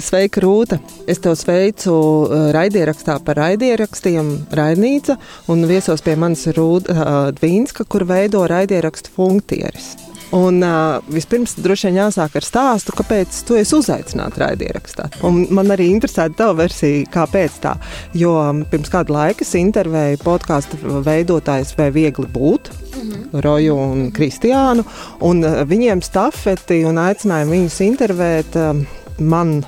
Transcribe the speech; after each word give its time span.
Sveika, 0.00 0.40
Rūta! 0.40 0.78
Es 1.08 1.20
tev 1.24 1.34
sveicu 1.36 1.94
raidierakstā 2.56 3.18
par 3.24 3.36
raidierakstiem 3.40 4.30
Raidnīca, 4.56 5.18
un 5.52 5.64
viesos 5.68 6.04
pie 6.04 6.16
manis 6.20 6.46
Rūta 6.56 7.32
Dvīnska, 7.36 7.84
kur 7.88 8.06
veido 8.08 8.44
raidierakstu 8.48 9.12
funkcijas. 9.16 10.03
Un 10.34 10.62
uh, 10.66 10.98
vispirms 11.14 11.54
droši 11.62 11.88
vien 11.88 12.00
jāsāk 12.02 12.38
ar 12.40 12.46
stāstu, 12.46 12.94
kāpēc 12.98 13.36
tu 13.46 13.58
esi 13.58 13.76
uzaicināts 13.78 14.40
raidierakstā. 14.40 15.06
Un 15.26 15.44
man 15.54 15.70
arī 15.70 15.86
interesē 15.92 16.26
tava 16.34 16.56
versija, 16.64 17.04
kāpēc 17.14 17.60
tā. 17.62 17.76
Jo 18.18 18.34
pirms 18.70 18.90
kāda 18.90 19.14
laika 19.14 19.46
es 19.46 19.54
intervēju 19.58 20.22
podkāstu 20.24 20.80
veidotājus, 21.06 21.76
vai 21.78 21.92
viegli 21.94 22.26
būt. 22.34 22.72
Roju 23.44 23.78
un 23.78 24.04
Kristiānu, 24.14 24.84
un 25.26 25.46
viņiem 25.70 26.02
stafeti 26.02 26.82
un 26.88 26.98
aicināja 27.02 27.50
viņus 27.50 27.80
intervēt. 27.86 28.58
Uh, 28.58 29.02
man 29.18 29.62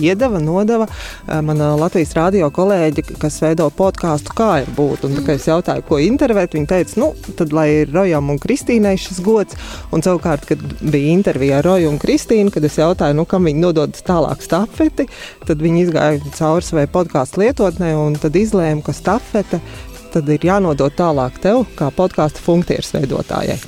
iedeva, 0.00 0.40
nodeva 0.42 0.86
mana 1.26 1.72
Latvijas 1.78 2.14
radio 2.16 2.50
kolēģi, 2.54 3.04
kas 3.20 3.40
veido 3.42 3.68
podkāstu, 3.74 4.34
kā 4.36 4.50
ir 4.62 4.70
būt. 4.76 5.06
Un, 5.06 5.18
es 5.30 5.46
jautāju, 5.48 5.84
ko 5.88 6.00
intervēt. 6.02 6.56
Viņa 6.56 6.70
teica, 6.70 6.98
nu, 7.00 7.10
tad 7.38 7.54
lai 7.56 7.68
ir 7.82 7.92
Rojam 7.94 8.32
un 8.32 8.40
Kristīnai 8.42 8.96
šis 9.00 9.20
gods. 9.24 9.58
Un 9.94 10.04
savukārt, 10.04 10.48
kad 10.50 10.62
bija 10.80 11.14
intervija 11.14 11.60
ar 11.60 11.68
Roju 11.68 11.92
un 11.92 12.00
Kristīnu, 12.02 12.52
kad 12.54 12.66
es 12.66 12.78
jautāju, 12.80 13.18
nu, 13.18 13.26
kam 13.30 13.46
viņi 13.48 13.62
nodod 13.62 14.00
tālāk 14.06 14.42
stafeti, 14.44 15.06
tad 15.46 15.62
viņi 15.62 15.86
izgāja 15.86 16.34
cauri 16.38 16.66
savai 16.66 16.86
podkāstu 16.90 17.44
lietotnē 17.44 17.94
un 17.98 18.18
tad 18.20 18.38
izlēma, 18.38 18.84
ka 18.86 18.96
stafete 18.96 19.62
tad 20.10 20.30
ir 20.32 20.42
jānodod 20.42 20.94
tālāk 20.98 21.38
tev, 21.42 21.64
kā 21.78 21.90
podkāstu 21.94 22.42
funkcijas 22.42 22.94
veidotājai. 22.96 23.60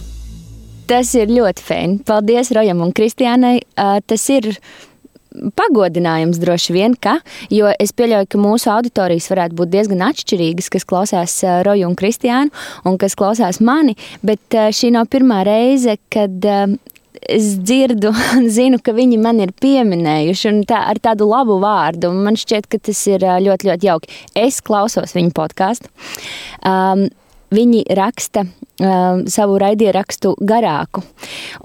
Tas 0.91 1.13
ir 1.15 1.31
ļoti 1.31 1.63
fēni. 1.63 2.01
Paldies 2.07 2.51
Rojam 2.53 2.83
un 2.85 2.91
Kristiānai. 2.93 3.61
Tas 4.07 4.25
ir 4.35 4.51
pagodinājums 5.57 6.41
droši 6.43 6.77
vien, 6.77 6.95
ka, 6.97 7.19
jo 7.53 7.71
es 7.81 7.95
pieļauju, 7.97 8.29
ka 8.33 8.41
mūsu 8.41 8.71
auditorijas 8.73 9.31
varētu 9.33 9.59
būt 9.59 9.73
diezgan 9.73 10.07
atšķirīgas, 10.09 10.71
kas 10.73 10.89
klausās 10.89 11.37
eh, 11.45 11.61
Roju 11.67 11.91
un 11.91 11.99
Kristiānu 11.99 12.53
un 12.89 12.99
kas 13.01 13.17
klausās 13.19 13.61
mani, 13.65 13.97
bet 14.27 14.57
eh, 14.57 14.71
šī 14.75 14.93
nav 14.97 15.11
pirmā 15.13 15.43
reize, 15.49 15.97
kad 16.13 16.49
eh, 16.49 16.77
es 17.23 17.55
dzirdu 17.63 18.13
un 18.39 18.49
zinu, 18.53 18.81
ka 18.83 18.95
viņi 18.97 19.21
man 19.23 19.43
ir 19.45 19.55
pieminējuši 19.63 20.55
tā, 20.71 20.85
ar 20.93 21.01
tādu 21.03 21.29
labu 21.31 21.59
vārdu. 21.63 22.13
Man 22.15 22.39
šķiet, 22.41 22.69
ka 22.71 22.81
tas 22.91 23.05
ir 23.11 23.25
ļoti, 23.25 23.71
ļoti 23.71 23.91
jauki. 23.91 24.21
Es 24.39 24.61
klausos 24.65 25.15
viņu 25.17 25.35
podkāstu. 25.37 25.93
Um, 26.67 27.07
viņi 27.53 27.85
raksta 27.99 28.47
savu 28.81 29.59
raidierakstu 29.61 30.33
garāku. 30.49 31.03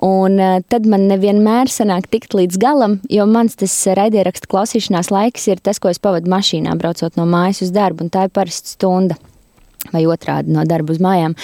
Un 0.03 0.36
uh, 0.41 0.58
tad 0.69 0.86
man 0.89 1.08
nevienmēr 1.09 1.72
sanāk 1.72 2.09
tikt 2.11 2.36
līdz 2.38 2.59
galam, 2.61 2.99
jo 3.09 3.25
mans 3.30 3.55
tas 3.58 3.73
raidierakstu 3.97 4.49
klausīšanās 4.52 5.09
laiks 5.14 5.47
ir 5.47 5.64
tas, 5.64 5.80
ko 5.80 5.89
es 5.94 6.02
pavadu 6.03 6.30
mašīnā, 6.33 6.75
braucot 6.77 7.16
no 7.17 7.25
mājas 7.30 7.64
uz 7.66 7.73
darbu, 7.73 8.05
un 8.05 8.14
tā 8.14 8.27
ir 8.27 8.36
parasta 8.36 8.75
stunda 8.75 9.17
vai 9.94 10.03
otrādi 10.09 10.52
no 10.53 10.64
darba 10.67 10.94
uz 10.94 11.00
mājām. 11.03 11.36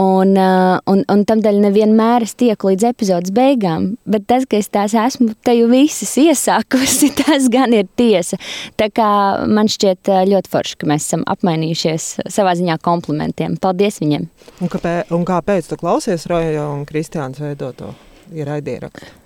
Un, 0.00 0.34
uh, 0.38 0.78
un, 0.90 1.02
un 1.10 1.24
tam 1.28 1.42
dēļ 1.44 1.60
nevienmēr 1.66 2.26
es 2.26 2.34
tieku 2.40 2.72
līdz 2.72 2.88
epizodes 2.90 3.34
beigām, 3.34 3.92
bet 4.08 4.26
tas, 4.30 4.46
ka 4.50 4.58
es 4.60 4.70
tās 4.72 4.96
esmu 4.98 5.34
te 5.44 5.56
jau 5.58 5.68
visas 5.70 6.14
iesākusi, 6.20 7.12
tas 7.22 7.48
gan 7.52 7.74
ir 7.76 7.88
tiesa. 7.98 8.38
Tā 8.80 8.90
kā 8.94 9.08
man 9.50 9.70
šķiet 9.70 10.12
uh, 10.12 10.22
ļoti 10.30 10.52
forši, 10.52 10.78
ka 10.80 10.90
mēs 10.90 11.08
esam 11.08 11.26
apmainījušies 11.30 12.08
savā 12.34 12.56
ziņā 12.58 12.78
komplimentiem. 12.84 13.58
Paldies 13.62 14.00
viņiem! 14.02 14.28
Un 14.64 14.72
kāpēc, 14.72 15.12
un 15.14 15.26
kāpēc 15.28 15.70
tu 15.70 15.80
klausies 15.80 16.28
Roja 16.30 16.68
un 16.72 16.86
Kristiāns 16.88 17.42
veidoto 17.42 17.92
raidierakstu? 18.34 19.20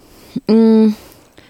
Mm, 0.50 0.92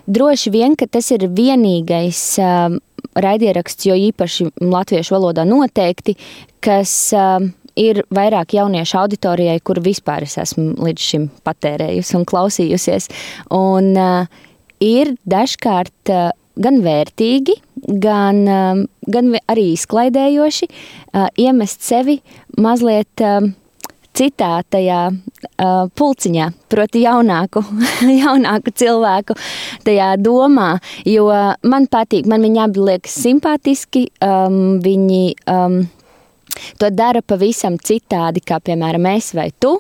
droši 0.06 0.53
vien, 0.55 0.77
ka 0.79 0.86
tas 0.91 1.11
ir 1.14 1.27
vienīgais 1.34 2.20
uh, 2.42 2.79
raidieraksts, 3.18 3.86
jo 3.88 3.96
īpaši 4.08 4.50
latviešu 4.62 5.16
valodā 5.16 5.44
noteikti, 5.48 6.16
kas 6.64 6.92
uh, 7.16 7.40
ir 7.78 8.02
vairāk 8.14 8.56
jauniešu 8.58 8.98
auditorijai, 9.02 9.61
kur 9.64 9.80
vispār 9.84 10.27
es 10.27 10.36
esmu 10.40 10.74
līdz 10.83 11.06
šim 11.11 11.28
patērējusi 11.46 12.18
un 12.18 12.27
klausījusies. 12.28 13.08
Un 13.55 13.95
uh, 13.95 14.27
ir 14.84 15.14
dažkārt 15.28 16.12
uh, 16.14 16.30
gan 16.58 16.83
vērtīgi, 16.83 17.55
gan, 18.02 18.42
uh, 18.48 18.83
gan 19.06 19.33
arī 19.46 19.70
izklaidējoši 19.77 20.68
uh, 20.70 21.28
iemest 21.39 21.86
sevi 21.86 22.20
mazliet. 22.58 23.27
Citā 24.18 24.62
tajā 24.67 25.02
uh, 25.12 25.84
pulciņā, 25.95 26.48
proti, 26.73 27.05
jaunāku, 27.05 27.62
jaunāku 28.23 28.73
cilvēku 28.74 29.36
tajā 29.86 30.14
domā. 30.23 30.73
Jo 31.06 31.29
man 31.62 31.86
patīk, 31.90 32.27
man 32.30 32.42
viņi 32.46 32.64
abi 32.64 32.89
liekas 32.90 33.14
simpātiski. 33.23 34.08
Um, 34.24 34.79
viņi 34.83 35.23
um, 35.52 35.84
to 36.83 36.90
dara 36.90 37.23
pavisam 37.23 37.79
citādi, 37.79 38.42
kā 38.42 38.58
piemēram 38.64 39.06
es 39.14 39.30
vai 39.39 39.52
tu, 39.61 39.79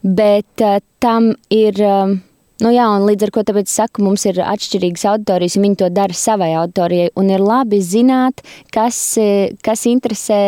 bet 0.00 0.64
uh, 0.64 0.80
tam 1.02 1.34
ir. 1.52 1.82
Um, 1.84 2.16
Nu 2.56 2.70
jā, 2.72 2.86
un 2.88 3.02
līdz 3.04 3.26
ar 3.26 3.30
to 3.36 3.42
tāpēc 3.50 3.68
saku, 3.68 4.00
mums 4.00 4.22
ir 4.24 4.38
atšķirīgas 4.40 5.02
auditorijas, 5.10 5.58
un 5.58 5.64
viņi 5.66 5.76
to 5.82 5.90
dara 5.92 6.16
savai 6.16 6.54
auditorijai. 6.56 7.10
Un 7.20 7.28
ir 7.28 7.44
labi 7.44 7.82
zināt, 7.84 8.40
kas, 8.72 8.96
e, 9.20 9.50
kas 9.60 9.84
interesē 9.90 10.38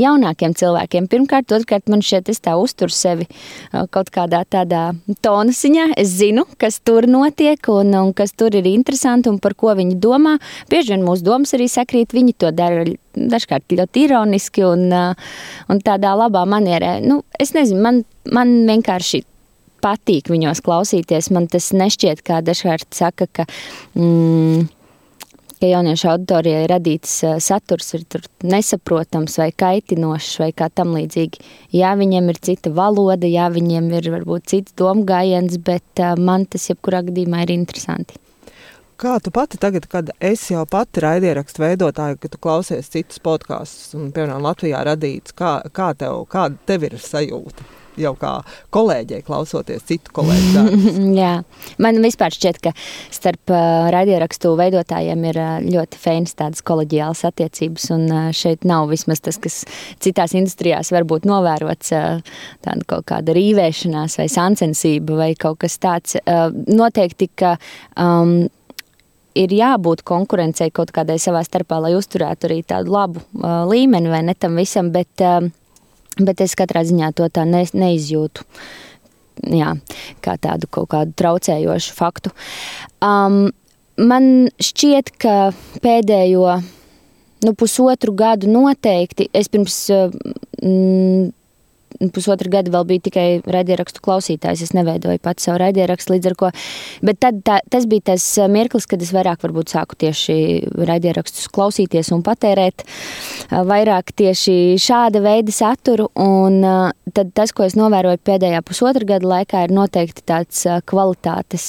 jaunākiem 0.00 0.56
cilvēkiem. 0.56 1.10
Pirmkārt, 1.12 1.52
otrkārt, 1.52 1.92
man 1.92 2.00
šķiet, 2.00 2.32
es 2.32 2.40
tā 2.40 2.56
uzturu 2.56 2.94
sevi 2.96 3.28
e, 3.28 3.84
kaut 3.92 4.08
kādā 4.14 4.46
tādā 4.48 4.86
tonasiņā. 5.20 5.90
Es 6.00 6.16
zinu, 6.16 6.46
kas 6.56 6.80
tur 6.80 7.04
notiek 7.04 7.60
un, 7.68 7.92
un 8.00 8.16
kas 8.16 8.32
tur 8.32 8.56
ir 8.56 8.64
interesanti 8.72 9.28
un 9.28 9.36
par 9.36 9.52
ko 9.52 9.76
viņi 9.76 10.00
domā. 10.00 10.38
Bieži 10.72 10.96
vien 10.96 11.04
mūsu 11.04 11.28
domas 11.28 11.52
arī 11.52 11.68
sakrīt, 11.68 12.16
viņi 12.16 12.38
to 12.40 12.56
dara 12.56 12.88
dažkārt 13.12 13.76
ļoti 13.76 14.08
ironiski 14.08 14.64
un, 14.64 14.88
e, 14.88 15.08
un 15.68 15.84
tādā 15.84 16.16
labā 16.16 16.48
manierē. 16.48 17.02
Nu, 17.04 17.26
es 17.36 17.52
nezinu, 17.52 17.84
man, 17.84 18.06
man 18.32 18.62
vienkārši 18.64 19.26
patīk 19.82 20.32
viņos 20.32 20.62
klausīties. 20.64 21.30
Man 21.34 21.48
tas 21.50 21.70
nešķiet, 21.76 22.24
kā 22.26 22.42
dažkārt 22.44 22.90
saka, 22.96 23.28
ka. 23.32 23.46
Mm, 23.98 24.68
ka 25.58 25.66
jauniešu 25.66 26.06
auditorijai 26.12 26.68
radīts 26.70 27.16
saturs 27.42 27.90
ir 27.98 28.04
nesaprotams 28.46 29.38
vai 29.40 29.48
kaitinošs 29.50 30.38
vai 30.42 30.52
kā 30.54 30.68
tam 30.70 30.94
līdzīgi. 30.94 31.42
Jā, 31.74 31.96
viņiem 31.98 32.30
ir 32.30 32.38
cita 32.48 32.70
valoda, 32.74 33.26
jā, 33.26 33.48
viņiem 33.54 33.90
ir 33.98 34.10
varbūt 34.14 34.46
cits 34.54 34.76
domgājiens, 34.78 35.58
bet 35.58 36.04
man 36.22 36.46
tas 36.46 36.70
jebkurā 36.70 37.02
gadījumā 37.08 37.42
ir 37.46 37.54
interesanti. 37.58 38.20
Kā 38.98 39.20
tu 39.22 39.30
pati 39.30 39.60
tagad, 39.62 39.84
kad 39.86 40.08
esi 40.18 40.56
jau 40.56 40.64
pati 40.66 41.02
raidierakstu 41.04 41.62
veidotāja, 41.62 42.16
kad 42.18 42.32
tu 42.34 42.38
klausies 42.42 42.88
citus 42.90 43.20
podkāstus 43.22 43.94
un, 43.94 44.08
piemēram, 44.14 44.42
Latvijā 44.42 44.80
radīts, 44.88 45.36
kā, 45.38 45.60
kā 45.70 45.92
tev, 45.98 46.24
kāda 46.32 46.58
tev 46.66 46.88
ir 46.88 46.96
sajūta? 46.98 47.66
Jau 48.02 48.14
kā 48.18 48.32
kolēģei, 48.74 49.22
klausoties 49.26 49.86
citu 49.88 50.12
kolēģu. 50.16 50.64
Jā, 51.20 51.32
man 51.82 52.00
vispār 52.04 52.34
šķiet, 52.34 52.60
ka 52.64 52.72
starp 53.14 53.52
uh, 53.52 53.88
radiorakstu 53.94 54.54
veidotājiem 54.58 55.24
ir 55.30 55.40
uh, 55.42 55.54
ļoti 55.64 56.00
fēnas 56.02 56.36
tādas 56.38 56.64
kolēģiālas 56.68 57.24
attiecības, 57.28 57.88
un 57.96 58.06
uh, 58.08 58.28
šeit 58.36 58.66
nav 58.68 58.88
vismaz 58.92 59.22
tas, 59.24 59.40
kas 59.42 59.62
citās 60.04 60.36
industrijās 60.38 60.92
var 60.94 61.08
būt 61.08 61.28
novērots, 61.28 61.94
uh, 61.96 62.44
tāda 62.66 62.88
kaut 62.88 63.08
kāda 63.12 63.36
rīvēšanās 63.36 64.18
vai 64.20 64.28
sancensība 64.32 65.18
vai 65.22 65.32
kaut 65.38 65.62
kas 65.64 65.78
tāds. 65.82 66.18
Uh, 66.24 66.48
noteikti, 66.68 67.30
ka 67.38 67.56
um, 67.98 68.48
ir 69.38 69.54
jābūt 69.54 70.04
konkurencei 70.06 70.72
kaut 70.74 70.92
kādai 70.94 71.18
savā 71.22 71.42
starpā, 71.46 71.80
lai 71.84 71.94
uzturētu 71.98 72.48
arī 72.48 72.60
tādu 72.66 72.94
labu 72.94 73.22
uh, 73.22 73.64
līmeni 73.68 74.10
vai 74.12 74.22
ne 74.26 74.34
tam 74.38 74.58
visam, 74.58 74.92
bet 74.94 75.24
uh, 75.24 75.48
Bet 76.18 76.42
es 76.42 76.56
katrā 76.58 76.82
ziņā 76.86 77.12
to 77.18 77.28
tā 77.30 77.44
ne, 77.48 77.62
neizjūtu. 77.72 78.44
Jā, 79.54 79.76
kā 80.24 80.34
tādu 80.42 80.66
kaut 80.70 80.90
kādu 80.94 81.14
traucējošu 81.18 81.94
faktu. 81.94 82.32
Um, 83.04 83.52
man 83.98 84.48
šķiet, 84.58 85.12
ka 85.22 85.36
pēdējo 85.84 86.58
nu, 87.46 87.54
pusotru 87.54 88.16
gadu 88.18 88.50
noteikti 88.50 89.28
es 89.32 89.50
pirms. 89.52 89.80
Mm, 90.58 91.34
pusotru 92.14 92.50
gadu 92.52 92.72
vēl 92.74 92.86
biju 92.88 93.04
tikai 93.08 93.26
raidierakstu 93.46 94.02
klausītājs. 94.04 94.62
Es 94.66 94.74
neveidoju 94.76 95.20
pats 95.22 95.48
savu 95.48 95.58
raidierakstu 95.62 96.14
līdz 96.14 96.30
ar 96.30 96.36
ko. 96.38 96.50
Bet 97.04 97.20
tad, 97.24 97.40
tā, 97.46 97.58
tas 97.70 97.88
bija 97.90 98.12
tas 98.12 98.24
eh, 98.38 98.48
mirklis, 98.52 98.86
kad 98.90 99.02
es 99.02 99.12
vairāk 99.14 99.42
varbūt 99.44 99.74
sāku 99.74 99.98
tieši 99.98 100.38
raidierakstus 100.88 101.50
klausīties 101.54 102.12
un 102.14 102.22
patērēt 102.26 102.84
eh, 102.84 103.58
vairāk 103.68 104.14
tieši 104.18 104.78
šāda 104.82 105.22
veida 105.24 105.54
saturu. 105.54 106.08
Un 106.18 106.60
eh, 106.62 107.12
tad 107.16 107.34
tas, 107.36 107.52
ko 107.56 107.66
es 107.66 107.76
novēroju 107.78 108.22
pēdējā 108.28 108.62
pusotra 108.66 109.08
gada 109.14 109.32
laikā, 109.34 109.64
ir 109.66 109.74
noteikti 109.74 110.24
tāds 110.28 110.64
kvalitātes 110.88 111.66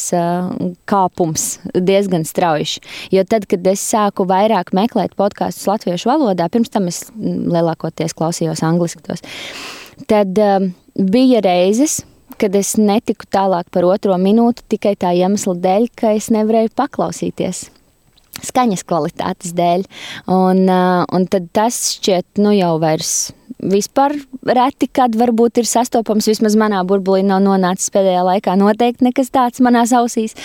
kāpums 0.89 1.49
diezgan 1.73 2.25
strauji. 2.27 2.83
Jo 3.13 3.23
tad, 3.27 3.47
kad 3.49 3.65
es 3.71 3.83
sāku 3.83 4.27
vairāk 4.29 4.73
meklēt 4.77 5.15
podkāstus 5.19 5.67
latviešu 5.69 6.11
valodā, 6.11 6.49
pirms 6.51 6.71
tam 6.73 6.89
es 6.91 7.05
mm, 7.13 7.47
lielākoties 7.53 8.15
klausījos 8.17 8.63
angliski 8.67 9.05
tos 9.05 9.23
tad 10.07 10.37
um, 10.43 10.69
bija 10.95 11.41
reizes, 11.43 11.99
kad 12.39 12.55
es 12.55 12.75
netiku 12.79 13.27
tālāk 13.31 13.67
par 13.73 13.87
otro 13.89 14.15
minūti 14.21 14.65
tikai 14.75 14.95
tā 14.99 15.11
iemesla 15.17 15.57
dēļ, 15.59 15.89
ka 15.97 16.13
es 16.15 16.29
nevarēju 16.33 16.71
paklausīties. 16.77 17.67
Skaņas 18.39 18.85
kvalitātes 18.87 19.51
dēļ. 19.57 19.83
Un, 20.31 20.63
uh, 20.69 21.03
un 21.11 21.27
tas 21.27 21.81
šķiet, 21.97 22.39
nu 22.39 22.53
jau 22.55 22.77
vairs 22.79 23.33
vispār 23.59 24.15
reti, 24.47 24.87
kad 24.87 25.15
varbūt 25.19 25.59
ir 25.59 25.67
sastopams. 25.67 26.29
Vismaz 26.31 26.55
manā 26.59 26.79
burbulī 26.87 27.25
nav 27.27 27.41
nonācis 27.43 27.91
pēdējā 27.91 28.23
laikā 28.27 28.55
noteikti 28.59 29.09
nekas 29.09 29.33
tāds 29.35 29.59
manās 29.65 29.91
ausīs. 29.95 30.37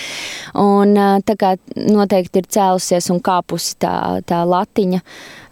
Un 0.58 0.96
uh, 0.98 1.18
tā 1.22 1.38
kā 1.38 1.54
noteikti 1.76 2.42
ir 2.42 2.50
cēlusies 2.56 3.10
un 3.14 3.22
kāpusi 3.24 3.78
tā, 3.84 3.96
tā 4.26 4.42
latiņa, 4.48 5.02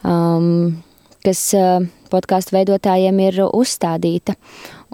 um, 0.03 0.73
kas 1.23 1.47
uh, 1.59 1.87
podkāstu 2.13 2.59
veidotājiem 2.59 3.19
ir 3.25 3.43
uzstādīta. 3.49 4.37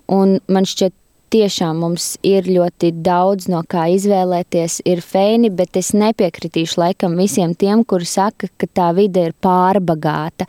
Un 0.08 0.38
man 0.48 0.68
šķiet, 0.68 0.94
tiešām 1.32 1.82
mums 1.82 2.12
ir 2.26 2.48
ļoti 2.48 2.92
daudz 3.04 3.48
no 3.52 3.62
kā 3.68 3.88
izvēlēties, 3.92 4.80
ir 4.88 5.02
feini, 5.04 5.50
bet 5.52 5.76
es 5.80 5.92
nepiekritīšu 5.96 6.80
laikam 6.80 7.18
visiem 7.20 7.54
tiem, 7.58 7.84
kuri 7.84 8.08
saka, 8.08 8.50
ka 8.56 8.68
tā 8.72 8.92
vide 8.96 9.28
ir 9.28 9.36
pārbagāta. 9.44 10.48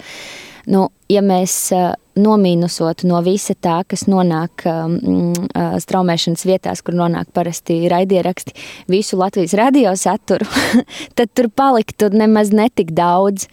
Nu, 0.69 0.85
ja 1.09 1.23
mēs 1.25 1.53
uh, 1.73 1.95
nomīnusotu 2.19 3.07
no 3.09 3.21
visa 3.25 3.55
tā, 3.57 3.79
kas 3.89 4.03
nonāk 4.11 4.65
uh, 4.69 4.91
straumēšanas 5.81 6.45
vietās, 6.45 6.83
kur 6.85 6.97
nonāk 6.99 7.31
parasti 7.33 7.79
raidieraksti, 7.89 8.53
visu 8.91 9.17
Latvijas 9.17 9.55
radio 9.57 9.95
saturu, 9.97 10.45
tad 11.17 11.33
tur 11.33 11.49
paliktu 11.49 12.11
nemaz 12.13 12.53
netik 12.53 12.93
daudz. 12.97 13.47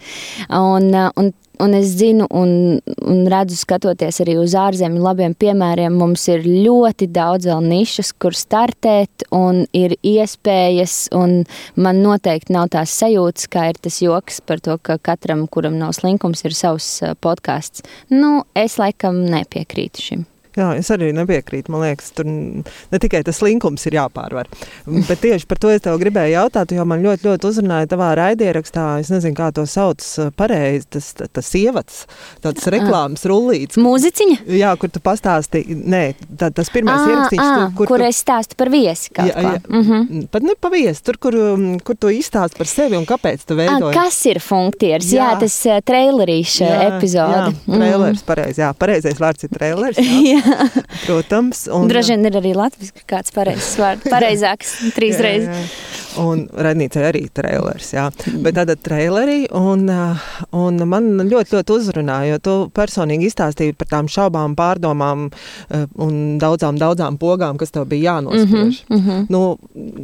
Un, 0.51 0.91
uh, 0.93 1.09
un 1.17 1.33
Un 1.63 1.73
es 1.73 1.95
zinu, 1.97 2.27
un, 2.29 2.77
un 3.09 3.23
redzu, 3.31 3.57
skatoties 3.57 4.21
arī 4.21 4.37
uz 4.37 4.53
ārzemju 4.57 5.01
labiem 5.01 5.33
piemēriem, 5.37 5.95
mums 5.97 6.27
ir 6.29 6.45
ļoti 6.45 7.09
daudz 7.13 7.49
vēl 7.49 7.65
nišas, 7.65 8.13
kur 8.21 8.37
startēt, 8.37 9.25
un 9.33 9.63
ir 9.77 9.97
iespējas. 10.05 11.07
Un 11.17 11.41
man 11.75 12.03
noteikti 12.05 12.53
nav 12.53 12.69
tās 12.77 12.93
sajūtas, 13.01 13.49
kā 13.49 13.67
ir 13.71 13.81
tas 13.81 13.99
joks 14.03 14.41
par 14.45 14.61
to, 14.61 14.77
ka 14.77 14.99
katram, 15.01 15.47
kuram 15.49 15.79
nav 15.81 15.97
slinkums, 15.97 16.45
ir 16.45 16.57
savs 16.57 16.91
eh, 17.01 17.17
podkāsts. 17.17 17.85
Nu, 18.13 18.43
es 18.57 18.77
laikam 18.81 19.23
nepiekrītu 19.25 20.09
šim. 20.09 20.27
Jā, 20.57 20.71
es 20.79 20.89
arī 20.93 21.11
nepiekrītu. 21.13 21.69
Man 21.73 21.83
liekas, 21.85 22.09
tur 22.17 22.25
ne 22.25 22.99
tikai 23.01 23.21
tas 23.27 23.43
linkums 23.45 23.85
ir 23.85 23.97
jāpārvar. 23.99 24.49
Bet 24.87 25.21
tieši 25.21 25.45
par 25.49 25.59
to 25.61 25.69
es 25.69 25.83
tev 25.85 25.99
gribēju 26.01 26.33
jautāt, 26.33 26.73
jo 26.73 26.85
man 26.89 27.03
ļoti, 27.05 27.27
ļoti 27.27 27.49
uzrunāja 27.51 27.91
tavā 27.91 28.09
raidierakstā. 28.17 28.85
Es 29.03 29.11
nezinu, 29.13 29.37
kā 29.37 29.51
to 29.53 29.67
sauc 29.69 30.01
pareizi. 30.39 30.87
Tas, 30.97 31.11
tas 31.13 31.51
ievads, 31.59 31.99
tāds 32.41 32.65
reklāmas 32.73 33.27
rullīts. 33.29 33.77
Mūziciņa? 33.81 34.39
Jā, 34.57 34.73
kur 34.81 34.89
tu 34.93 35.01
pastāstīji. 35.03 35.77
Nē, 35.77 36.01
tā, 36.39 36.49
tas 36.55 36.73
pirmais 36.73 37.03
à, 37.03 37.11
ierakstīts, 37.11 37.43
à, 37.43 37.53
tur, 37.53 37.77
kur, 37.77 37.91
kur 37.93 38.01
tu, 38.01 38.07
es 38.09 38.23
stāstu 38.23 38.57
par 38.57 38.73
viesi. 38.73 39.11
Jā, 39.13 39.29
jā, 39.29 39.53
mm 39.61 39.83
-hmm. 39.83 40.27
Pat 40.33 40.43
ne 40.43 40.57
pa 40.59 40.73
viesi, 40.73 41.03
tur, 41.03 41.17
kur, 41.21 41.37
kur 41.83 41.95
tu 41.95 42.09
izstāsti 42.09 42.57
par 42.57 42.67
sevi 42.67 42.97
un 42.97 43.05
kāpēc 43.05 43.45
tu 43.45 43.55
veidoji. 43.55 43.93
Kas 43.93 44.25
ir 44.25 44.39
funkcijas? 44.39 45.05
Jā. 45.05 45.21
jā, 45.21 45.39
tas 45.39 45.61
trailerīša 45.85 46.73
epizode. 46.87 47.53
Jā, 47.53 47.77
trailers, 47.77 48.21
mm. 48.21 48.25
pareizi. 48.25 48.61
Jā, 48.61 48.73
pareizais 48.73 49.19
vārds 49.19 49.43
ir 49.43 49.49
trailers. 49.53 49.97
Jā. 49.97 50.41
Protams. 51.05 51.67
Un, 51.73 51.87
Droši 51.91 52.15
vien 52.15 52.29
ir 52.29 52.39
arī 52.41 52.55
latviešu 52.57 53.05
kāds 53.09 53.33
pareizs 53.35 53.75
vārds, 53.79 54.09
pareizāks 54.13 54.75
trīs 54.97 55.21
reizes. 55.23 55.77
Un 56.17 56.47
radnīcai 56.49 57.03
arī 57.11 57.23
trailers, 57.33 57.91
jā. 57.93 58.07
Bet 58.41 58.57
tāda 58.57 58.73
trailerī, 58.79 59.43
un, 59.53 59.85
un 60.55 60.83
man 60.89 61.09
ļoti, 61.29 61.53
ļoti 61.57 61.75
uzrunāja, 61.75 62.31
jo 62.31 62.39
tu 62.41 62.55
personīgi 62.73 63.29
izstāstīji 63.29 63.75
par 63.77 63.91
tām 63.91 64.09
šaubām, 64.11 64.55
pārdomām 64.57 65.27
un 66.01 66.15
daudzām, 66.41 66.79
daudzām 66.81 67.19
pogām, 67.21 67.59
kas 67.61 67.75
tev 67.75 67.85
bija 67.91 68.15
jānospiež. 68.15 68.81
-hmm, 68.87 68.97
mm 68.97 69.03
-hmm. 69.07 69.25
Nu, 69.29 69.57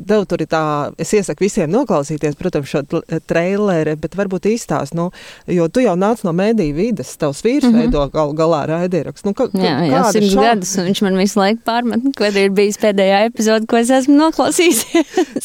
tev 0.08 0.26
tur 0.26 0.42
ir 0.42 0.48
tā, 0.48 0.94
es 0.98 1.14
iesaku 1.14 1.44
visiem 1.44 1.72
noklausīties, 1.72 2.36
protams, 2.36 2.70
šo 2.70 2.84
traileri, 3.26 3.96
bet 3.96 4.16
varbūt 4.16 4.46
izstāst, 4.54 4.94
nu, 4.94 5.12
jo 5.48 5.68
tu 5.68 5.80
jau 5.80 5.96
nāc 5.96 6.24
no 6.24 6.32
mēdīju 6.32 6.76
vides, 6.76 7.18
tavs 7.18 7.44
vīrs 7.44 7.64
mm 7.64 7.74
-hmm. 7.74 7.82
veido 7.82 8.10
gal, 8.14 8.34
galā 8.34 8.66
raidierakstu. 8.68 9.28
Nu, 9.28 9.34
ka, 9.34 9.44
jā, 9.54 9.80
jā, 9.90 10.04
simts 10.34 10.40
šau... 10.40 10.44
gadus, 10.46 10.74
un 10.80 10.88
viņš 10.90 11.02
man 11.06 11.20
visu 11.20 11.40
laiku 11.40 11.62
pārmet, 11.68 12.08
kad 12.18 12.38
ir 12.40 12.52
bijis 12.56 12.80
pēdējā 12.82 13.22
epizode, 13.30 13.68
ko 13.70 13.80
es 13.80 13.92
esmu 13.94 14.18
noklausījis. 14.18 14.82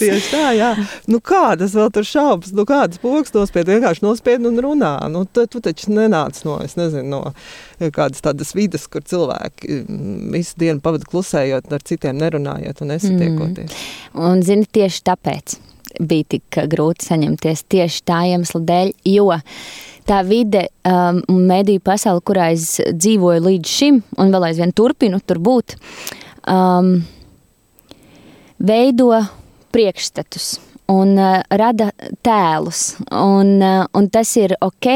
Tieši 0.01 0.33
tā, 0.33 0.45
jā. 0.57 0.73
Nu, 1.11 1.21
kādas 1.25 1.77
vēl 1.77 1.93
tur 1.95 2.09
šaubas, 2.09 2.53
nu, 2.57 2.65
kādas 2.69 3.01
pogas 3.03 3.35
nospied, 3.37 3.71
vienkārši 3.71 4.05
nospied 4.05 4.49
un 4.49 4.59
runā. 4.65 4.95
Nu, 5.13 5.25
tu, 5.27 5.47
tu 5.51 5.63
taču 5.65 5.93
nenāc 5.95 6.41
no, 6.49 6.59
es 6.65 6.79
nezinu, 6.79 7.09
no 7.09 7.91
kādas 7.95 8.25
tādas 8.25 8.55
vidas, 8.57 8.89
kur 8.91 9.05
cilvēki 9.07 9.83
mm, 9.85 10.29
visu 10.35 10.59
dienu 10.61 10.83
pavada 10.85 11.09
klusējot, 11.09 11.73
ar 11.73 11.85
citiem 11.87 12.19
nerunājot 12.21 12.85
un 12.85 12.95
nesatiekoties. 12.95 13.75
Mm. 14.15 14.23
Un, 14.25 14.45
zini, 14.47 14.69
tieši 14.79 15.05
tāpēc 15.09 15.59
bija 15.99 16.27
tik 16.37 16.59
grūti 16.71 17.09
saņemties 17.09 17.65
tieši 17.73 18.03
tā 18.07 18.23
iemesla 18.33 18.61
dēļ, 18.69 18.93
jo 19.15 19.31
tā 20.09 20.23
vide 20.27 20.67
un 20.89 21.21
um, 21.21 21.43
mediju 21.49 21.83
pasauli, 21.85 22.25
kurā 22.25 22.49
es 22.55 22.79
dzīvoju 22.81 23.45
līdz 23.45 23.75
šim, 23.79 24.01
un 24.19 24.33
vēl 24.33 24.49
aizvien 24.51 24.73
turpinu 24.73 25.21
tur 25.21 25.41
būt, 25.45 25.77
um, 26.49 26.97
veido 28.59 29.13
priekšstatus 29.75 30.57
un 30.89 31.15
uh, 31.21 31.43
rada 31.61 31.91
tēlus. 32.25 32.97
Un, 33.13 33.59
uh, 33.61 33.85
un 33.93 34.09
tas 34.13 34.33
ir 34.41 34.57
ok 34.65 34.89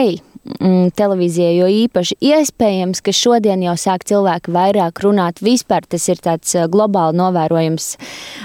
mm, 0.45 0.93
televīzijai, 0.99 1.55
jo 1.57 1.69
īpaši 1.71 2.17
iespējams, 2.33 3.03
ka 3.05 3.15
šodien 3.17 3.63
jau 3.65 3.75
sāk 3.79 4.07
cilvēki 4.09 4.53
vairāk 4.55 5.03
runāt. 5.05 5.43
Vispār 5.45 5.87
tas 5.89 6.07
ir 6.11 6.21
tāds 6.23 6.55
uh, 6.57 6.67
globāli 6.73 7.19
novērojams, 7.19 7.89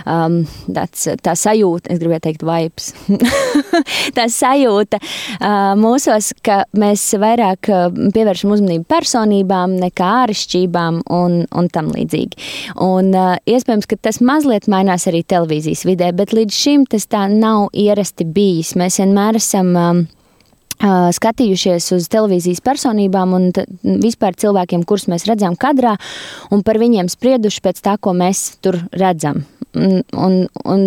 um, 0.06 0.40
tāds, 0.74 1.08
tā 1.24 1.36
sajūta, 1.38 1.92
es 1.94 2.02
gribēju 2.02 2.26
teikt, 2.28 2.46
vibes. 2.48 2.92
tā 4.18 4.28
sajūta 4.32 5.00
uh, 5.02 5.74
mūsos, 5.80 6.34
ka 6.46 6.64
mēs 6.78 7.06
vairāk 7.22 7.72
uh, 7.74 7.88
pievēršam 8.16 8.56
uzmanību 8.58 8.88
personībām 8.90 9.78
nekā 9.82 10.12
āršķībām 10.26 11.02
un, 11.18 11.40
un 11.48 11.72
tam 11.74 11.92
līdzīgi. 11.96 12.44
Un 12.84 13.14
uh, 13.16 13.36
iespējams, 13.50 13.90
ka 13.90 14.00
tas 14.10 14.22
mazliet 14.24 14.70
mainās 14.72 15.08
arī 15.10 15.24
televīzijas 15.28 15.86
vidē, 15.88 16.12
bet 16.18 16.36
līdz 16.36 16.62
šim 16.64 16.86
tas 16.90 17.08
tā 17.10 17.26
nav 17.32 17.70
ierasti 17.78 18.28
bijis. 18.28 18.76
Mēs 18.80 19.02
vienmēr 19.02 19.40
esam 19.40 19.74
um, 19.78 20.06
skatījušies 20.82 21.92
uz 21.96 22.08
televīzijas 22.14 22.62
personībām 22.66 23.34
un 23.38 23.50
vispār 24.04 24.38
cilvēkiem, 24.38 24.86
kurus 24.86 25.08
mēs 25.12 25.28
redzam 25.30 25.58
kadrā, 25.60 25.96
un 26.52 26.64
par 26.64 26.80
viņiem 26.82 27.10
sprieduši 27.10 27.64
pēc 27.66 27.82
tā, 27.82 27.98
ko 27.98 28.14
mēs 28.18 28.58
tur 28.62 28.80
redzam. 28.94 29.46
Un, 29.78 30.02
un, 30.14 30.48
un 30.66 30.86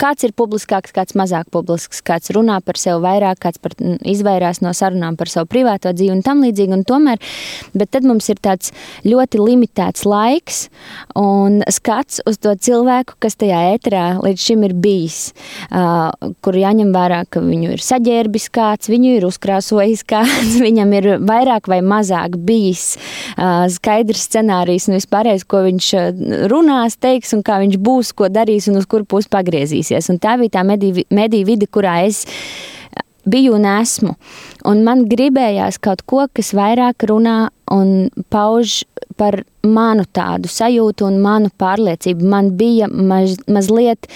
kāds 0.00 0.24
ir 0.26 0.32
publiskāks, 0.36 0.92
kāds 0.94 1.16
mazāk 1.18 1.48
publisks, 1.52 2.00
kāds 2.04 2.32
runā 2.34 2.58
par 2.64 2.78
sevi 2.80 3.02
vairāk, 3.04 3.40
kāds 3.42 3.60
par, 3.62 3.74
izvairās 4.08 4.62
no 4.64 4.72
sarunām 4.76 5.16
par 5.20 5.30
savu 5.32 5.48
privāto 5.50 5.92
dzīvi 5.92 6.14
un 6.16 6.22
tam 6.24 6.42
līdzīgi. 6.44 6.76
Un 6.76 6.84
tomēr, 6.88 7.20
bet 7.76 7.92
tad 7.92 8.06
mums 8.08 8.28
ir 8.32 8.40
tāds 8.42 8.72
ļoti 9.06 9.40
limitēts 9.42 10.06
laiks 10.08 10.64
un 11.18 11.60
skats 11.72 12.22
uz 12.28 12.40
to 12.42 12.54
cilvēku, 12.56 13.18
kas 13.22 13.36
tajā 13.40 13.60
ēterā 13.74 14.06
līdz 14.22 14.46
šim 14.46 14.64
ir 14.68 14.76
bijis, 14.78 15.20
uh, 15.70 16.10
kur 16.44 16.56
jāņem 16.56 16.92
vērā, 16.94 17.22
ka 17.28 17.42
viņu 17.44 17.74
ir 17.76 17.84
saģērbis 17.84 18.48
kāds, 18.54 18.90
viņu 18.92 19.16
ir 19.18 19.28
uzkrāsojis 19.28 20.06
kāds, 20.08 20.56
viņam 20.66 20.96
ir 21.00 21.10
vairāk 21.28 21.68
vai 21.70 21.82
mazāk 21.84 22.38
bijis 22.40 22.94
uh, 23.36 23.68
skaidrs 23.72 24.26
scenārijs 24.30 24.88
un 24.88 24.96
vispārējais, 24.98 25.46
ko 25.48 25.64
viņš 25.66 25.92
runās, 26.52 26.96
teiks 27.02 27.34
un 27.36 27.44
kā 27.46 27.58
viņš 27.62 27.78
būs, 27.82 28.14
ko 28.16 28.30
darīs 28.32 28.68
un 28.70 28.80
uz 28.80 28.88
kur 28.88 29.04
pusi 29.08 29.30
pagriezīs 29.32 29.81
attīstīsies. 29.82 30.10
Un 30.12 30.20
tā 30.22 30.36
bija 30.40 30.58
tā 30.58 30.66
mediju, 30.66 31.04
mediju 31.10 31.46
vide, 31.46 31.66
kurā 31.66 32.04
es 32.06 32.24
biju 33.24 33.54
un 33.54 33.66
esmu. 33.66 34.16
Un 34.66 34.82
man 34.84 35.06
gribējās 35.06 35.78
kaut 35.80 36.02
ko, 36.06 36.26
kas 36.32 36.52
vairāk 36.54 37.06
runā 37.06 37.50
un 37.70 38.10
pauž 38.30 38.84
par 39.16 39.44
manu 39.62 40.04
tādu 40.12 40.48
sajūtu 40.48 41.06
un 41.06 41.20
manu 41.22 41.50
pārliecību. 41.58 42.24
Man 42.26 42.56
bija 42.56 42.88
maz, 42.88 43.38
mazliet. 43.46 44.08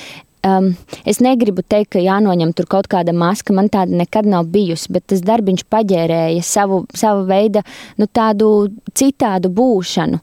Um, 0.47 0.77
es 1.05 1.19
negribu 1.19 1.65
teikt, 1.67 1.97
ka 1.97 1.99
jānoņem 1.99 2.53
tur 2.55 2.69
kaut 2.71 2.87
kāda 2.87 3.15
maska. 3.15 3.55
Man 3.55 3.69
tāda 3.69 3.97
nekad 3.99 4.27
nav 4.31 4.47
bijusi, 4.51 4.93
bet 4.95 5.09
tas 5.11 5.23
darbiņš 5.27 5.65
paģērēja 5.71 6.43
savu, 6.47 6.85
savu 6.95 7.25
veidu, 7.27 7.65
nu, 7.99 8.07
tādu 8.07 8.69
citādu 8.95 9.51
būšanu. 9.55 10.21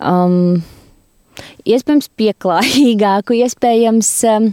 Um, 0.00 0.60
iespējams, 1.64 2.10
pieklājīgāku, 2.20 3.38
iespējams. 3.44 4.12
Um, 4.28 4.52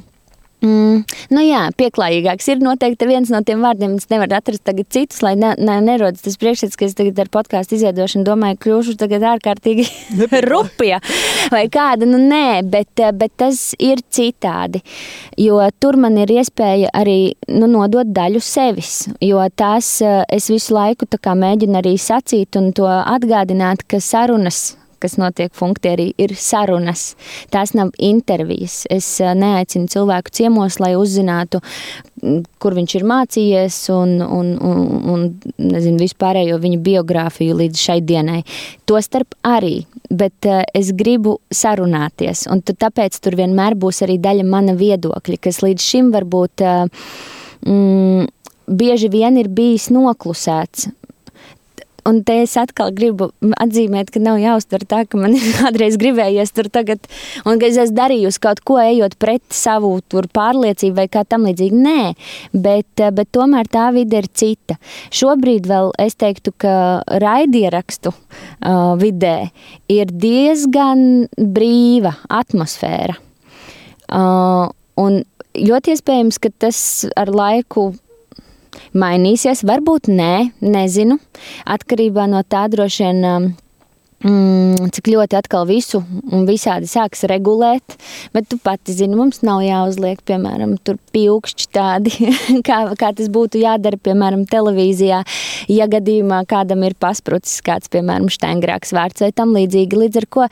Mm, 0.60 1.06
nu 1.32 1.42
jā, 1.46 1.62
pieklājīgāks 1.80 2.50
ir 2.52 2.60
noteikti 2.60 3.08
viens 3.08 3.30
no 3.32 3.40
tiem 3.48 3.62
vārdiem. 3.64 3.94
Es 3.96 4.10
nevaru 4.12 4.36
atrast 4.36 4.66
tagad 4.68 4.90
citus, 4.92 5.22
lai 5.24 5.36
ne, 5.40 5.54
ne, 5.56 5.78
nerodas 5.86 6.26
tas 6.26 6.36
priekšstats, 6.42 6.76
ka 6.76 6.88
es 6.90 6.98
tagad 6.98 7.22
ar 7.24 7.32
podkāstu 7.32 7.78
izveidošanu 7.78 8.28
domāju, 8.28 8.60
kļūšu 8.66 8.98
tagad 9.00 9.24
ārkārtīgi 9.34 9.86
rupja 10.52 11.00
vai 11.54 11.64
kāda. 11.72 12.10
Nu 12.10 12.20
nē, 12.20 12.60
bet, 12.68 12.92
bet 13.16 13.36
tas 13.40 13.70
ir 13.80 14.04
citādi, 14.12 14.84
jo 15.40 15.62
tur 15.80 16.00
man 16.02 16.20
ir 16.20 16.36
iespēja 16.40 16.92
arī 16.92 17.38
nu, 17.48 17.70
nodot 17.72 18.12
daļu 18.12 18.44
sevis, 18.44 19.06
jo 19.24 19.40
tās 19.56 20.00
es 20.04 20.52
visu 20.52 20.76
laiku 20.76 21.08
mēģinu 21.40 21.80
arī 21.80 21.96
sacīt 21.96 22.60
un 22.60 22.74
to 22.76 22.90
atgādināt, 22.90 23.88
ka 23.88 24.02
sarunas 24.04 24.79
kas 25.02 25.18
notiek 25.22 25.54
funktierī, 25.56 26.12
ir 26.20 26.36
sarunas. 26.38 27.14
Tās 27.54 27.74
nav 27.78 27.94
intervijas. 27.98 28.84
Es 28.92 29.08
neaicinu 29.20 29.90
cilvēku 29.92 30.34
ciemos, 30.36 30.80
lai 30.84 30.94
uzzinātu, 31.00 31.62
kur 32.60 32.76
viņš 32.76 32.96
ir 33.00 33.06
mācījies 33.08 33.78
un, 33.96 34.18
un, 34.24 34.52
un, 34.60 34.82
un 35.14 35.26
nezinu, 35.58 36.00
vispārējo 36.02 36.60
viņa 36.62 36.82
biogrāfiju 36.86 37.58
līdz 37.62 37.84
šai 37.88 38.00
dienai. 38.06 38.42
Tostarp 38.90 39.38
arī, 39.48 39.86
bet 40.10 40.50
uh, 40.50 40.64
es 40.76 40.92
gribu 40.98 41.38
sarunāties, 41.54 42.46
un 42.52 42.64
tāpēc 42.66 43.20
tur 43.24 43.40
vienmēr 43.40 43.78
būs 43.80 44.04
arī 44.06 44.20
daļa 44.22 44.48
mana 44.48 44.76
viedokļa, 44.80 45.40
kas 45.48 45.62
līdz 45.66 45.90
šim 45.92 46.12
varbūt 46.16 46.66
uh, 46.66 47.12
mm, 47.66 48.28
bieži 48.70 49.10
vien 49.12 49.40
ir 49.40 49.50
bijis 49.52 49.90
noklusēts. 49.94 50.90
Un 52.10 52.22
te 52.26 52.40
es 52.44 52.56
atkal 52.58 52.92
gribu 52.96 53.30
atzīmēt, 53.62 54.10
ka 54.14 54.22
nav 54.24 54.40
jāuztver 54.42 54.86
tā, 54.90 55.04
ka 55.10 55.20
man 55.20 55.36
kādreiz 55.60 55.98
gribējies 56.02 56.54
tur 56.56 56.70
tagad, 56.74 57.06
un 57.46 57.62
ka 57.62 57.70
es 57.70 57.78
esmu 57.78 57.98
darījusi 58.00 58.42
kaut 58.44 58.64
ko, 58.66 58.80
ejot 58.82 59.18
pret 59.22 59.44
savu 59.54 59.92
pārliecību 60.10 60.98
vai 60.98 61.08
kā 61.12 61.24
tam 61.28 61.46
līdzīgi. 61.50 61.82
Nē, 61.86 62.14
bet, 62.54 62.90
bet 63.16 63.32
tomēr 63.36 63.70
tā 63.70 63.90
vide 63.96 64.24
ir 64.24 64.30
cita. 64.34 64.80
Šobrīd 65.14 65.70
vēl 65.70 65.94
es 66.02 66.18
teiktu, 66.20 66.54
ka 66.58 66.74
raidierakstu 67.22 68.14
uh, 68.14 68.96
vidē 69.00 69.50
ir 69.92 70.10
diezgan 70.10 71.28
brīva 71.38 72.16
atmosfēra. 72.42 73.20
Uh, 74.10 74.70
un 74.98 75.22
ļoti 75.58 75.94
iespējams, 75.94 76.40
ka 76.42 76.52
tas 76.66 76.80
ar 77.20 77.30
laiku 77.34 77.92
mainīsies. 78.94 79.66
Varbūt 79.68 80.12
nē, 80.12 80.52
nezinu. 80.62 81.20
Atkarībā 81.70 82.30
no 82.32 82.44
tā 82.48 82.68
droši 82.72 83.08
vien. 83.08 83.26
Um, 83.30 83.50
mm, 84.26 84.90
cik 84.96 85.10
ļoti 85.14 85.38
atkal 85.40 85.68
visu 85.70 86.02
un 86.32 86.46
visādi 86.48 86.90
sāks 86.90 87.24
regulēt, 87.30 87.96
bet 88.36 88.50
tu 88.52 88.60
pati 88.62 88.96
zini, 88.96 89.18
mums 89.20 89.42
nav 89.46 89.62
jāuzliek, 89.66 90.22
piemēram, 90.28 90.78
tur 90.84 91.00
pīkšķi 91.14 91.70
tādi, 91.76 92.32
kā, 92.68 92.82
kā 93.00 93.14
tas 93.16 93.32
būtu 93.32 93.64
jādara, 93.64 94.00
piemēram, 94.10 94.46
televīzijā, 94.50 95.24
ja 95.72 95.90
gadījumā 95.92 96.44
kādam 96.50 96.86
ir 96.88 96.98
pasprucis 97.00 97.62
kāds, 97.66 97.92
piemēram, 97.92 98.30
štengrāks 98.34 98.96
vārds 98.96 99.26
vai 99.26 99.34
tam 99.36 99.56
līdzīgi, 99.58 100.04
līdz 100.06 100.24
ar 100.24 100.30
ko 100.30 100.50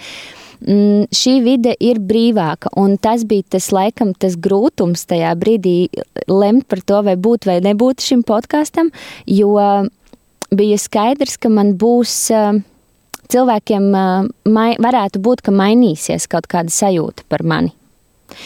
mm, 0.61 1.09
šī 1.13 1.33
vide 1.45 1.73
ir 1.83 1.99
brīvāka. 2.03 2.71
Tas 3.01 3.25
bija 3.27 3.45
tas, 3.57 3.69
laikam, 3.75 4.13
tas 4.17 4.37
grūtums 4.39 5.05
tajā 5.09 5.33
brīdī 5.39 5.89
lemt 6.27 6.67
par 6.67 6.81
to, 6.81 7.01
vai 7.05 7.15
būt 7.15 7.47
vai 7.49 7.59
nebūt 7.65 8.05
šim 8.05 8.23
podkāstam, 8.27 8.91
jo 9.25 9.55
bija 10.51 10.77
skaidrs, 10.81 11.37
ka 11.37 11.53
man 11.53 11.75
būs. 11.77 12.27
Cilvēkiem 13.27 13.89
mai, 13.91 14.69
varētu 14.79 15.19
būt, 15.19 15.41
ka 15.43 15.51
mainīsies 15.51 16.29
kaut 16.31 16.45
kāda 16.47 16.71
sajūta 16.71 17.25
par 17.27 17.41
mani. 17.43 17.73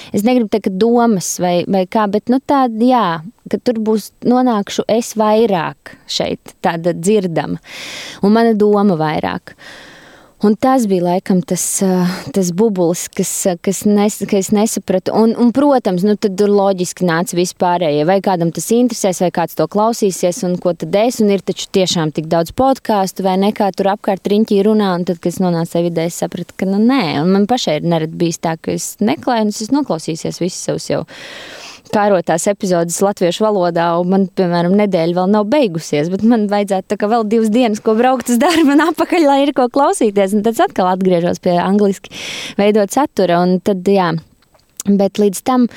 Es 0.10 0.24
negribu 0.25 0.50
teikt, 0.50 0.72
domas 0.82 1.36
vai, 1.41 1.68
vai 1.70 1.84
kā, 1.86 2.08
bet 2.10 2.34
nu, 2.34 2.39
tāda, 2.41 2.82
jā, 2.82 3.03
ka 3.46 3.60
tur 3.62 3.77
būs 3.77 4.10
nonākšu 4.25 4.88
es 4.89 5.13
vairāk 5.22 5.94
šeit, 6.10 6.56
tāda 6.65 6.96
dzirdama, 6.98 7.62
un 8.25 8.34
mana 8.34 8.58
doma 8.58 8.98
vairāk. 8.98 9.53
Uh, 9.53 9.90
Un 10.41 10.55
tas 10.57 10.88
bija 10.89 11.03
laikam 11.05 11.43
tas, 11.45 11.63
tas 12.33 12.48
bubulis, 12.57 13.03
kas, 13.13 13.29
kas, 13.62 13.83
nes, 13.86 14.15
kas 14.25 14.48
es 14.48 14.51
nesapratu. 14.55 15.13
Un, 15.13 15.36
un, 15.38 15.51
protams, 15.53 16.01
nu, 16.07 16.15
tad 16.17 16.41
loģiski 16.41 17.05
nāca 17.05 17.38
vispārējie. 17.38 18.07
Vai 18.10 18.17
kādam 18.25 18.50
tas 18.55 18.71
interesēs, 18.74 19.21
vai 19.21 19.29
kāds 19.36 19.53
to 19.60 19.67
klausīsies, 19.69 20.41
un 20.48 20.57
ko 20.62 20.74
tad 20.74 20.98
es. 20.98 21.19
Un 21.21 21.29
ir 21.29 21.45
taču 21.45 21.69
tiešām 21.77 22.10
tik 22.17 22.25
daudz 22.31 22.55
podkāstu, 22.57 23.27
vai 23.27 23.38
nekā 23.43 23.69
tur 23.77 23.91
apkārt 23.93 24.25
riņķī 24.33 24.63
runā. 24.65 24.95
Un 24.98 25.05
tad, 25.05 25.21
kad 25.21 25.29
es 25.29 25.38
nonācu 25.43 25.75
tajā 25.75 25.89
vidē, 25.91 26.07
es 26.10 26.17
sapratu, 26.24 26.57
ka 26.57 26.69
nu, 26.69 26.81
nē. 26.81 27.03
Un 27.21 27.36
man 27.38 27.45
pašai 27.51 27.77
ir 27.77 27.89
nerad 27.93 28.17
bijis 28.17 28.41
tā, 28.41 28.57
ka 28.57 28.74
es 28.74 28.95
neklāju, 28.98 29.45
un 29.45 29.53
es 29.53 29.75
noklausīsies 29.77 30.41
visus 30.41 30.65
savus 30.71 30.89
jau 30.89 31.03
kārotās 31.93 32.47
epizodes 32.51 33.00
latviešu 33.03 33.45
valodā, 33.47 33.88
un 34.01 34.11
man, 34.13 34.25
piemēram, 34.38 34.75
nedēļa 34.79 35.17
vēl 35.17 35.31
nav 35.33 35.47
beigusies, 35.51 36.11
bet 36.13 36.25
man 36.27 36.47
vajadzētu 36.51 36.93
tā 36.93 37.00
kā 37.01 37.09
vēl 37.11 37.25
divas 37.31 37.53
dienas, 37.53 37.81
ko 37.83 37.95
braukt 37.97 38.29
uz 38.29 38.41
darbu 38.41 38.75
un 38.75 38.85
apakaļ, 38.91 39.27
lai 39.27 39.39
ir 39.45 39.53
ko 39.57 39.69
klausīties, 39.73 40.35
un 40.38 40.45
tad 40.47 40.61
atkal 40.67 40.91
atgriežos 40.93 41.41
pie 41.43 41.57
angliski 41.61 42.13
veidot 42.61 42.93
satura, 42.93 43.41
un 43.45 43.59
tad, 43.65 43.88
jā, 43.88 44.13
Bet 44.89 45.19
līdz 45.21 45.43
tam, 45.45 45.67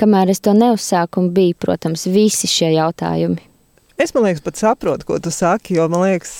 kamēr 0.00 0.32
es 0.32 0.42
to 0.42 0.50
neuzsāku, 0.50 1.28
bija, 1.34 1.54
protams, 1.62 2.08
visi 2.10 2.50
šie 2.50 2.72
jautājumi. 2.74 3.47
Es 3.98 4.12
domāju, 4.14 4.38
pat 4.44 4.60
saprotu, 4.60 5.06
ko 5.08 5.16
tu 5.18 5.30
saki, 5.34 5.74
jo 5.74 5.88
man 5.90 6.04
liekas, 6.06 6.30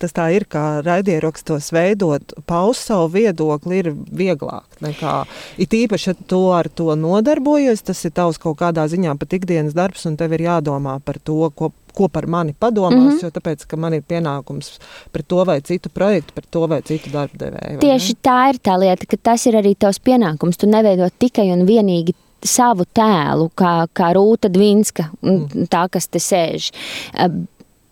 tas 0.00 0.14
tā 0.16 0.24
ir, 0.34 0.42
kā 0.50 0.80
raidierakstos 0.82 1.70
veidot, 1.70 2.34
paust 2.50 2.88
savu 2.88 3.12
viedokli 3.14 3.78
ir 3.84 3.92
vieglāk 3.94 4.80
nekā 4.82 5.12
it 5.62 5.76
īpaši, 5.78 6.10
ja 6.10 6.16
tu 6.18 6.40
ar 6.50 6.66
to 6.66 6.96
nodarbojies. 6.98 7.84
Tas 7.86 8.02
ir 8.08 8.14
tavs 8.18 8.42
kaut 8.42 8.58
kādā 8.58 8.88
ziņā 8.90 9.14
pat 9.20 9.38
ikdienas 9.38 9.78
darbs, 9.78 10.02
un 10.10 10.18
tev 10.18 10.34
ir 10.34 10.48
jādomā 10.48 10.98
par 11.06 11.22
to, 11.22 11.38
ko, 11.54 11.70
ko 11.94 12.10
par 12.10 12.26
mani 12.26 12.58
padomās. 12.58 12.98
Mm 12.98 13.08
-hmm. 13.14 13.22
Jo 13.22 13.30
tāpēc, 13.38 13.66
ka 13.66 13.76
man 13.76 13.94
ir 13.94 14.02
pienākums 14.02 14.80
pret 15.12 15.28
to 15.28 15.44
vai 15.44 15.60
citu 15.60 15.88
projektu, 15.88 16.34
pret 16.34 16.50
to 16.50 16.66
vai 16.66 16.82
citu 16.82 17.10
darbu 17.10 17.38
devēju. 17.38 17.78
Tieši 17.78 18.12
ne? 18.12 18.20
tā 18.22 18.48
ir 18.50 18.58
tā 18.58 18.78
lieta, 18.78 19.06
ka 19.06 19.16
tas 19.16 19.46
ir 19.46 19.54
arī 19.54 19.76
tavs 19.78 19.98
pienākums. 19.98 20.58
Tu 20.58 20.66
neveido 20.66 21.08
tikai 21.18 21.52
un 21.52 21.66
vienīgi 21.66 22.14
savu 22.44 22.86
tēlu, 22.94 23.48
kā, 23.58 23.72
kā 23.96 24.12
Rūta 24.16 24.50
Dvinska, 24.52 25.08
mm. 25.22 25.68
tā, 25.72 25.86
kas 25.92 26.08
te 26.10 26.20
sēž. 26.22 26.70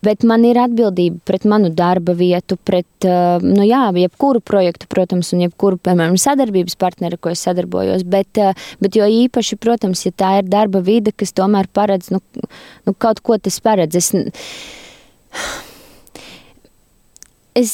Bet 0.05 0.23
man 0.27 0.45
ir 0.45 0.59
atbildība 0.61 1.17
pret 1.25 1.45
manu 1.49 1.71
darba 1.73 2.13
vietu, 2.15 2.55
pret 2.69 3.07
nu 3.43 3.63
jā, 3.65 3.81
jebkuru 3.97 4.39
projektu, 4.45 4.87
protams, 4.91 5.33
un 5.35 5.41
jebkuru, 5.47 5.79
piemēram, 5.83 6.17
sadarbības 6.21 6.77
partneri, 6.79 7.17
ko 7.19 7.33
es 7.33 7.41
sadarbojos. 7.43 8.05
Bet, 8.07 8.39
bet 8.83 8.99
jo 8.99 9.05
īpaši, 9.09 9.57
protams, 9.59 10.05
ja 10.05 10.13
tā 10.13 10.35
ir 10.39 10.51
darba 10.51 10.79
vide, 10.85 11.11
kas 11.17 11.33
tomēr 11.35 11.67
paredz, 11.73 12.11
nu, 12.13 12.21
nu 12.87 12.93
kaut 12.93 13.19
ko 13.25 13.39
tas 13.41 13.57
paredz. 13.65 13.97
Es, 13.97 14.13
es 17.63 17.71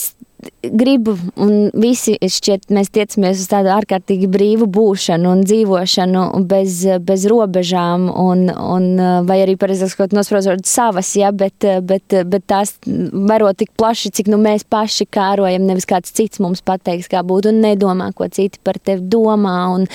gribu, 0.63 1.15
un 1.41 1.69
visi 1.79 2.15
šķiet, 2.17 2.69
mēs 2.73 2.91
tiecamies 2.93 3.41
uz 3.41 3.49
tādu 3.51 3.71
ārkārtīgi 3.73 4.29
brīvu 4.31 4.67
būšanu 4.71 5.31
un 5.33 5.43
dzīvošanu 5.47 6.23
bez, 6.49 6.83
bez 7.05 7.25
robežām, 7.29 8.07
un, 8.09 8.45
un, 8.51 8.87
vai 9.27 9.39
arī, 9.43 9.55
pareizāk 9.59 9.93
sakot, 9.93 10.15
nospraužot 10.15 10.65
savas, 10.69 11.11
ja, 11.19 11.33
bet, 11.35 11.67
bet, 11.87 12.15
bet 12.29 12.47
tās 12.49 12.75
varot 12.85 13.59
tik 13.59 13.73
plaši, 13.79 14.13
cik 14.19 14.31
nu 14.33 14.39
mēs 14.41 14.65
paši 14.69 15.07
kārojam, 15.13 15.67
nevis 15.69 15.87
kāds 15.89 16.13
cits 16.15 16.41
mums 16.43 16.63
pateiks, 16.65 17.09
kā 17.11 17.23
būtu, 17.27 17.53
un 17.53 17.61
nedomā, 17.65 18.11
ko 18.15 18.29
citi 18.31 18.61
par 18.63 18.79
tevi 18.79 19.05
domā, 19.13 19.57
un, 19.75 19.87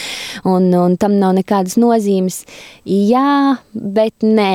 un, 0.49 0.69
un 0.83 0.99
tam 1.01 1.19
nav 1.21 1.37
nekādas 1.39 1.79
nozīmes. 1.81 2.45
Jā, 2.85 3.59
bet 3.73 4.27
nē, 4.27 4.55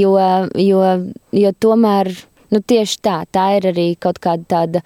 jo, 0.00 0.16
jo, 0.58 0.84
jo 1.36 1.56
tomēr 1.62 2.12
nu, 2.52 2.60
tieši 2.60 2.98
tā, 3.04 3.16
tā 3.32 3.48
ir 3.58 3.68
arī 3.72 3.86
kaut 4.00 4.20
kāda 4.22 4.46
tāda 4.54 4.82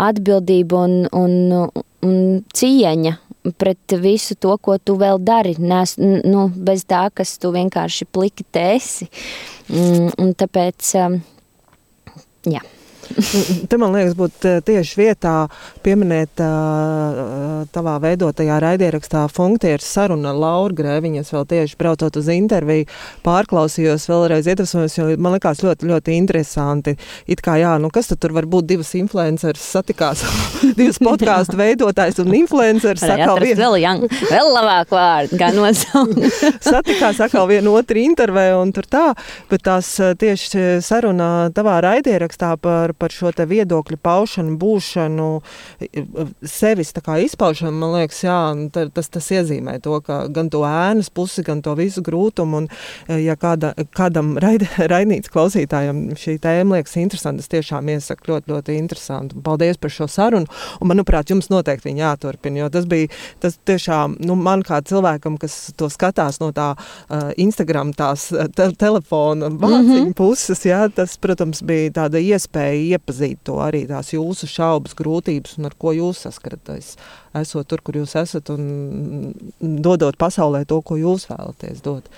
atbildība 0.00 0.84
un, 0.86 0.96
un, 1.12 1.68
un 2.06 2.16
cieņa 2.56 3.16
pret 3.60 3.94
visu 4.00 4.36
to, 4.36 4.56
ko 4.60 4.76
tu 4.78 4.96
vēl 5.00 5.20
dari. 5.24 5.54
Nes, 5.58 5.96
nu, 6.00 6.48
bez 6.56 6.84
tā, 6.88 7.06
kas 7.14 7.36
tu 7.40 7.52
vienkārši 7.54 8.08
pliki 8.12 8.44
tēsi. 8.52 9.08
Mm, 9.70 10.10
un 10.20 10.34
tāpēc, 10.36 10.92
um, 11.00 11.16
jā. 12.48 12.64
Te 13.70 13.78
man 13.80 13.94
liekas, 13.94 14.14
būtu 14.18 14.52
tieši 14.66 14.98
vietā 15.00 15.34
pieminēt 15.84 16.40
uh, 16.44 17.64
tavā 17.74 17.96
veidotajā 18.02 18.58
raidierakstā 18.62 19.24
funkcijas 19.32 19.86
saruna 19.86 20.32
ar 20.32 20.40
Lauru 20.40 20.76
Grēviņu. 20.78 21.22
Es 21.24 21.32
vēl 21.34 21.46
tieši 21.50 21.78
braucot 21.80 22.16
uz 22.20 22.30
interviju, 22.32 22.86
pārklausījos 23.26 24.06
vēlreiz 24.10 24.48
iedvesmojos, 24.50 24.96
jo 24.98 25.08
man 25.20 25.36
likās 25.36 25.62
ļoti, 25.64 25.88
ļoti 25.90 26.16
interesanti. 26.18 26.96
It 27.30 27.42
kā, 27.44 27.56
jā, 27.60 27.74
nu 27.82 27.90
kas 27.92 28.10
tad 28.12 28.22
tur 28.22 28.34
var 28.36 28.48
būt 28.50 28.68
divas 28.70 28.92
influenceris 28.98 29.64
satikās, 29.74 30.24
divas 30.78 31.00
podkāstu 31.02 31.58
veidotājs 31.60 32.22
un 32.22 32.32
influenceris. 32.40 33.04
Sakal, 33.04 33.40
vien... 33.42 33.58
vēl, 33.58 33.78
jang, 33.82 34.06
vēl 34.30 34.52
labāk 34.54 34.94
vārdu, 34.94 35.40
kā 35.40 35.50
nosaukt. 35.56 36.20
satikās 36.70 37.22
atkal 37.26 37.48
vienu 37.50 37.74
otru 37.78 38.02
interviju 38.02 38.60
un 38.62 38.74
tur 38.76 38.86
tā, 38.90 39.06
bet 39.50 39.64
tās 39.66 39.92
tieši 40.20 40.80
saruna 40.84 41.50
tavā 41.54 41.80
raidierakstā 41.84 42.54
par 42.60 42.94
par 43.00 43.14
šo 43.14 43.32
viedokļu 43.32 43.98
paušanu, 44.02 44.56
būšanu, 44.60 45.28
sevis 46.44 46.92
izpaušanu, 46.92 47.72
man 47.80 47.94
liekas, 47.98 48.22
jā, 48.24 48.38
tas, 48.72 49.08
tas 49.08 49.30
iezīmē 49.32 49.78
to, 49.82 50.00
ka 50.04 50.26
gan 50.28 50.50
to 50.52 50.62
ēnas 50.66 51.10
pusi, 51.10 51.44
gan 51.46 51.62
to 51.62 51.74
visu 51.78 52.02
grūtumu. 52.04 52.60
Un, 52.60 52.68
ja 53.20 53.36
kāda, 53.40 53.72
kādam 53.96 54.36
raid, 54.44 54.66
raidnīcas 54.78 55.32
klausītājam 55.32 56.02
šī 56.18 56.36
tēma 56.42 56.78
liekas 56.78 56.96
interesanta, 57.00 57.44
es 57.44 57.52
tiešām 57.52 57.88
iesaku 57.94 58.34
ļoti, 58.34 58.52
ļoti 58.52 58.78
interesanti. 58.80 59.40
Paldies 59.44 59.80
par 59.80 59.94
šo 59.94 60.08
sarunu. 60.10 60.50
Un, 60.80 60.90
manuprāt, 60.90 61.30
jums 61.30 61.50
noteikti 61.52 61.90
viņa 61.90 62.04
jāturpina, 62.04 62.64
jo 62.64 62.70
tas 62.72 62.88
bija 62.90 63.10
tas 63.40 63.56
tiešām 63.68 64.18
nu, 64.26 64.36
man 64.38 64.64
kā 64.66 64.80
cilvēkam, 64.86 65.38
kas 65.40 65.72
to 65.78 65.88
skatās 65.92 66.40
no 66.42 66.50
tā 66.56 66.72
uh, 66.74 67.30
Instagram, 67.40 67.92
tās 67.96 68.28
te 68.56 68.68
telefona 68.78 69.50
vāciņu 69.50 69.86
mm 69.86 70.08
-hmm. 70.10 70.16
puses, 70.18 70.64
jā, 70.66 70.82
tas, 70.94 71.16
protams, 71.16 71.62
bija 71.62 71.90
tāda 72.00 72.20
iespēja 72.20 72.89
iepazīt 72.90 73.42
to 73.46 73.58
arī 73.62 73.84
tās 73.88 74.12
jūsu 74.14 74.48
šaubas, 74.50 74.96
grūtības 74.98 75.58
un 75.58 75.70
ar 75.70 75.76
ko 75.80 75.94
jūs 75.96 76.24
saskaraties. 76.26 76.94
Esot 77.40 77.68
tur, 77.70 77.82
kur 77.86 78.00
jūs 78.00 78.16
esat 78.18 78.50
un 78.50 79.34
dodot 79.60 80.16
pasaulē 80.18 80.64
to, 80.68 80.80
ko 80.82 80.98
jūs 80.98 81.28
vēlaties 81.30 81.84
dot. 81.84 82.08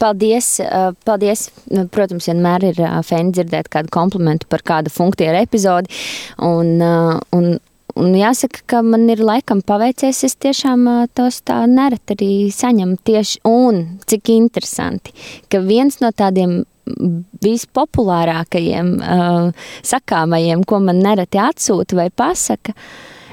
Paldies! 0.00 0.54
paldies. 1.04 1.48
Nu, 1.70 1.84
protams, 1.92 2.30
vienmēr 2.30 2.70
ir 2.72 2.80
fēni 3.06 3.36
dzirdēt 3.36 3.68
kādu 3.72 3.92
komplimentu 3.92 4.48
par 4.50 4.64
kādu 4.66 4.92
funkciju 4.92 5.36
epizodi. 5.42 5.92
Un, 6.40 6.80
un, 7.36 7.52
Un 7.92 8.14
jāsaka, 8.16 8.62
ka 8.66 8.78
man 8.80 9.04
ir 9.12 9.20
laikam 9.20 9.60
paveicies. 9.68 10.22
Es 10.24 10.36
tiešām 10.40 10.86
tos 11.12 11.42
tā 11.44 11.58
nereti 11.68 12.16
arī 12.16 12.30
saņemu 12.54 12.96
tieši. 13.04 13.42
Un 13.48 13.82
cik 14.08 14.32
interesanti, 14.32 15.12
ka 15.52 15.60
viens 15.60 16.00
no 16.00 16.08
tādiem 16.16 16.62
vispopulārākajiem 17.42 18.92
uh, 18.98 19.68
sakāmajiem, 19.86 20.64
ko 20.66 20.80
man 20.82 21.02
nereti 21.04 21.40
atsūta 21.42 21.98
vai 21.98 22.08
pasaka, 22.10 22.74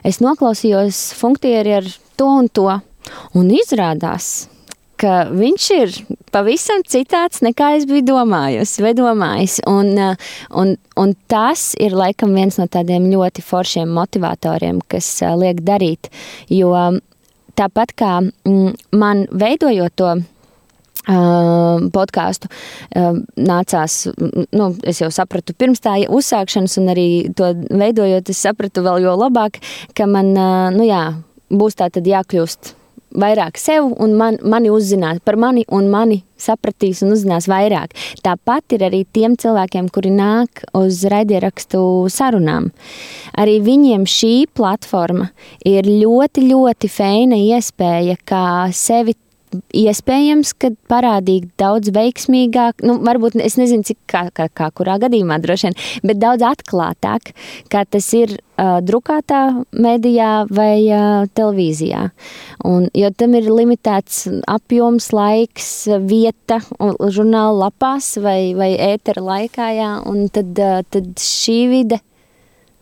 es 0.05 0.21
noklausījos 0.23 1.09
funkcieri 1.17 1.79
ar 1.79 1.89
to 2.19 2.29
un 2.43 2.49
to. 2.53 2.69
Un 3.33 3.47
izrādās, 3.55 4.49
ka 4.99 5.23
viņš 5.31 5.67
ir 5.73 5.93
pavisam 6.33 6.83
citāds 6.85 7.41
nekā 7.41 7.71
es 7.79 7.87
biju 7.89 8.03
domājusi 8.11 8.83
vai 8.85 8.93
domājis. 8.97 9.59
Un, 9.69 9.93
uh, 9.97 10.31
un, 10.61 10.75
un 10.99 11.15
tas 11.31 11.71
ir 11.81 11.97
laikam 11.97 12.35
viens 12.37 12.59
no 12.61 12.67
tādiem 12.69 13.09
ļoti 13.09 13.45
foršiem 13.45 13.89
motivatoriem, 13.97 14.83
kas 14.91 15.09
uh, 15.23 15.33
liek 15.39 15.63
darīt. 15.65 16.11
Jo 16.53 16.75
tāpat 17.59 17.95
kā 17.97 18.17
mm, 18.21 18.75
man 18.95 19.25
veidojot 19.31 19.95
to 19.99 20.13
podkāstu 21.09 22.49
uh, 22.49 23.21
nācās, 23.35 23.99
nu, 24.53 24.71
es 24.83 25.01
jau 25.01 25.09
sapratu 25.13 25.55
pirms 25.57 25.81
tā 25.83 25.97
uzsākšanas, 26.05 26.77
un 26.81 26.91
arī 26.93 27.07
to 27.35 27.53
veidojot, 27.69 28.29
es 28.29 28.43
sapratu 28.45 28.85
vēl 28.85 29.07
jo 29.07 29.15
labāk, 29.19 29.61
ka 29.97 30.09
man, 30.09 30.35
uh, 30.37 30.67
nu 30.75 30.85
jā, 30.87 31.05
būs 31.49 31.79
tā 31.79 31.89
tad 31.93 32.07
jākļūst 32.07 32.75
vairāk 33.15 33.57
sev 33.57 33.87
un 33.97 34.13
man, 34.17 34.37
mani 34.45 34.69
uzzināt 34.69 35.23
par 35.25 35.37
mani 35.39 35.65
un 35.73 35.89
mani 35.89 36.21
sapratīs 36.39 37.01
un 37.03 37.13
uzzinās 37.15 37.49
vairāk. 37.49 37.95
Tāpat 38.23 38.75
ir 38.77 38.85
arī 38.87 39.03
tiem 39.11 39.35
cilvēkiem, 39.39 39.89
kuri 39.93 40.11
nāk 40.13 40.63
uz 40.77 41.01
raidierakstu 41.09 41.81
sarunām. 42.13 42.69
Arī 43.39 43.59
viņiem 43.65 44.05
šī 44.07 44.33
platforma 44.55 45.31
ir 45.67 45.89
ļoti, 45.89 46.45
ļoti 46.51 46.91
feina 46.91 47.39
iespēja 47.39 48.19
kā 48.29 48.45
sevi 48.75 49.17
iespējams, 49.75 50.53
ka 50.61 50.71
parādīt 50.91 51.47
daudz 51.59 51.91
veiksmīgāk, 51.95 52.83
nu, 52.85 52.97
varbūt 53.05 53.37
es 53.41 53.57
nezinu, 53.59 53.85
cik 53.87 53.99
kā, 54.09 54.27
kā, 54.35 54.49
kā 54.53 54.69
kurā 54.75 54.99
gadījumā 55.01 55.39
droši 55.41 55.69
vien, 55.69 55.77
bet 56.05 56.21
daudz 56.21 56.45
atklātāk, 56.45 57.31
kā 57.71 57.83
tas 57.89 58.09
ir 58.17 58.35
uh, 58.37 58.77
drukātā 58.85 59.41
medijā 59.73 60.45
vai 60.53 60.85
uh, 60.85 61.25
televīzijā. 61.37 62.09
Un, 62.69 62.89
jo 62.97 63.11
tam 63.17 63.37
ir 63.39 63.49
limitēts 63.49 64.27
apjoms, 64.49 65.11
laiks, 65.15 65.71
vieta 66.09 66.61
žurnāla 66.79 67.65
lapās 67.65 68.15
vai, 68.21 68.53
vai 68.57 68.73
ētera 68.91 69.25
laikā, 69.25 69.71
jā, 69.79 69.91
un 70.09 70.27
tad, 70.33 70.53
uh, 70.57 70.83
tad 70.93 71.15
šī 71.23 71.59
vide 71.73 72.03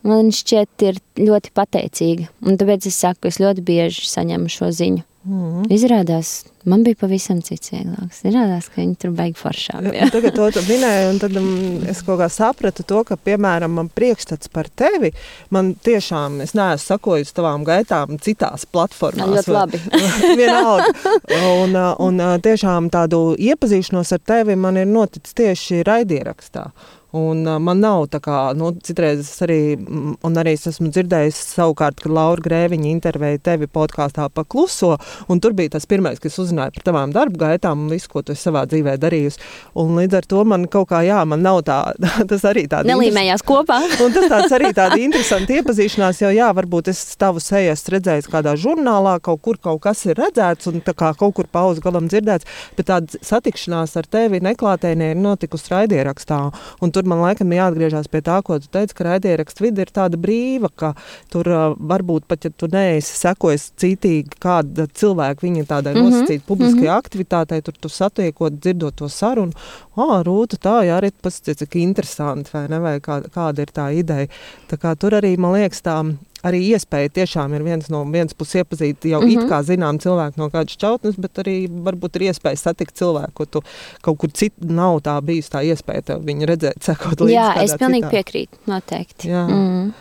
man 0.08 0.32
šķiet 0.34 0.88
ir 0.88 1.02
ļoti 1.20 1.52
pateicīga. 1.56 2.28
Un 2.46 2.58
tāpēc 2.60 2.88
es 2.90 2.98
saku, 3.02 3.30
es 3.30 3.40
ļoti 3.42 3.64
bieži 3.66 4.08
saņemu 4.08 4.52
šo 4.52 4.72
ziņu. 4.74 5.07
Mm. 5.26 5.64
Izrādās, 5.74 6.28
man 6.68 6.84
bija 6.86 6.96
pavisam 7.00 7.40
cits 7.42 7.72
vieglāks. 7.72 8.20
Izrādās, 8.28 8.68
ka 8.70 8.78
viņi 8.78 8.94
tur 9.02 9.10
beigas 9.18 9.42
foršāk. 9.42 9.88
Ja, 9.96 10.06
tagad 10.14 10.36
to 10.38 10.46
tu 10.54 10.62
minēji, 10.68 11.08
un 11.10 11.18
tad 11.20 11.34
um, 11.40 11.48
es 11.90 12.04
kaut 12.06 12.20
kā 12.22 12.28
sapratu 12.32 12.86
to, 12.86 13.02
ka, 13.08 13.18
piemēram, 13.26 13.74
man 13.80 13.90
priekšstats 13.92 14.52
par 14.54 14.70
tevi, 14.70 15.10
man 15.54 15.72
tiešām, 15.74 16.38
es 16.44 16.54
neesmu 16.56 16.84
sakojis 16.84 17.34
tavām 17.36 17.66
gaitām 17.66 18.20
citās 18.22 18.64
platformās. 18.70 19.34
Ļoti 19.40 19.56
labi. 19.56 19.82
vienalga. 20.40 20.92
Un, 21.34 21.74
uh, 21.74 21.90
un 22.06 22.22
uh, 22.22 22.36
tiešām 22.44 22.88
tādu 22.94 23.34
iepazīšanos 23.34 24.14
ar 24.14 24.22
tevi 24.22 24.56
man 24.56 24.78
ir 24.78 24.86
noticis 24.88 25.34
tieši 25.36 25.82
raidierakstā. 25.88 26.68
Un, 27.16 27.46
uh, 27.46 27.56
man 27.56 27.80
nav 27.80 28.04
tā 28.12 28.20
kā, 28.20 28.36
nu, 28.58 28.68
citreiz 28.84 29.22
es 29.22 29.42
arī, 29.44 29.60
un 29.80 30.34
arī 30.36 30.52
es 30.58 30.66
esmu 30.68 30.90
dzirdējis 30.92 31.38
savukārt, 31.54 32.02
kad 32.04 32.12
Laura 32.12 32.42
Grēviņa 32.44 32.90
intervēja 32.90 33.40
tevi 33.48 33.68
podkāstā 33.72 34.26
pa 34.28 34.44
kluso, 34.44 34.90
un 35.32 35.40
tur 35.40 35.54
bija 35.56 35.72
tas 35.78 35.88
pirmais, 35.88 36.20
kas 36.20 36.36
uzzināja 36.42 36.74
par 36.76 36.84
tavām 36.84 37.14
darba 37.14 37.46
gaitām 37.46 37.86
un 37.86 37.94
visu, 37.94 38.10
ko 38.12 38.20
tu 38.26 38.36
savā 38.36 38.66
dzīvē 38.68 38.98
darījusi. 39.00 39.40
Un 39.80 39.94
līdz 39.96 40.18
ar 40.20 40.28
to 40.28 40.44
man 40.52 40.66
kaut 40.68 40.90
kā, 40.92 41.00
jā, 41.06 41.22
man 41.24 41.40
nav 41.46 41.62
tā, 41.64 41.78
tas 42.30 42.44
arī 42.50 42.66
tāds. 42.68 42.90
Nelīmējās 42.90 43.46
kopā. 43.48 43.80
un 44.04 44.12
tas 44.12 44.28
tāds 44.34 44.56
arī 44.58 44.74
tāda 44.76 45.00
interesanta 45.00 45.56
iepazīšanās, 45.56 46.20
jo, 46.26 46.34
jā, 46.36 46.50
varbūt 46.60 46.92
es 46.92 47.00
tavu 47.16 47.40
seju 47.40 47.72
esmu 47.72 47.96
redzējis 47.96 48.28
kādā 48.28 48.52
žurnālā, 48.60 49.16
kaut 49.24 49.40
kur 49.48 49.56
kaut 49.64 49.80
kas 49.86 50.04
ir 50.10 50.20
redzēts, 50.20 50.68
un 50.68 50.84
tā 50.84 50.92
kā 50.92 51.14
kaut 51.16 51.38
kur 51.40 51.48
pauze 51.48 51.80
galam 51.80 52.12
dzirdēts, 52.12 52.44
bet 52.76 52.90
tāda 52.92 53.24
satikšanās 53.24 53.96
ar 53.96 54.12
tevi 54.12 54.42
neklātēnē 54.44 55.14
ir 55.14 55.20
notikusi 55.24 55.72
raidierakstā. 55.72 56.42
Un 56.84 56.92
tur 56.98 57.06
man 57.08 57.22
laikam 57.22 57.52
jāatgriežas 57.54 58.10
pie 58.10 58.22
tā, 58.26 58.40
ko 58.42 58.58
tu 58.58 58.70
teici, 58.74 58.96
ka 58.98 59.06
raidierakstu 59.06 59.68
vide 59.68 59.84
ir 59.84 59.92
tāda 59.94 60.18
brīva, 60.20 60.70
ka 60.74 60.92
tur 61.32 61.48
uh, 61.52 61.76
varbūt 61.78 62.26
pat, 62.30 62.48
ja 62.48 62.50
tu 62.50 62.66
neesi 62.72 63.14
sekojis 63.20 63.68
cītīgi 63.78 64.40
kāda 64.42 64.88
cilvēka, 64.98 65.44
viņa 65.46 65.66
tādai 65.70 65.94
mm 65.94 66.00
-hmm. 66.00 66.16
nosacīta 66.18 66.46
publiskajai 66.46 66.82
mm 66.82 66.90
-hmm. 66.90 66.98
aktivitātei, 66.98 67.62
tur 67.62 67.74
tu 67.80 67.88
satiekot, 67.88 68.58
dzirdot 68.58 68.96
to 68.96 69.08
sarunu, 69.08 69.52
ah, 69.96 70.18
Rūta, 70.26 70.58
tā, 70.58 70.76
jā, 70.86 70.98
arī 70.98 71.12
tas 71.22 71.40
cik 71.40 71.76
interesanti, 71.76 72.50
vai 72.52 72.68
ne, 72.68 72.78
vai 72.78 72.98
kā, 73.00 73.22
kāda 73.30 73.62
ir 73.62 73.70
tā 73.74 73.92
ideja. 73.94 74.26
Tā 74.70 74.76
kā 74.76 74.96
tur 74.98 75.12
arī, 75.12 75.36
man 75.38 75.52
liekas, 75.52 75.82
tā 75.82 76.02
arī 76.46 76.60
iespēja 76.72 77.10
tiešām 77.20 77.54
ir 77.56 77.64
viens 77.66 77.88
no 77.92 78.04
vienas 78.06 78.36
puses 78.38 78.62
iepazīt 78.62 79.04
jau 79.10 79.20
mm 79.20 79.26
-hmm. 79.26 79.32
it 79.32 79.38
mhm. 79.38 79.48
kā 79.50 79.62
zinām 79.62 79.98
cilvēku 79.98 80.38
no 80.38 80.48
kādas 80.50 80.76
čautnes, 80.76 81.16
bet 81.18 81.38
arī 81.38 81.68
varbūt 81.68 82.16
ir 82.16 82.28
iespēja 82.30 82.56
satikt 82.56 82.94
cilvēku, 82.94 83.32
ko 83.34 83.44
tu 83.44 83.62
kaut 84.02 84.18
kur 84.18 84.30
citur 84.30 84.70
nav 84.70 85.00
tā 85.00 85.20
bijusi 85.22 85.50
tā 85.50 85.62
iespēja 85.64 86.18
viņu 86.18 86.46
redzēt, 86.46 86.82
sekot 86.88 87.20
līdzi. 87.20 87.34
Jā, 87.34 87.54
es 87.62 87.74
pilnīgi 87.74 88.06
citā. 88.06 88.10
piekrītu, 88.10 88.58
noteikti. 88.66 89.28
Jā. 89.28 89.46
Mm. 89.46 89.92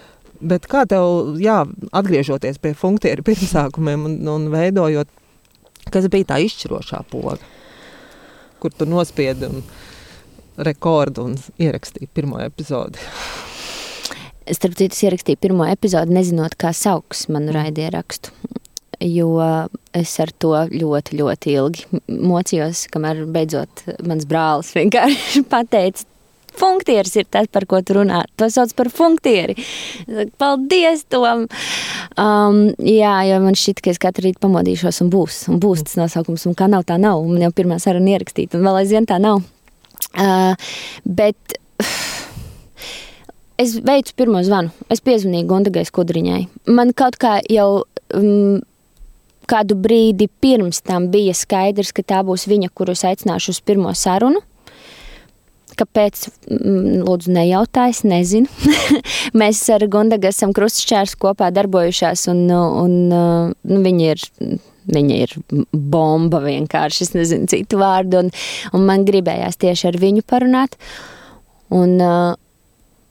Bet 0.41 0.67
kā 0.67 0.86
tev, 0.86 1.38
jā, 1.41 1.65
atgriežoties 1.91 2.58
pie 2.62 2.73
funkciju 2.73 3.23
pirmsākumiem 3.23 4.06
un, 4.06 4.28
un 4.28 4.50
veidojot, 4.50 5.08
kas 5.89 6.08
bija 6.08 6.26
tā 6.26 6.38
izšķirošā 6.45 7.02
poga, 7.10 7.38
kur 8.60 8.71
tu 8.71 8.86
nospiedi 8.86 9.45
un 9.45 9.63
rekordu 10.58 11.23
un 11.23 11.36
ierakstīji 11.58 12.10
pirmo 12.13 12.39
epizodi? 12.39 13.00
Starp 14.55 14.77
citu, 14.79 14.95
es 14.95 15.03
ierakstīju 15.03 15.41
pirmo 15.43 15.67
epizodi, 15.67 16.15
nezinot, 16.15 16.55
kā 16.60 16.73
sauks 16.75 17.27
manu 17.33 17.55
raidierakstu. 17.55 18.31
Jo 19.03 19.29
es 19.93 20.15
ar 20.23 20.31
to 20.41 20.55
ļoti, 20.71 21.19
ļoti 21.19 21.51
ilgi 21.53 21.99
mocījos, 22.10 22.88
kamēr 22.93 23.25
beidzot 23.29 23.83
mans 24.07 24.25
brālis 24.29 24.71
vienkārši 24.73 25.43
pateica, 25.53 26.07
Funkcieris 26.57 27.13
ir 27.19 27.27
tas, 27.29 27.45
par 27.53 27.67
ko 27.69 27.79
tu 27.86 27.99
runā. 27.99 28.23
To 28.41 28.47
sauc 28.49 28.71
par 28.77 28.89
funkcieri. 28.93 29.53
Paldies, 30.41 31.03
Tom! 31.12 31.45
Um, 32.17 32.62
jā, 32.81 33.13
jo 33.29 33.38
man 33.43 33.57
šķiet, 33.57 33.83
ka 33.86 33.93
es 33.93 34.01
katru 34.01 34.25
rītu 34.25 34.41
pamodīšos 34.41 35.03
un 35.05 35.12
būs. 35.13 35.43
Un 35.53 35.62
būs 35.62 35.86
tas 35.86 35.99
nosaukums, 35.99 36.47
un 36.49 36.57
kā 36.57 36.69
nav, 36.71 36.88
tā 36.89 36.97
nav. 37.01 37.21
Man 37.29 37.45
jau 37.45 37.53
pirmā 37.60 37.77
saruna 37.83 38.15
ierakstīta, 38.15 38.57
un 38.57 38.65
vēl 38.65 38.81
aizvien 38.81 39.05
tā 39.10 39.19
nav. 39.21 39.43
Uh, 40.17 40.73
bet 41.05 41.60
es 43.58 43.78
veicu 43.84 44.15
pirmo 44.17 44.41
zvanu. 44.46 44.72
Es 44.93 45.02
piezvanīju 45.06 45.48
Gundagai 45.50 45.86
Skudriņai. 45.88 46.41
Man 46.74 46.93
kaut 46.98 47.17
kā 47.22 47.38
jau 47.52 47.84
um, 48.15 48.60
kādu 49.50 49.78
brīdi 49.80 50.30
pirms 50.41 50.84
tam 50.86 51.10
bija 51.13 51.36
skaidrs, 51.38 51.93
ka 51.96 52.06
tā 52.06 52.22
būs 52.28 52.48
viņa, 52.50 52.72
kuru 52.76 52.96
es 52.98 53.06
aicināšu 53.08 53.56
uz 53.56 53.63
pirmo 53.65 53.93
sarunu. 53.98 54.43
Kāpēc? 55.78 56.24
Mm, 56.50 57.04
lūdzu, 57.06 57.34
nejautājies, 57.36 58.02
nezinu. 58.08 58.72
Mēs 59.39 59.62
ar 59.74 59.86
Gundagu 59.93 60.30
esam 60.32 60.54
krustšķērs 60.58 61.13
kopā 61.22 61.52
darbojušās, 61.54 62.26
un, 62.34 62.48
un, 62.54 62.98
nu, 63.12 63.84
viņa 63.86 64.10
ir. 64.15 64.28
Viņa 64.88 65.15
ir 65.20 65.32
bomba 65.91 66.39
vienkārši, 66.39 67.02
es 67.04 67.10
nezinu 67.12 67.50
citu 67.52 67.76
vārdu, 67.82 68.22
un, 68.22 68.30
un 68.72 68.86
man 68.88 69.02
gribējās 69.04 69.60
tieši 69.60 69.89
ar 69.89 69.98
viņu 70.00 70.24
parunāt. 70.24 70.78
Un, 71.76 71.98
uh, 72.00 72.38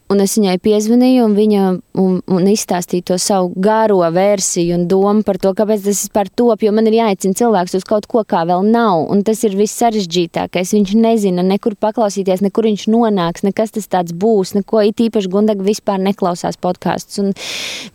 Un 0.06 0.20
es 0.22 0.36
viņai 0.38 0.60
piezvanīju, 0.62 1.24
un 1.26 1.32
viņa 1.34 1.62
un, 1.98 2.18
un 2.30 2.44
izstāstīja 2.46 3.08
to 3.08 3.16
savu 3.18 3.48
garo 3.58 3.98
versiju 4.14 4.76
un 4.76 4.84
domu 4.86 5.24
par 5.26 5.40
to, 5.42 5.50
kāpēc 5.58 5.82
tas 5.82 6.04
vispār 6.04 6.30
top. 6.30 6.62
Jo 6.62 6.70
man 6.76 6.86
ir 6.86 6.94
jāicina 7.00 7.34
cilvēks 7.40 7.74
uz 7.80 7.86
kaut 7.88 8.06
ko, 8.06 8.22
kā 8.22 8.44
vēl 8.46 8.62
nav. 8.70 9.02
Un 9.10 9.24
tas 9.26 9.42
ir 9.42 9.56
viss 9.58 9.74
sarežģītākais. 9.82 10.76
Viņš 10.76 10.92
nezina, 11.02 11.42
nekur 11.46 11.74
paklausīties, 11.82 12.44
nekur 12.46 12.68
viņš 12.70 12.86
nonāks, 12.94 13.42
nekas 13.48 13.74
tas 13.74 13.90
tāds 13.90 14.14
būs. 14.14 14.54
Neko 14.54 14.84
it 14.86 15.02
īpaši 15.08 15.32
Gundaga 15.32 15.66
vispār 15.66 15.98
neklausās 16.04 16.60
podkāstus. 16.62 17.34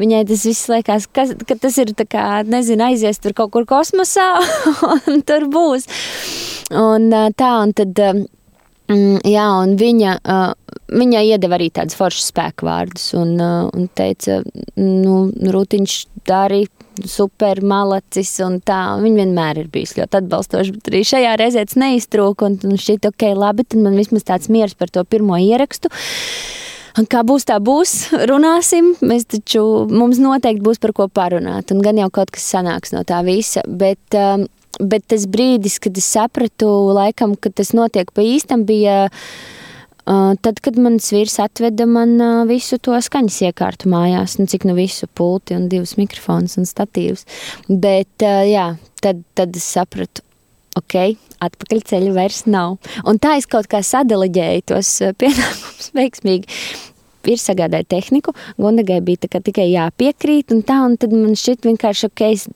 Viņai 0.01 0.25
tas 0.27 0.43
viss 0.49 0.67
liekas, 0.73 1.07
ka, 1.15 1.29
ka 1.47 1.59
tas 1.63 1.79
ir 1.79 1.95
kā, 2.03 2.27
nezinu, 2.43 2.89
aizies 2.89 3.23
tur 3.23 3.37
kaut 3.37 3.55
kur 3.55 3.69
kosmosā, 3.69 4.27
un 5.13 5.23
tur 5.23 5.47
būs. 5.53 5.87
Un 6.75 7.07
tā, 7.39 7.55
un 7.63 7.71
tad. 7.77 8.03
Mm, 8.91 9.21
jā, 9.23 9.45
un 9.63 9.77
viņa, 9.79 10.17
Viņa 10.91 11.21
iedeva 11.23 11.55
arī 11.55 11.69
tādus 11.71 11.95
foršus 11.95 12.31
spēku 12.33 12.67
vārdus 12.67 13.13
un, 13.15 13.37
un 13.39 13.85
teica, 13.95 14.41
nu, 14.75 15.29
Rūtiņš 15.31 15.93
darīja 16.27 17.07
super 17.07 17.61
malacis 17.63 18.33
un 18.43 18.57
tā. 18.65 18.97
Viņa 18.99 19.21
vienmēr 19.21 19.61
ir 19.63 19.69
bijusi 19.71 20.01
ļoti 20.01 20.19
atbalstoša, 20.19 20.73
bet 20.75 20.89
arī 20.91 21.03
šajā 21.07 21.35
reizē 21.39 21.63
tas 21.67 21.79
neiztrūka 21.79 22.49
un, 22.49 22.57
un 22.67 22.81
šķiet, 22.81 23.07
ok, 23.07 23.27
labi, 23.39 23.65
tad 23.67 23.85
man 23.85 23.95
vismaz 23.99 24.27
tāds 24.27 24.51
miers 24.51 24.75
par 24.75 24.91
to 24.91 25.05
pirmo 25.07 25.39
ierakstu. 25.39 25.91
Un 26.99 27.07
kā 27.07 27.21
būs, 27.23 27.47
tā 27.47 27.55
būs, 27.63 27.95
runāsim. 28.27 28.91
Mēs 28.99 29.29
taču, 29.31 29.63
mums 29.87 30.19
noteikti 30.19 30.65
būs 30.65 30.81
par 30.83 30.91
ko 30.97 31.07
parunāt, 31.07 31.71
un 31.71 31.79
gan 31.85 32.03
jau 32.03 32.09
kaut 32.11 32.35
kas 32.35 32.49
sanāks 32.51 32.91
no 32.91 33.05
tā 33.07 33.21
visa. 33.23 33.63
Bet, 33.63 34.03
um, 34.11 34.43
bet 34.83 35.07
tas 35.07 35.23
brīdis, 35.31 35.79
kad 35.79 35.95
es 35.95 36.11
sapratu, 36.11 36.67
laikam, 36.91 37.39
ka 37.39 37.53
tas 37.55 37.71
notiek 37.77 38.11
pa 38.11 38.27
īstam, 38.27 38.67
bija 38.67 39.05
uh, 39.07 39.60
tad, 40.43 40.59
kad 40.63 40.79
mans 40.81 41.11
vīrs 41.13 41.37
atveda 41.43 41.85
man 41.89 42.17
visu 42.49 42.79
to 42.83 42.97
skaņas 42.97 43.41
iekārtu 43.49 43.91
mājās, 43.91 44.37
nu, 44.39 44.47
cik 44.49 44.65
nu 44.69 44.75
visu 44.77 45.07
pulti 45.07 45.55
un 45.57 45.69
divus 45.71 45.95
mikrofonus 45.99 46.57
un 46.61 46.67
statīvus. 46.69 47.25
Bet, 47.69 48.25
jā, 48.49 48.67
tad, 49.03 49.23
tad 49.37 49.55
es 49.57 49.67
sapratu, 49.77 50.23
ok, 50.79 50.97
atpakaļ 51.43 51.83
ceļa 51.91 52.15
vairs 52.15 52.45
nav. 52.49 52.77
Un 53.07 53.19
tā 53.21 53.37
es 53.39 53.49
kaut 53.49 53.69
kā 53.71 53.83
sadeleģēju 53.85 54.67
tos 54.73 54.93
pienākumus 55.21 55.91
veiksmīgi. 55.99 56.61
Ir 57.29 57.37
sagādāja 57.41 57.85
tehniku, 57.95 58.33
Gundagai 58.57 58.99
bija 59.05 59.29
tikai 59.29 59.67
jāpiekrīt, 59.69 60.53
un 60.55 60.63
tā, 60.65 60.79
un 60.87 60.97
tad 61.01 61.13
man 61.13 61.37
šķiet 61.37 61.67
vienkārši, 61.69 62.09
ok, 62.09 62.23
es 62.31 62.47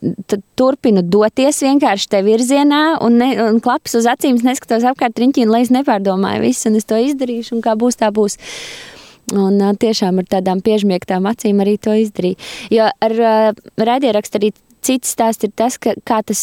turpinu 0.58 1.04
doties 1.06 1.62
vienkārši 1.66 2.10
te 2.12 2.24
virzienā, 2.26 2.82
un, 3.06 3.20
ne, 3.22 3.30
un 3.46 3.62
klapas 3.64 3.98
uz 4.00 4.10
acīm, 4.10 4.40
neskatos 4.46 4.88
apkārt 4.90 5.22
riņķī, 5.22 5.46
lai 5.50 5.64
es 5.68 5.74
nepārdomāju 5.76 6.46
visu, 6.48 6.70
un 6.72 6.82
es 6.82 6.90
to 6.90 7.00
izdarīšu, 7.02 7.58
un 7.58 7.66
kā 7.66 7.78
būs, 7.80 8.02
tā 8.02 8.12
būs. 8.16 8.40
Un 9.34 9.58
tiešām 9.82 10.22
ar 10.22 10.28
tādām 10.30 10.60
piežmiegtām 10.62 11.26
acīm 11.26 11.64
arī 11.64 11.80
to 11.82 11.96
izdarīju. 11.98 12.38
Jo 12.76 12.92
ar 13.08 13.16
uh, 13.18 13.64
raidierakstu 13.82 14.38
arī 14.38 14.52
Cits 14.86 15.16
stāsts 15.16 15.48
ir 15.48 15.54
tas, 15.58 15.80
ka, 15.82 15.96
kā 16.06 16.20
tas 16.22 16.42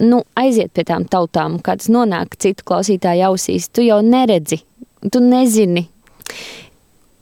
nu, 0.00 0.22
aiziet 0.40 0.72
pie 0.72 0.86
tām 0.88 1.04
tautām, 1.10 1.58
kā 1.60 1.74
tas 1.76 1.90
nonāk 1.92 2.38
citu 2.40 2.64
klausītāju 2.70 3.26
ausīs. 3.28 3.68
Tu 3.68 3.84
jau 3.84 3.98
neredzi, 4.00 4.62
tu 5.12 5.20
nezini, 5.20 5.84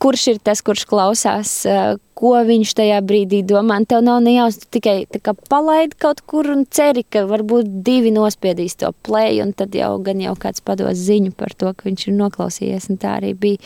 kurš 0.03 0.25
ir 0.33 0.39
tas, 0.43 0.61
kurš 0.65 0.83
klausās, 0.89 1.51
eh, 1.69 1.95
ko 2.19 2.33
viņš 2.47 2.73
tajā 2.79 2.99
brīdī 3.07 3.43
domā. 3.47 3.79
Tev 3.87 4.03
nav 4.03 4.21
nejausmas, 4.23 4.67
tikai 4.71 5.07
palaidi 5.49 5.99
kaut 5.99 6.21
kur 6.27 6.49
un 6.51 6.65
ceri, 6.65 7.05
ka 7.09 7.25
varbūt 7.29 7.83
divi 7.83 8.11
nospiedīs 8.11 8.75
to 8.77 8.91
play, 9.03 9.39
un 9.41 9.53
tad 9.53 9.71
jau 9.71 9.95
gan 10.03 10.19
jau 10.19 10.35
kāds 10.35 10.63
pados 10.63 10.99
ziņu 11.07 11.33
par 11.35 11.55
to, 11.55 11.73
ka 11.73 11.89
viņš 11.89 12.07
ir 12.07 12.19
noklausījies, 12.19 12.89
un 12.89 12.97
tā 12.97 13.17
arī 13.21 13.33
bija. 13.33 13.57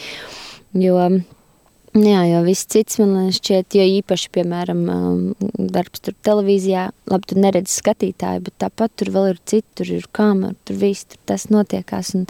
Jo 0.77 1.23
Jā, 1.97 2.19
jo 2.29 2.43
viss 2.45 2.67
cits 2.69 2.99
man 2.99 3.31
šķiet, 3.33 3.73
jo 3.73 3.85
īpaši, 3.97 4.27
piemēram, 4.35 4.81
um, 4.91 5.21
darbs 5.71 6.03
tur 6.03 6.13
televīzijā, 6.27 6.83
labi, 7.09 7.29
tu 7.31 7.37
neredzi 7.39 7.73
skatītāju, 7.73 8.43
bet 8.45 8.53
tāpat 8.61 8.93
tur 8.99 9.09
vēl 9.15 9.31
ir 9.31 9.39
citi, 9.49 9.65
tur 9.79 9.89
ir 9.95 10.05
kamera, 10.13 10.53
tur 10.67 10.77
viss, 10.77 11.07
tur 11.09 11.17
tas 11.31 11.47
notiekās. 11.49 12.11
Un, 12.19 12.27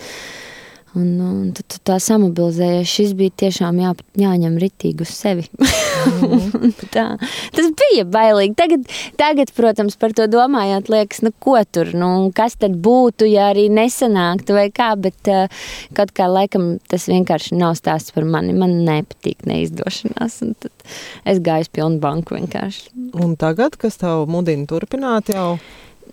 Un, 0.95 1.07
un 1.19 1.49
tad 1.55 1.67
tu 1.67 1.79
tā 1.85 1.97
samobilizējies. 2.01 2.87
Šis 2.89 3.11
bija 3.17 3.33
tiešām 3.43 3.79
jā, 3.81 3.91
jāņem 4.17 4.55
ritīgi 4.61 5.03
uz 5.03 5.11
sevi. 5.13 5.43
Mm. 5.57 6.71
tā, 6.95 7.05
tas 7.53 7.69
bija 7.81 8.05
bailīgi. 8.07 8.55
Tagad, 8.57 8.87
tagad, 9.19 9.51
protams, 9.57 9.97
par 9.99 10.15
to 10.17 10.29
domājot, 10.31 10.89
liekas, 10.93 11.21
nu, 11.25 11.33
ko 11.43 11.57
tur, 11.69 11.91
nu, 11.97 12.11
kas 12.37 12.55
tad 12.61 12.77
būtu, 12.83 13.27
ja 13.29 13.49
arī 13.51 13.67
nesanāktu 13.73 14.55
vai 14.57 14.67
kā, 14.73 14.93
bet 15.01 15.31
uh, 15.33 15.51
kaut 15.97 16.13
kā 16.17 16.29
laikam 16.31 16.77
tas 16.89 17.09
vienkārši 17.11 17.59
nav 17.59 17.75
stāsts 17.79 18.15
par 18.15 18.27
mani. 18.27 18.55
Man 18.57 18.79
nepatīk 18.87 19.43
neizdošanās, 19.49 20.39
un 20.45 20.55
tad 20.61 20.87
es 21.27 21.43
gāju 21.43 21.69
pilnu 21.75 22.01
banku 22.03 22.39
vienkārši. 22.39 22.93
Un 23.17 23.35
tagad, 23.39 23.75
kas 23.81 23.99
tev 23.99 24.25
mudina 24.31 24.65
turpināt 24.69 25.35
jau? 25.35 25.57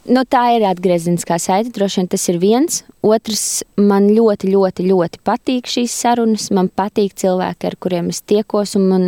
Nu, 0.05 0.23
tā 0.29 0.43
ir 0.57 0.65
atgriezeniskā 0.69 1.39
saite. 1.41 1.73
Droši 1.75 2.01
vien 2.01 2.09
tas 2.13 2.25
ir 2.29 2.39
viens. 2.43 2.81
Otrs, 3.05 3.63
man 3.81 4.07
ļoti, 4.13 4.49
ļoti, 4.53 4.87
ļoti 4.89 5.21
patīk 5.25 5.69
šīs 5.71 5.95
sarunas. 6.05 6.49
Man 6.55 6.71
patīk 6.73 7.15
cilvēki, 7.21 7.69
ar 7.69 7.77
kuriem 7.81 8.11
es 8.13 8.21
tiekos. 8.25 8.75
Un 8.79 8.87
man, 8.91 9.07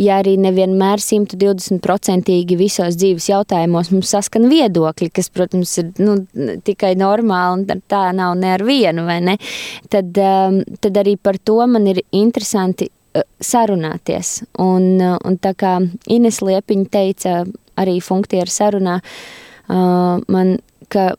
ja 0.00 0.18
arī 0.22 0.36
nevienmēr 0.40 1.02
120% 1.02 2.56
visos 2.56 2.98
dzīves 3.00 3.30
jautājumos 3.30 3.92
mums 3.94 4.12
saskan 4.12 4.48
viedokļi, 4.52 5.10
kas, 5.16 5.30
protams, 5.32 5.76
ir 5.82 5.92
nu, 6.02 6.18
tikai 6.66 6.94
normāli, 7.00 7.64
un 7.64 7.86
tā 7.88 8.04
nav 8.16 8.36
ne 8.40 8.52
ar 8.56 8.64
vienu, 8.66 9.06
ne? 9.06 9.38
Tad, 9.92 10.12
um, 10.20 10.60
tad 10.82 11.00
arī 11.00 11.16
par 11.16 11.38
to 11.38 11.58
man 11.70 11.88
ir 11.90 12.02
interesanti 12.16 12.88
uh, 12.90 13.24
sarunāties. 13.40 14.38
Un, 14.62 14.94
uh, 15.00 15.16
un 15.24 15.40
tā 15.40 15.56
kā 15.58 15.78
Ines 16.12 16.42
Liepiņa 16.44 16.92
teica 16.92 17.40
arī 17.76 17.98
funkciju 18.00 18.48
sarunā, 18.48 19.00
uh, 19.00 19.45
uh, 19.68 20.22
man, 20.32 20.56
ka, 20.92 21.12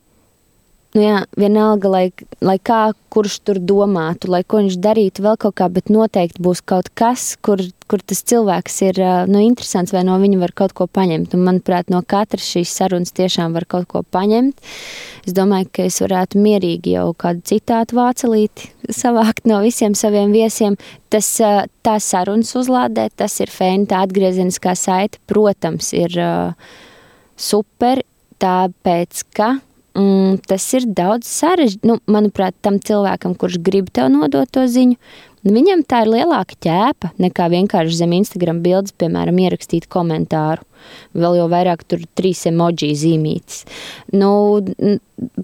nu 0.97 1.03
jā, 1.03 1.17
vienalga, 1.37 1.89
lai, 1.91 2.05
lai 2.41 2.57
kā, 2.63 2.91
kurš 3.13 3.39
tur 3.45 3.59
domātu, 3.61 4.29
lai 4.31 4.43
ko 4.47 4.61
viņš 4.63 4.77
darītu, 4.81 5.23
vēl 5.25 5.37
kaut 5.41 5.57
kā, 5.59 5.67
bet 5.73 5.91
noteikti 5.93 6.41
būs 6.43 6.61
kaut 6.65 6.89
kas, 6.97 7.35
kur, 7.43 7.61
kur 7.89 8.01
tas 8.05 8.23
cilvēks 8.29 8.79
ir 8.87 9.01
nu, 9.29 9.41
interesants 9.45 9.93
vai 9.95 10.03
no 10.07 10.17
viņa 10.21 10.39
var 10.41 10.53
kaut 10.57 10.73
ko 10.77 10.87
paņemt. 10.89 11.35
Un, 11.37 11.45
manuprāt, 11.47 11.91
no 11.93 12.01
katras 12.05 12.47
šīs 12.53 12.73
sarunas 12.79 13.13
tiešām 13.17 13.55
var 13.57 13.67
kaut 13.69 13.87
ko 13.91 14.03
paņemt. 14.15 14.61
Es 15.27 15.35
domāju, 15.37 15.69
ka 15.75 15.87
es 15.89 15.99
varētu 16.03 16.41
mierīgi 16.41 16.95
jau 16.97 17.11
kādu 17.19 17.43
citātu 17.51 17.97
vācelīti 17.99 18.71
savākt 18.93 19.47
no 19.49 19.59
visiem 19.65 19.97
saviem 19.97 20.33
viesiem. 20.35 20.77
Tas 21.13 21.29
tā 21.37 21.97
sarunas 22.03 22.53
uzlādē, 22.59 23.09
tas 23.15 23.39
ir 23.43 23.51
fēni, 23.53 23.87
tā 23.91 24.03
atgriezeniskā 24.07 24.75
saite, 24.77 25.21
protams, 25.29 25.93
ir 25.95 26.15
super, 27.37 28.03
Tāpēc, 28.43 29.23
ka 29.37 29.55
mm, 29.97 30.43
tas 30.49 30.65
ir 30.77 30.87
daudz 30.97 31.29
sarežģītāk, 31.29 31.87
nu, 31.89 31.97
manuprāt, 32.11 32.57
tam 32.61 32.79
cilvēkam, 32.83 33.35
kurš 33.39 33.59
grib 33.65 33.89
tev 33.93 34.11
nodot 34.13 34.49
to 34.53 34.67
ziņu, 34.69 34.99
viņam 35.53 35.83
tā 35.87 36.03
ir 36.05 36.13
lielāka 36.15 36.57
ķēpa 36.65 37.13
nekā 37.21 37.49
vienkārši 37.53 37.99
zem 38.01 38.15
Instagram 38.17 38.63
bildes, 38.65 38.95
piemēram, 38.97 39.39
ierakstīt 39.47 39.89
komentāru 39.91 40.65
vēl 41.17 41.37
jau 41.39 41.47
vairāk 41.51 41.83
tur 41.89 42.03
trīs 42.17 42.43
emoji 42.49 42.93
zīmītes. 42.97 43.63
Nu, 44.15 44.29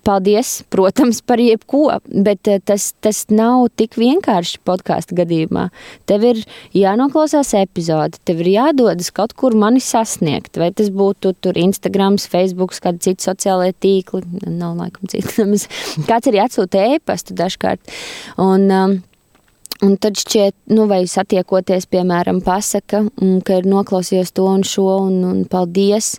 paldies, 0.06 0.56
protams, 0.74 1.22
par 1.26 1.42
jebko, 1.42 1.86
bet 2.26 2.50
eh, 2.52 2.62
tas, 2.64 2.92
tas 3.04 3.24
nav 3.34 3.68
tik 3.80 3.98
vienkārši 4.00 4.62
podkāstu 4.68 5.18
gadījumā. 5.18 5.68
Tev 6.10 6.28
ir 6.30 6.44
jānoklausās 6.78 7.56
epizode, 7.60 8.22
tev 8.28 8.44
ir 8.44 8.54
jādodas 8.54 9.12
kaut 9.16 9.36
kur 9.40 9.58
mani 9.58 9.82
sasniegt, 9.84 10.60
vai 10.62 10.72
tas 10.76 10.92
būtu 10.94 11.36
tur 11.44 11.58
Instagram, 11.60 12.20
Facebook, 12.22 12.76
kādi 12.84 13.10
citi 13.10 13.26
sociālai 13.26 13.72
tīkli, 13.74 14.24
nav 14.48 14.78
laikam 14.80 15.10
citi, 15.12 15.48
kāds 16.10 16.30
arī 16.30 16.44
atsūta 16.44 16.86
ēpastu 16.98 17.38
dažkārt. 17.38 17.98
Un, 18.42 18.70
um, 18.70 19.02
Un 19.84 19.98
tad 20.00 20.16
šķiet, 20.16 20.56
nu, 20.72 20.86
vai 20.88 21.02
satiekoties, 21.10 21.90
piemēram, 21.92 22.40
pasaka, 22.46 23.02
un, 23.20 23.36
ka 23.44 23.60
ir 23.60 23.68
noklausījies 23.68 24.32
to 24.38 24.46
un 24.48 24.64
šo, 24.68 24.88
un, 25.10 25.20
un 25.28 25.44
paldies. 25.50 26.16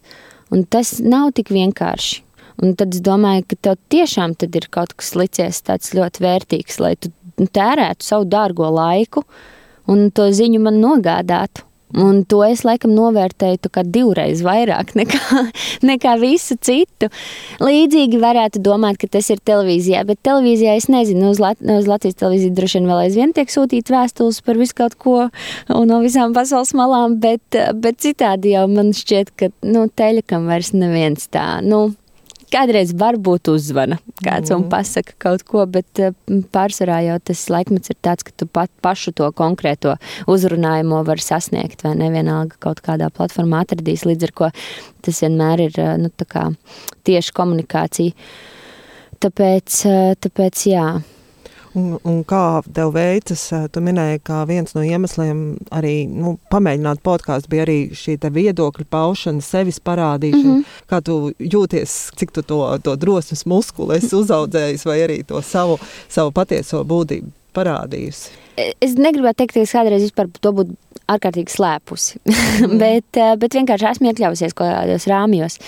Un 0.53 0.67
tas 0.69 0.99
nav 1.01 1.33
tik 1.39 1.49
vienkārši. 1.55 2.21
Un 2.63 2.77
tad 2.79 2.93
es 2.95 3.01
domāju, 3.03 3.47
ka 3.51 3.57
tev 3.67 3.79
tiešām 3.91 4.37
ir 4.45 4.69
kaut 4.71 4.93
kas 4.95 5.15
licies 5.19 5.63
tāds 5.67 5.95
ļoti 5.97 6.23
vērtīgs, 6.23 6.79
lai 6.79 6.95
tu 6.95 7.11
tērētu 7.41 8.05
savu 8.05 8.29
dārgo 8.31 8.69
laiku 8.71 9.25
un 9.91 10.11
to 10.15 10.29
ziņu 10.31 10.61
man 10.63 10.79
nogādātu. 10.83 11.65
Un 11.95 12.25
to 12.27 12.41
es 12.47 12.65
laikam 12.67 12.95
novērtēju 12.97 13.85
divreiz 13.95 14.43
vairāk 14.45 14.95
nekā, 14.99 15.43
nekā 15.91 16.15
visu 16.23 16.57
citu. 16.61 17.11
Līdzīgi 17.63 18.19
varētu 18.23 18.63
domāt, 18.65 18.99
ka 18.99 19.11
tas 19.17 19.31
ir 19.31 19.43
televīzijā, 19.47 20.05
bet 20.09 20.23
televīzijā 20.27 20.77
es 20.81 20.89
nezinu, 20.91 21.31
uz, 21.31 21.43
Lat 21.43 21.61
uz 21.61 21.89
Latvijas 21.91 22.19
televīziju 22.23 22.55
droši 22.57 22.81
vien 22.81 22.91
vēl 22.91 23.03
aizvien 23.07 23.35
tiek 23.37 23.53
sūtīts 23.53 23.95
vēstules 23.95 24.41
par 24.45 24.59
visu 24.61 24.79
kaut 24.79 24.99
ko 24.99 25.17
no 25.69 26.01
visām 26.03 26.35
pasaules 26.37 26.75
malām, 26.75 27.19
bet, 27.23 27.61
bet 27.79 28.01
citādi 28.03 28.55
jau 28.57 28.67
man 28.71 28.95
šķiet, 28.97 29.35
ka 29.39 29.51
nu, 29.67 29.87
teļakam 29.89 30.49
vairs 30.51 30.73
neviens 30.75 31.29
tā. 31.31 31.61
Nu, 31.65 31.93
Kādreiz 32.55 32.93
varbūt 32.95 33.49
uzzvana 33.51 33.97
kāds 34.23 34.53
mm. 34.53 34.57
un 34.57 34.67
pasaka 34.71 35.17
kaut 35.23 35.43
ko, 35.49 35.65
bet 35.67 36.01
eh, 36.03 36.15
pārsvarā 36.55 37.01
jau 37.09 37.17
tas 37.31 37.43
laikmets 37.51 37.91
ir 37.91 37.99
tāds, 38.05 38.27
ka 38.27 38.35
tu 38.37 38.47
pat 38.47 38.71
pašu 38.85 39.15
to 39.19 39.31
konkrēto 39.35 39.97
uzrunājumu 40.31 41.03
var 41.09 41.23
sasniegt 41.23 41.83
vai 41.87 41.97
nevienalga 41.99 42.61
kaut 42.63 42.85
kādā 42.85 43.11
platformā 43.15 43.65
atradīs, 43.65 44.07
līdz 44.07 44.29
ar 44.29 44.35
ko 44.39 44.51
tas 45.05 45.23
vienmēr 45.25 45.67
ir 45.67 45.81
eh, 45.83 45.97
nu, 46.01 46.13
tieši 47.05 47.35
komunikācija. 47.35 48.15
Tāpēc, 49.25 49.81
eh, 49.91 50.15
tāpēc 50.21 50.65
jā. 50.71 50.87
Un, 51.75 51.97
un 52.07 52.21
kā 52.23 52.63
tev 52.75 52.93
veicas? 52.95 53.49
Tu 53.75 53.83
minēji, 53.83 54.21
ka 54.27 54.45
viens 54.47 54.77
no 54.77 54.83
iemesliem 54.87 55.41
arī 55.75 55.95
nu, 56.07 56.37
pamēģināt 56.53 57.03
podkāstu 57.03 57.51
bija 57.51 57.65
arī 57.67 57.79
šī 57.99 58.15
viedokļa 58.23 58.87
paušana, 58.91 59.43
sevis 59.43 59.81
parādīšana. 59.83 60.45
Mm 60.45 60.61
-hmm. 60.61 60.87
Kā 60.91 61.03
tu 61.03 61.33
jūties, 61.39 62.13
cik 62.17 62.31
tu 62.31 62.43
to, 62.43 62.79
to 62.79 62.97
drosmes 62.97 63.47
muskuli 63.47 63.97
esi 63.97 64.15
uzaudzējis, 64.17 64.85
vai 64.85 64.99
arī 64.99 65.25
to 65.27 65.43
savu, 65.43 65.79
savu 66.09 66.31
patieso 66.31 66.85
būtību 66.85 67.31
parādījusi? 67.55 68.44
Es 68.55 68.95
negribētu 68.95 69.43
teikt, 69.43 69.55
ka 69.57 69.63
es 69.65 69.73
kādreiz 69.75 70.05
vispār 70.05 70.29
to 70.39 70.53
būtu 70.55 70.77
ārkārtīgi 71.11 71.53
slēpusi, 71.53 72.21
mm. 72.25 72.77
bet, 72.81 73.19
eh, 73.21 73.35
bet 73.41 73.57
vienkārši 73.59 73.89
esmu 73.91 74.09
iekļāvusies 74.11 74.55
kaut 74.57 74.71
kādos 74.71 75.07
rāmjos. 75.11 75.59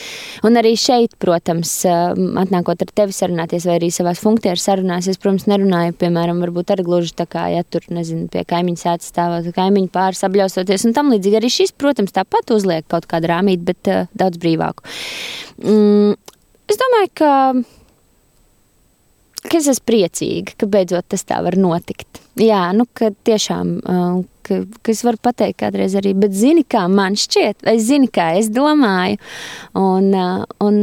Un 0.47 0.57
arī 0.61 0.73
šeit, 0.81 1.17
protams, 1.23 1.73
eh, 1.89 2.15
atnākot 2.43 2.85
ar 2.87 2.93
tevi 2.97 3.17
sarunāties, 3.17 3.67
vai 3.69 3.77
arī 3.81 3.91
savās 3.93 4.23
funkcijās 4.23 4.65
sarunās, 4.69 5.11
es, 5.11 5.21
protams, 5.21 5.49
nerunāju, 5.51 5.97
piemēram, 6.01 6.41
varbūt 6.45 6.73
arī 6.73 6.87
gluži 6.87 7.17
tā 7.19 7.29
kā, 7.31 7.49
ja 7.53 7.65
tur, 7.69 7.85
nezinu, 7.93 8.31
pie 8.33 8.47
kaimiņa 8.49 8.83
sēdz 8.85 9.11
stāvot, 9.13 9.51
kaimiņu 9.57 9.93
pāris 9.93 10.25
apļausoties 10.29 10.89
un 10.89 10.97
tam 10.97 11.13
līdzīgi. 11.13 11.41
Arī 11.41 11.53
šis, 11.53 11.75
protams, 11.77 12.15
tāpat 12.17 12.55
uzliek 12.57 12.87
kaut 12.89 13.09
kādu 13.11 13.33
rāmīti, 13.33 13.67
bet 13.67 13.93
uh, 13.93 14.07
daudz 14.17 14.41
brīvāku. 14.41 14.87
Mm, 15.61 16.15
es 16.71 16.81
domāju, 16.81 17.13
ka, 17.19 17.33
ka 19.51 19.59
es 19.61 19.69
esmu 19.73 19.87
priecīga, 19.91 20.57
ka 20.61 20.69
beidzot 20.71 21.09
tas 21.13 21.25
tā 21.27 21.41
var 21.45 21.57
notikt. 21.61 22.21
Jā, 22.41 22.69
nu, 22.77 22.87
ka 22.97 23.11
tiešām, 23.27 23.73
ka, 24.47 24.61
ka 24.83 24.93
es 24.93 25.03
varu 25.07 25.21
pateikt 25.23 25.61
kādreiz 25.63 25.97
arī, 25.99 26.13
bet 26.19 26.37
zini, 26.37 26.67
kā 26.69 26.85
man 26.93 27.17
šķiet, 27.19 27.65
vai 27.67 27.79
zini, 27.83 28.11
kā 28.13 28.33
es 28.41 28.51
domāju, 28.53 29.19
un, 29.81 30.13
un, 30.67 30.81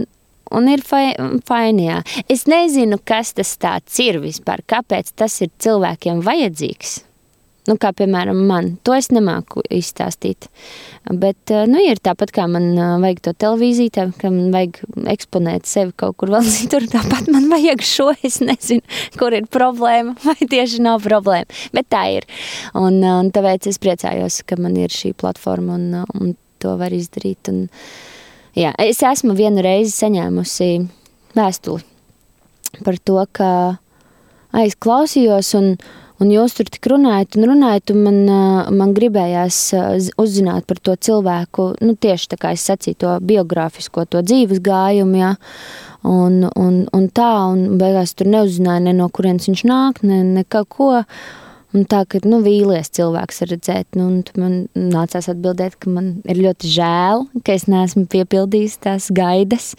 un 0.54 0.70
ir 0.74 0.84
faini, 0.88 1.88
jā. 1.88 2.02
Es 2.32 2.48
nezinu, 2.50 3.00
kas 3.06 3.36
tas 3.38 3.56
tāds 3.62 4.00
ir 4.04 4.22
vispār, 4.24 4.66
kāpēc 4.66 5.14
tas 5.20 5.40
ir 5.46 5.54
cilvēkiem 5.64 6.24
vajadzīgs. 6.26 7.02
Nu, 7.64 7.78
kā 7.80 7.94
piemēram, 7.96 8.42
man 8.48 8.74
to 8.84 8.92
es 8.98 9.08
nemāku 9.14 9.62
izstāstīt. 9.72 10.50
Bet, 11.08 11.40
eh, 11.48 11.64
nu, 11.70 11.80
ir 11.80 12.02
tāpat 12.04 12.34
kā 12.36 12.44
man 12.52 12.66
eh, 12.76 12.90
vajag 13.00 13.22
to 13.24 13.34
televīziju, 13.46 13.94
tā, 13.96 14.06
ka 14.20 14.32
man 14.34 14.52
vajag 14.52 14.82
eksponēt 15.14 15.70
sevi 15.70 15.96
kaut 15.96 16.18
kur 16.20 16.34
vēl 16.34 16.50
citur. 16.58 16.84
Tāpat 16.92 17.30
man 17.32 17.48
vajag 17.54 17.86
šo. 17.88 18.10
Es 18.28 18.42
nezinu, 18.44 18.84
kur 19.20 19.36
ir 19.36 19.48
problēma, 19.48 20.18
vai 20.28 20.36
tieši 20.42 20.84
nav 20.84 21.06
problēma. 21.08 21.48
Bet 21.76 21.88
tā 21.94 22.04
ir. 22.18 22.28
Un, 22.76 23.00
eh, 23.00 23.16
un 23.16 23.32
tāpēc 23.32 23.72
es 23.72 23.80
priecājos, 23.84 24.42
ka 24.48 24.60
man 24.60 24.76
ir 24.80 24.92
šī 24.92 25.14
platforma 25.16 25.80
un, 25.80 26.04
un 26.20 26.36
to 26.60 26.76
var 26.80 26.92
izdarīt. 26.96 27.48
Un, 27.54 27.66
jā, 28.60 28.76
es 28.84 29.00
esmu 29.08 29.38
vienu 29.40 29.64
reizi 29.64 29.96
saņēmusi 30.02 30.72
vēstuli 31.40 31.92
par 32.84 32.98
to, 33.06 33.20
ka 33.32 33.50
aizklausījos 34.58 35.52
un, 35.60 35.76
Un 36.24 36.30
jūs 36.32 36.54
tur 36.56 36.70
tik 36.72 36.88
runājat 36.88 37.36
un 37.36 37.50
runājat, 37.50 37.92
un 37.92 38.04
man, 38.06 38.20
man 38.80 38.94
gribējās 38.96 39.58
uzzināt 40.22 40.68
par 40.70 40.80
to 40.80 40.96
cilvēku, 40.96 41.74
nu, 41.84 41.98
tieši 42.00 42.30
tā 42.32 42.40
kā 42.40 42.54
es 42.56 42.64
sacīju, 42.70 43.00
to 43.04 43.16
biogrāfisko, 43.28 44.06
to 44.08 44.22
dzīves 44.24 44.62
gājumu, 44.64 45.20
ja, 45.20 45.34
un, 46.08 46.46
un, 46.48 46.78
un 46.96 47.10
tā, 47.12 47.32
un 47.52 47.76
beigās 47.82 48.16
tur 48.16 48.32
neuzzināju 48.32 48.86
ne 48.88 48.96
no 48.96 49.10
kurienes 49.12 49.50
viņš 49.50 49.66
nāk, 49.68 50.04
ne, 50.08 50.22
ne 50.38 50.46
kaut 50.48 50.72
ko, 50.72 50.92
Un 51.74 51.88
tā, 51.90 52.04
ka 52.06 52.20
nu, 52.28 52.38
vīlies 52.46 52.92
cilvēks 52.94 53.42
redzēt, 53.50 53.98
nu, 53.98 54.22
man 54.38 54.58
nācās 54.78 55.26
atbildēt, 55.32 55.80
ka 55.82 55.90
man 55.90 56.10
ir 56.30 56.38
ļoti 56.44 56.70
žēl, 56.70 57.24
ka 57.42 57.56
es 57.58 57.66
neesmu 57.72 58.06
piepildījis 58.14 58.76
tās 58.84 59.08
gaidas, 59.14 59.72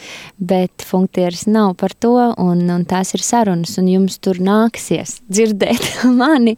bet 0.43 0.83
funkcijas 0.83 1.45
nav 1.47 1.77
par 1.79 1.95
to, 1.95 2.17
un, 2.43 2.65
un 2.75 2.83
tās 2.91 3.15
ir 3.15 3.23
sarunas, 3.23 3.77
un 3.79 3.93
jums 3.93 4.19
tur 4.19 4.41
nāksies 4.43 5.21
dzirdēt 5.31 6.03
mani. 6.21 6.57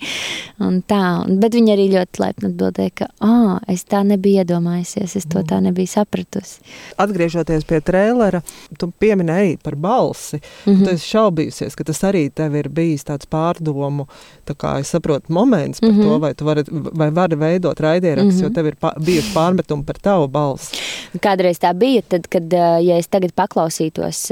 Un 0.63 0.81
tā, 0.89 1.03
un, 1.27 1.37
bet 1.43 1.57
viņi 1.59 1.75
arī 1.75 1.87
ļoti 1.93 2.23
laipni 2.23 2.51
atbildēja, 2.51 2.95
ka 3.03 3.11
oh, 3.27 3.59
es 3.69 3.85
tā 3.85 4.01
nebiju 4.09 4.41
iedomājusies, 4.47 5.19
es 5.21 5.29
to 5.29 5.45
tā 5.45 5.61
nebiju 5.65 5.93
sapratusi. 5.93 6.65
Atgriežoties 7.03 7.69
pie 7.69 7.83
trēlera, 7.85 8.41
tu 8.81 8.89
pieminēji 8.89 9.61
par 9.61 9.77
balsi. 9.77 10.41
Mm 10.65 10.73
-hmm. 10.73 10.85
Tu 10.85 10.91
esi 10.95 11.13
šaubījusies, 11.13 11.77
ka 11.77 11.85
tas 11.85 12.03
arī 12.09 12.31
tev 12.33 12.57
ir 12.57 12.69
bijis 12.69 13.05
tāds 13.05 13.29
pārdomu, 13.29 14.07
tā 14.47 14.55
kā 14.57 14.79
es 14.81 14.89
saprotu, 14.89 15.26
moments 15.29 15.81
par 15.81 15.91
mm 15.91 15.99
-hmm. 15.99 16.03
to, 16.03 16.13
mhm. 16.13 16.21
vai 16.21 16.35
tu 16.35 16.45
vari, 16.45 16.63
vai 16.71 17.11
vari 17.11 17.37
veidot 17.37 17.81
raidierakstu, 17.81 18.33
mm 18.33 18.39
-hmm. 18.39 18.43
jo 18.43 18.49
mhm. 18.49 18.55
tev 18.55 18.67
ir 18.67 18.77
pa, 18.81 18.93
bijuši 19.01 19.35
pārmetumi 19.35 19.85
par 19.85 19.97
tavu 19.99 20.29
balsi. 20.29 20.77
Kādreiz 21.21 21.59
tā 21.59 21.75
bija, 21.75 22.03
tad, 22.03 22.27
kad 22.29 22.53
ja 22.83 22.97
es 22.99 23.09
tagad 23.09 23.31
paklausītos 23.33 24.31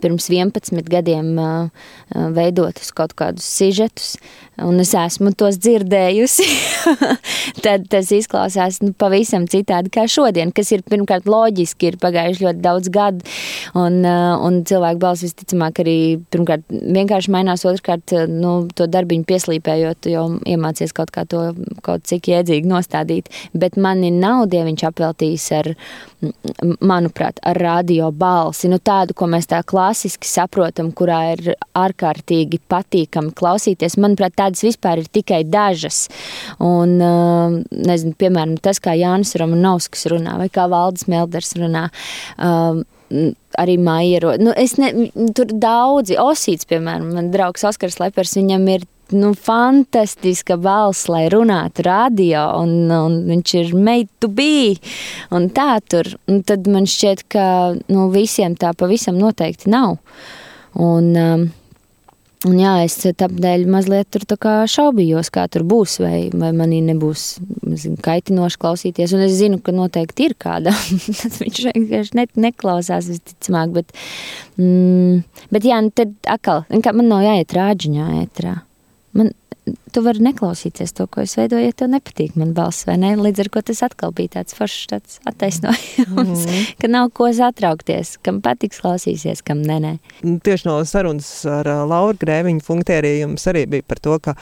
pirms 0.00 0.28
11 0.30 0.88
gadiem 0.90 1.38
veidotus 2.34 2.92
kaut 2.92 3.14
kādus 3.14 3.44
sižetus, 3.44 4.16
un 4.60 4.80
es 4.82 4.92
esmu 4.94 5.32
tos 5.38 5.56
dzirdējusi, 5.62 6.46
tad 7.64 7.86
tas 7.92 8.10
izklausās 8.14 8.80
nu, 8.82 8.92
pavisam 8.98 9.46
citādi 9.50 9.92
kā 9.94 10.04
šodien, 10.10 10.52
kas 10.54 10.72
ir 10.74 10.84
pirmkārt 10.88 11.28
loģiski, 11.30 11.92
ir 11.92 11.98
pagājuši 12.02 12.46
ļoti 12.46 12.62
daudz 12.64 12.92
gadu, 12.92 13.24
un, 13.78 14.02
un 14.04 14.60
cilvēku 14.68 15.02
balss 15.02 15.24
visticamāk 15.26 15.82
arī 15.84 15.96
pirmkārt 16.32 16.66
vienkārši 16.68 17.32
mainās, 17.32 17.64
otrkārt 17.68 18.14
nu, 18.28 18.54
to 18.76 18.88
darbiņu 18.90 19.26
pieslīpējot, 19.28 20.11
jo 20.12 20.24
iemācies 20.48 20.94
kaut 20.96 21.12
kā 21.14 21.24
to 21.28 21.42
kaut 21.84 22.06
cik 22.08 22.30
iedzīgi 22.32 22.68
nostādīt. 22.68 23.30
Bet 23.56 23.78
mani 23.80 24.12
nav 24.14 24.46
dieviņš 24.52 24.84
apveltījis 24.88 25.46
ar, 25.58 25.70
manuprāt, 26.84 27.40
ar 27.42 27.58
radio 27.58 28.10
balsi. 28.14 28.70
Nu, 28.72 28.78
tādu, 28.82 29.16
ko 29.18 29.28
mēs 29.32 29.50
tā 29.50 29.62
klasiski 29.66 30.28
saprotam, 30.28 30.92
kurā 30.96 31.20
ir 31.34 31.54
ārkārtīgi 31.78 32.62
patīkami 32.70 33.34
klausīties. 33.38 33.98
Manuprāt, 34.02 34.36
tādas 34.38 34.64
vispār 34.66 35.02
ir 35.02 35.10
tikai 35.12 35.42
dažas. 35.48 36.06
Un, 36.62 36.96
nezinu, 37.70 38.16
piemēram, 38.18 38.56
tas, 38.62 38.82
kā 38.82 38.96
Jānis 38.98 39.36
Romanovskis 39.40 40.08
runā 40.12 40.38
vai 40.40 40.48
kā 40.52 40.68
Valdis 40.70 41.08
Melders 41.10 41.54
runā. 41.58 41.88
Um, 42.38 42.84
arī 43.60 43.76
Maijero. 43.78 44.34
Nu, 44.40 44.54
ne, 44.56 44.90
tur 45.36 45.52
daudzi, 45.52 46.16
Osīts, 46.20 46.68
piemēram, 46.68 47.12
man 47.16 47.30
draugs 47.34 47.64
Oskars 47.68 47.98
Lepers, 48.00 48.36
viņam 48.38 48.64
ir 48.72 48.86
nu, 49.16 49.32
fantastiska 49.38 50.56
balss, 50.60 51.08
lai 51.12 51.24
runātu 51.32 51.86
radio, 51.86 52.44
un, 52.62 52.90
un 52.92 53.18
viņš 53.28 53.54
ir 53.60 53.72
made 53.76 54.10
to 54.22 54.30
be. 54.32 54.76
Un 55.34 55.48
tā 55.54 55.76
tur, 55.86 56.14
un 56.30 56.42
tad 56.46 56.68
man 56.70 56.88
šķiet, 56.90 57.26
ka 57.32 57.46
nu, 57.92 58.10
visiem 58.14 58.56
tā 58.58 58.74
pavisam 58.78 59.18
noteikti 59.20 59.72
nav. 59.72 59.98
Un, 60.80 61.10
um, 61.16 61.50
Un 62.42 62.56
jā, 62.58 62.72
es 62.82 62.96
tāpēc 62.98 63.68
mazliet 63.70 64.08
tur 64.10 64.24
šaubījos, 64.70 65.28
kā 65.30 65.44
tur 65.52 65.62
būs, 65.68 66.00
vai, 66.02 66.16
vai 66.34 66.50
manī 66.56 66.80
nebūs 66.82 67.36
zinu, 67.78 67.98
kaitinoši 68.02 68.58
klausīties. 68.64 69.14
Un 69.14 69.22
es 69.28 69.36
zinu, 69.38 69.60
ka 69.62 69.74
noteikti 69.74 70.26
ir 70.26 70.34
kāda. 70.42 70.74
viņš 71.42 71.62
vienkārši 71.68 72.18
ne, 72.18 72.26
neklausās 72.48 73.12
visticamāk. 73.12 73.76
Bet, 73.78 73.94
mm, 74.58 75.46
bet 75.54 75.70
jā, 75.70 75.78
nu 75.86 75.94
tad 75.94 76.18
atkal, 76.26 76.64
man 76.90 77.12
nav 77.12 77.22
jāiet 77.28 77.54
rāģiņā 77.54 78.10
ētrā 78.24 78.58
tu 79.64 80.02
vari 80.02 80.22
neklausīties 80.24 80.94
to, 80.96 81.06
ko 81.10 81.22
es 81.22 81.36
veidoju, 81.38 81.62
ja 81.66 81.74
tev 81.76 81.92
nepatīk 81.92 82.34
man 82.40 82.54
balss, 82.56 82.86
vai 82.88 82.96
ne? 83.00 83.12
Līdz 83.18 83.44
ar 83.44 83.50
to 83.54 83.62
tas 83.70 83.82
atkal 83.86 84.14
bija 84.16 84.36
tāds 84.38 84.56
foršs 84.58 84.88
tāds 84.90 85.20
attaisnojums, 85.28 86.44
mm. 86.48 86.66
ka 86.82 86.90
nav 86.90 87.12
ko 87.16 87.30
satraukties, 87.36 88.16
kam 88.26 88.42
patiks 88.44 88.82
klausīsies, 88.82 89.44
kam 89.46 89.62
nē, 89.66 89.78
nē. 89.84 89.94
Tieši 90.46 90.68
no 90.68 90.80
sarunas 90.88 91.30
ar 91.50 91.70
Lauru 91.88 92.18
Grēviņu 92.22 92.64
funkciju 92.66 93.16
jums 93.22 93.46
arī 93.50 93.66
bija 93.76 93.86
par 93.86 94.02
to, 94.02 94.18
ka 94.22 94.36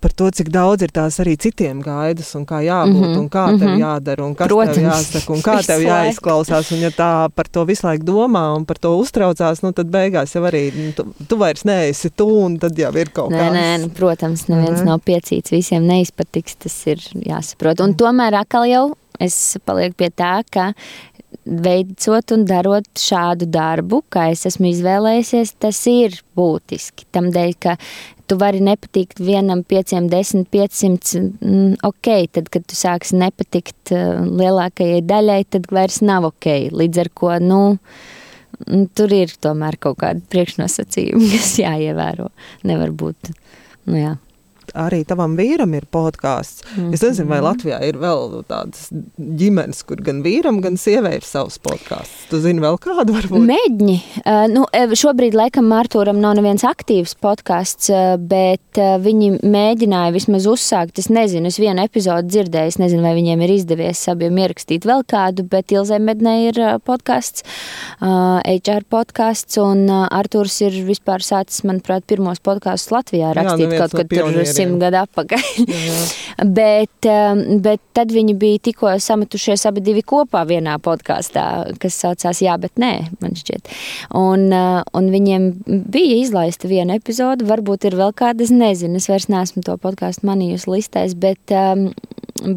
par 0.00 0.12
to, 0.12 0.28
cik 0.34 0.48
daudz 0.54 0.82
ir 0.82 0.92
tās 0.94 1.18
arī 1.22 1.36
citiem 1.40 1.80
gaidas, 1.84 2.32
un 2.38 2.46
kā 2.48 2.60
jābūt, 2.64 2.96
mm 2.96 3.04
-hmm. 3.04 3.18
un 3.18 3.28
kā 3.30 3.46
mm 3.46 3.54
-hmm. 3.54 3.58
tev 3.58 3.68
mhm. 3.68 3.80
jādara, 3.80 4.22
un 4.24 4.34
kas 4.34 4.48
Protams. 4.48 4.74
tev 4.76 4.84
jāsaka, 4.84 5.32
un 5.32 5.40
kā 5.42 5.66
tev 5.66 5.80
jāizklausās. 5.80 6.72
Un, 6.72 6.78
ja 6.78 6.90
tā 6.90 7.28
par 7.34 7.48
to 7.48 7.64
visu 7.64 7.86
laiku 7.86 8.04
domā 8.04 8.56
un 8.56 8.64
par 8.64 8.78
to 8.78 8.96
uztraucās, 8.98 9.62
nu, 9.62 9.72
tad 9.72 9.86
beigās 9.86 10.34
jau 10.34 10.42
arī 10.42 10.72
nu, 10.76 10.92
tu, 10.92 11.06
tu 11.28 11.36
vairs 11.36 11.64
neesi 11.64 12.10
tu, 12.10 12.26
un 12.26 12.58
tad 12.58 12.78
jau 12.78 12.92
ir 12.96 13.10
kaut 13.10 13.30
kas 13.30 13.40
tāds. 13.40 13.54
Nē, 13.54 13.78
nu, 13.80 13.88
protams, 13.88 14.48
neviens 14.48 14.80
nē. 14.80 14.84
nav 14.84 15.00
piecīts, 15.00 15.50
visiem 15.50 15.86
neizpatiks, 15.86 16.56
tas 16.58 16.86
ir 16.86 16.98
jāsaprot. 17.26 17.80
Un 17.80 17.94
tomēr 17.94 18.34
atkal 18.34 18.64
jau 18.64 18.94
es 19.20 19.56
palieku 19.64 19.94
pie 19.96 20.10
tā, 20.10 20.42
ka 20.50 20.72
veicot 21.46 22.32
un 22.34 22.44
darot 22.48 22.88
šādu 22.98 23.46
darbu, 23.46 24.02
kā 24.10 24.30
es 24.32 24.46
esmu 24.46 24.70
izvēlējies, 24.72 25.54
tas 25.62 25.78
ir 25.90 26.20
būtiski. 26.36 27.06
Tam 27.14 27.30
dēļ, 27.34 27.52
ka 27.62 27.76
tu 28.26 28.38
vari 28.40 28.60
nepatikt 28.64 29.20
vienam, 29.22 29.62
pieciem, 29.66 30.08
desmit, 30.12 30.48
piecsimts. 30.52 31.16
Mm, 31.16 31.76
ok, 31.86 32.10
tad, 32.36 32.50
kad 32.52 32.66
tu 32.68 32.78
sāksi 32.78 33.18
nepatikt 33.20 33.94
uh, 33.94 34.20
lielākajai 34.26 35.02
daļai, 35.06 35.40
tad 35.56 35.70
vairs 35.72 36.02
nav 36.04 36.28
ok. 36.32 36.50
Līdz 36.76 37.02
ar 37.04 37.12
to, 37.20 37.32
nu, 37.46 37.62
mm, 38.66 38.86
tur 38.98 39.16
ir 39.16 39.34
tomēr 39.46 39.78
kaut 39.82 40.00
kādi 40.02 40.24
priekšnosacījumi, 40.34 41.30
kas 41.36 41.56
jāievēro. 41.62 42.30
Nevar 42.68 42.94
būt. 42.96 43.32
Nu, 43.86 43.98
jā. 44.00 44.14
Arī 44.74 45.02
tavam 45.06 45.36
vīram 45.38 45.74
ir 45.76 45.86
podkāsts. 45.92 46.62
Mm 46.64 46.82
-hmm. 46.82 46.94
Es 46.94 47.02
nezinu, 47.02 47.28
vai 47.28 47.40
Latvijā 47.40 47.80
ir 47.88 47.96
vēl 47.96 48.42
tādas 48.48 48.88
ģimenes, 49.18 49.82
kur 49.86 49.96
gan 49.96 50.22
vīram, 50.22 50.60
gan 50.60 50.76
sievai 50.76 51.16
ir 51.16 51.24
savs 51.24 51.58
podkāsts. 51.58 52.28
Tu 52.30 52.40
zini 52.40 52.60
vēl 52.60 52.78
kādu 52.78 53.12
varbūt? 53.12 53.46
Mēģi. 53.46 54.00
Uh, 54.24 54.46
nu, 54.50 54.64
šobrīd, 54.94 55.34
laikam, 55.34 55.72
Artūram 55.72 56.20
nav 56.20 56.34
neviens 56.34 56.64
aktīvs 56.64 57.16
podkāsts, 57.20 57.90
bet 58.18 58.78
uh, 58.78 58.96
viņi 59.02 59.40
mēģināja 59.42 60.12
vismaz 60.12 60.46
uzsākt. 60.46 60.98
Es 60.98 61.08
nezinu, 61.08 61.46
es 61.46 61.58
vienu 61.58 61.84
epizodi 61.84 62.28
dzirdēju, 62.28 62.72
es 62.74 62.78
nezinu, 62.78 63.02
vai 63.02 63.14
viņiem 63.14 63.40
ir 63.44 63.50
izdevies 63.50 64.08
abiem 64.08 64.38
ierakstīt 64.38 64.86
vēl 64.88 65.04
kādu, 65.08 65.46
bet 65.48 65.72
Ilzē 65.72 65.98
Mednē 65.98 66.48
ir 66.48 66.60
podkāsts, 66.86 67.44
uh, 68.00 68.40
HR 68.42 68.86
podkāsts, 68.90 69.58
un 69.62 69.86
uh, 69.88 70.06
Artūrs 70.10 70.60
ir 70.66 70.78
vispār 70.86 71.24
sācis, 71.24 71.64
manuprāt, 71.68 72.06
pirmos 72.08 72.40
podkāstus 72.44 72.92
Latvijā 72.94 73.32
rakstīt 73.36 73.72
jā, 73.72 73.80
kaut 73.80 73.96
kad 73.96 74.10
tur 74.10 74.30
simt 74.56 74.80
gadu 74.82 74.98
atpakaļ. 75.02 75.44
bet, 76.58 77.08
um, 77.10 77.42
bet 77.64 77.82
tad 77.96 78.12
viņi 78.14 78.36
bija 78.38 78.62
tikko 78.68 78.92
sametušies 79.02 79.66
abi 79.70 79.84
divi 79.84 80.02
kopā 80.06 80.44
vienā 80.48 80.76
podkāstā, 80.82 81.46
kas 81.82 82.00
saucās 82.02 82.42
Jā, 82.44 82.56
bet 82.60 82.76
nē, 82.80 82.92
man 83.22 83.36
šķiet. 83.38 83.70
Un, 84.18 84.48
uh, 84.54 84.82
un 84.96 85.08
viņiem 85.12 85.48
bija 85.92 86.20
izlaista 86.20 86.70
viena 86.70 86.98
epizode, 86.98 87.46
varbūt 87.48 87.88
ir 87.88 87.96
vēl 87.98 88.12
kāda, 88.16 88.44
es 88.44 88.52
nezinu, 88.54 89.00
es 89.00 89.08
vairs 89.10 89.30
neesmu 89.32 89.64
to 89.66 89.78
podkāstu 89.80 90.28
manījusi 90.28 90.70
listēs, 90.72 91.16
bet, 91.18 91.54
um, 91.54 91.88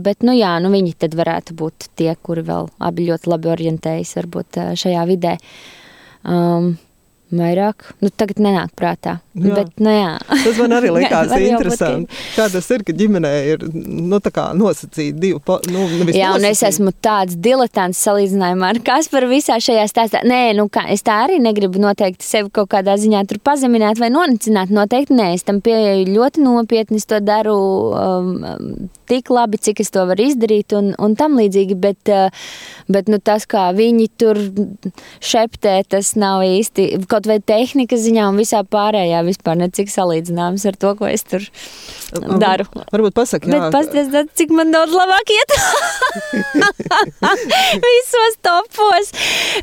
bet 0.03 0.25
nu 0.27 0.35
jā, 0.37 0.55
nu 0.63 0.73
viņi 0.73 0.97
tad 1.05 1.15
varētu 1.17 1.55
būt 1.59 1.89
tie, 1.99 2.11
kuri 2.21 2.45
vēl 2.49 2.69
abi 2.89 3.07
ļoti 3.09 3.31
labi 3.31 3.53
orientējas 3.55 4.13
varbūt 4.19 4.61
uh, 4.61 4.75
šajā 4.79 5.07
vidē. 5.09 5.37
Um, 6.27 6.73
Vairāk, 7.29 7.91
nu 8.01 8.09
tagad 8.09 8.39
nenāk 8.41 8.71
prātā. 8.73 9.19
Jā. 9.37 9.53
Bet, 9.53 9.75
nu, 9.77 9.91
jā. 9.93 10.15
tas 10.31 10.57
man 10.57 10.73
arī 10.79 10.89
likās 10.97 11.33
interesanti. 11.37 12.17
Kā 12.33 12.47
tas 12.49 12.69
ir, 12.73 12.83
ka 12.87 12.95
ģimenē 12.97 13.33
ir 13.51 13.65
nu, 13.69 14.17
nosacīti 14.57 15.13
divi. 15.13 15.37
Nu, 15.69 15.85
jā, 16.09 16.31
un 16.33 16.47
es 16.49 16.63
esmu 16.65 16.89
tāds 17.05 17.37
diletants 17.37 18.01
salīdzinājumā 18.07 18.73
ar 18.73 18.81
Kasparu 18.89 19.29
visā 19.29 19.59
šajā 19.61 19.85
stāstā. 19.91 20.23
Nē, 20.25 20.41
nu, 20.57 20.65
kā, 20.73 20.87
es 20.89 21.05
tā 21.05 21.19
arī 21.27 21.37
negribu 21.43 21.81
noteikti 21.83 22.25
sevi 22.25 22.49
kaut 22.55 22.71
kādā 22.73 22.97
ziņā 22.97 23.21
tur 23.29 23.41
pazemināt 23.45 24.01
vai 24.01 24.09
nonicināt. 24.13 24.73
Noteikti 24.73 25.17
nē, 25.19 25.35
es 25.37 25.45
tam 25.45 25.61
pieeju 25.61 26.09
ļoti 26.09 26.47
nopietni. 26.47 26.97
Es 26.97 27.05
to 27.09 27.21
daru 27.21 27.59
um, 27.93 28.89
tik 29.09 29.31
labi, 29.33 29.59
cik 29.61 29.81
es 29.83 29.91
to 29.93 30.05
varu 30.09 30.27
izdarīt 30.29 30.75
un, 30.77 30.91
un 31.01 31.15
tam 31.19 31.37
līdzīgi. 31.39 31.77
Bet, 31.79 32.11
uh, 32.13 32.29
bet 32.91 33.09
nu, 33.11 33.19
tas, 33.23 33.47
kā 33.49 33.69
viņi 33.75 34.07
tur 34.19 34.39
šeptē, 35.25 35.75
tas 35.89 36.13
nav 36.19 36.43
īsti 36.47 36.87
kaut 37.09 37.29
vai 37.29 37.39
tehnikas 37.41 38.03
ziņā 38.05 38.29
un 38.31 38.39
visā 38.39 38.61
pārējā 38.63 39.23
vispār 39.27 39.59
necik 39.59 39.91
salīdzināms 39.93 40.65
ar 40.69 40.79
to, 40.79 40.93
ko 40.99 41.09
es 41.09 41.25
tur 41.27 41.45
daru. 42.41 42.67
Varbūt 42.93 43.17
pasaka, 43.17 43.49
jā. 43.49 43.59
Bet 43.59 43.75
pasties, 43.75 44.11
cik 44.39 44.53
man 44.55 44.73
daudz 44.75 44.95
labāk 44.95 45.33
iet. 45.35 45.55
Visos 47.85 48.39
topos. 48.45 49.13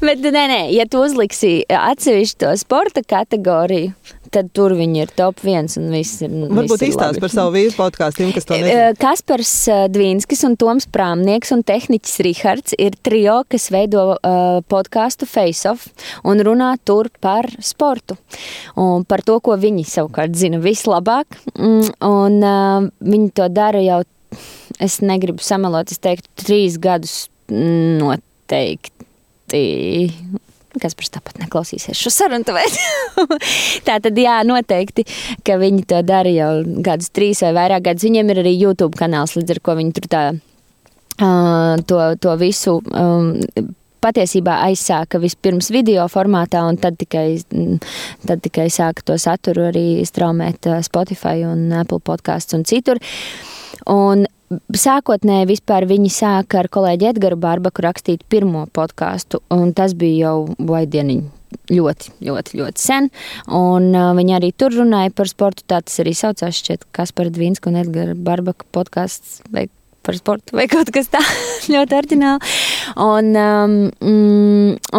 Bet 0.05 0.23
nē, 0.25 0.47
nē, 0.51 0.61
ja 0.75 0.87
tu 0.91 1.03
uzliksi 1.05 1.59
atsevišķi 1.71 2.41
to 2.43 2.53
sporta 2.61 3.03
kategoriju, 3.07 3.95
tad 4.33 4.51
tur 4.57 4.75
viņi 4.77 5.03
ir 5.05 5.13
top 5.17 5.41
viens 5.45 5.77
un 5.81 5.89
viss 5.93 6.23
ir. 6.25 6.33
Varbūt 6.33 6.85
izstāst 6.89 7.21
par 7.23 7.33
savu 7.33 7.55
vīru 7.57 7.75
podkāstu, 7.77 8.29
kas 8.35 8.49
to 8.49 8.55
e, 8.57 8.63
nezina. 8.65 8.95
Kaspars 9.01 9.53
e, 9.71 9.79
Dvīnskis 9.93 10.45
un 10.49 10.57
Toms 10.61 10.89
Prāmnieks 10.93 11.53
un 11.57 11.65
tehniķis 11.67 12.17
Rihards 12.27 12.77
ir 12.83 12.97
trio, 13.07 13.39
kas 13.51 13.69
veido 13.75 14.05
uh, 14.17 14.61
podkāstu 14.71 15.29
Face 15.31 15.69
Off 15.71 15.89
un 16.27 16.43
runā 16.47 16.73
tur 16.87 17.11
par 17.23 17.49
sportu 17.65 18.19
un 18.81 19.05
par 19.09 19.25
to, 19.27 19.39
ko 19.45 19.57
viņi 19.61 19.87
savukārt 19.89 20.37
zina 20.39 20.61
vislabāk. 20.63 21.39
Mm, 21.57 21.89
un 22.07 22.39
uh, 22.43 22.91
viņi 23.05 23.33
to 23.37 23.49
dara 23.53 23.83
jau, 23.85 24.03
es 24.83 25.01
negribu 25.05 25.45
samelot, 25.45 25.93
es 25.93 26.03
teiktu, 26.03 26.29
trīs 26.47 26.81
gadus 26.83 27.27
noteikti 27.49 28.87
kas 30.83 30.97
par 30.99 31.09
tāpat 31.19 31.41
neklausīsies 31.45 31.99
šo 31.99 32.13
sarunu. 32.13 32.45
tā 33.87 33.99
tad, 34.03 34.21
jā, 34.21 34.41
noteikti, 34.47 35.07
ka 35.47 35.59
viņi 35.61 35.87
to 35.91 36.03
dara 36.07 36.33
jau 36.33 36.51
gadus, 36.85 37.11
trīs 37.15 37.43
vai 37.47 37.55
vairāk 37.57 37.89
gadus. 37.89 38.07
Viņiem 38.09 38.35
ir 38.35 38.43
arī 38.45 38.55
YouTube 38.57 38.99
kanāls, 38.99 39.37
līdz 39.39 39.57
ar 39.57 39.63
ko 39.65 39.77
viņi 39.79 39.97
tur 39.97 40.11
tā, 40.13 40.23
uh, 40.37 41.75
to, 41.89 42.05
to 42.23 42.39
visu. 42.41 42.79
Um, 42.93 43.35
patiesībā 44.07 44.61
aizsāka 44.69 45.19
vispirms 45.23 45.71
video 45.75 46.07
formātā, 46.13 46.63
un 46.69 46.79
tad 46.81 46.99
tikai, 47.01 47.41
tad 48.27 48.43
tikai 48.45 48.69
sāka 48.71 49.03
to 49.07 49.19
saturu 49.19 49.67
arī 49.71 50.05
straumēt 50.07 50.69
Spotify 50.87 51.43
un 51.49 51.73
Apple 51.75 52.03
podkāsts 52.05 52.55
un 52.57 52.67
citur. 52.69 53.01
Un 53.91 54.27
Sākotnēji 54.47 55.57
viņi 55.91 56.11
sāka 56.13 56.61
ar 56.61 56.69
kolēģi 56.71 57.09
Edgars 57.11 57.41
Barbaku 57.43 57.83
rakstīt 57.83 58.23
pirmo 58.31 58.67
podkāstu, 58.71 59.41
un 59.51 59.73
tas 59.75 59.97
bija 59.99 60.29
jau 60.29 60.37
vaidieniņi. 60.59 61.33
Ļoti, 61.71 62.13
ļoti, 62.27 62.59
ļoti 62.61 62.83
sen. 62.83 63.09
Un 63.55 63.89
uh, 63.95 64.13
viņi 64.15 64.37
arī 64.37 64.53
tur 64.55 64.75
runāja 64.75 65.11
par 65.15 65.31
sportu. 65.31 65.65
Tā 65.67 65.81
tas 65.83 65.99
arī 66.03 66.13
saucās. 66.15 66.59
Šķiet, 66.59 66.85
kas 66.95 67.15
par 67.17 67.31
Dvīnsku 67.33 67.71
un 67.71 67.81
Edgars 67.81 68.19
Barbaka 68.19 68.67
podkāsts 68.75 69.41
vai 69.55 69.67
par 70.07 70.19
sportu 70.19 70.55
vai 70.55 70.69
kaut 70.71 70.93
kas 70.95 71.09
tāds 71.11 71.69
ļoti 71.75 71.97
oriģināli. 71.99 72.53
Un, 73.03 73.33
um, 73.41 73.79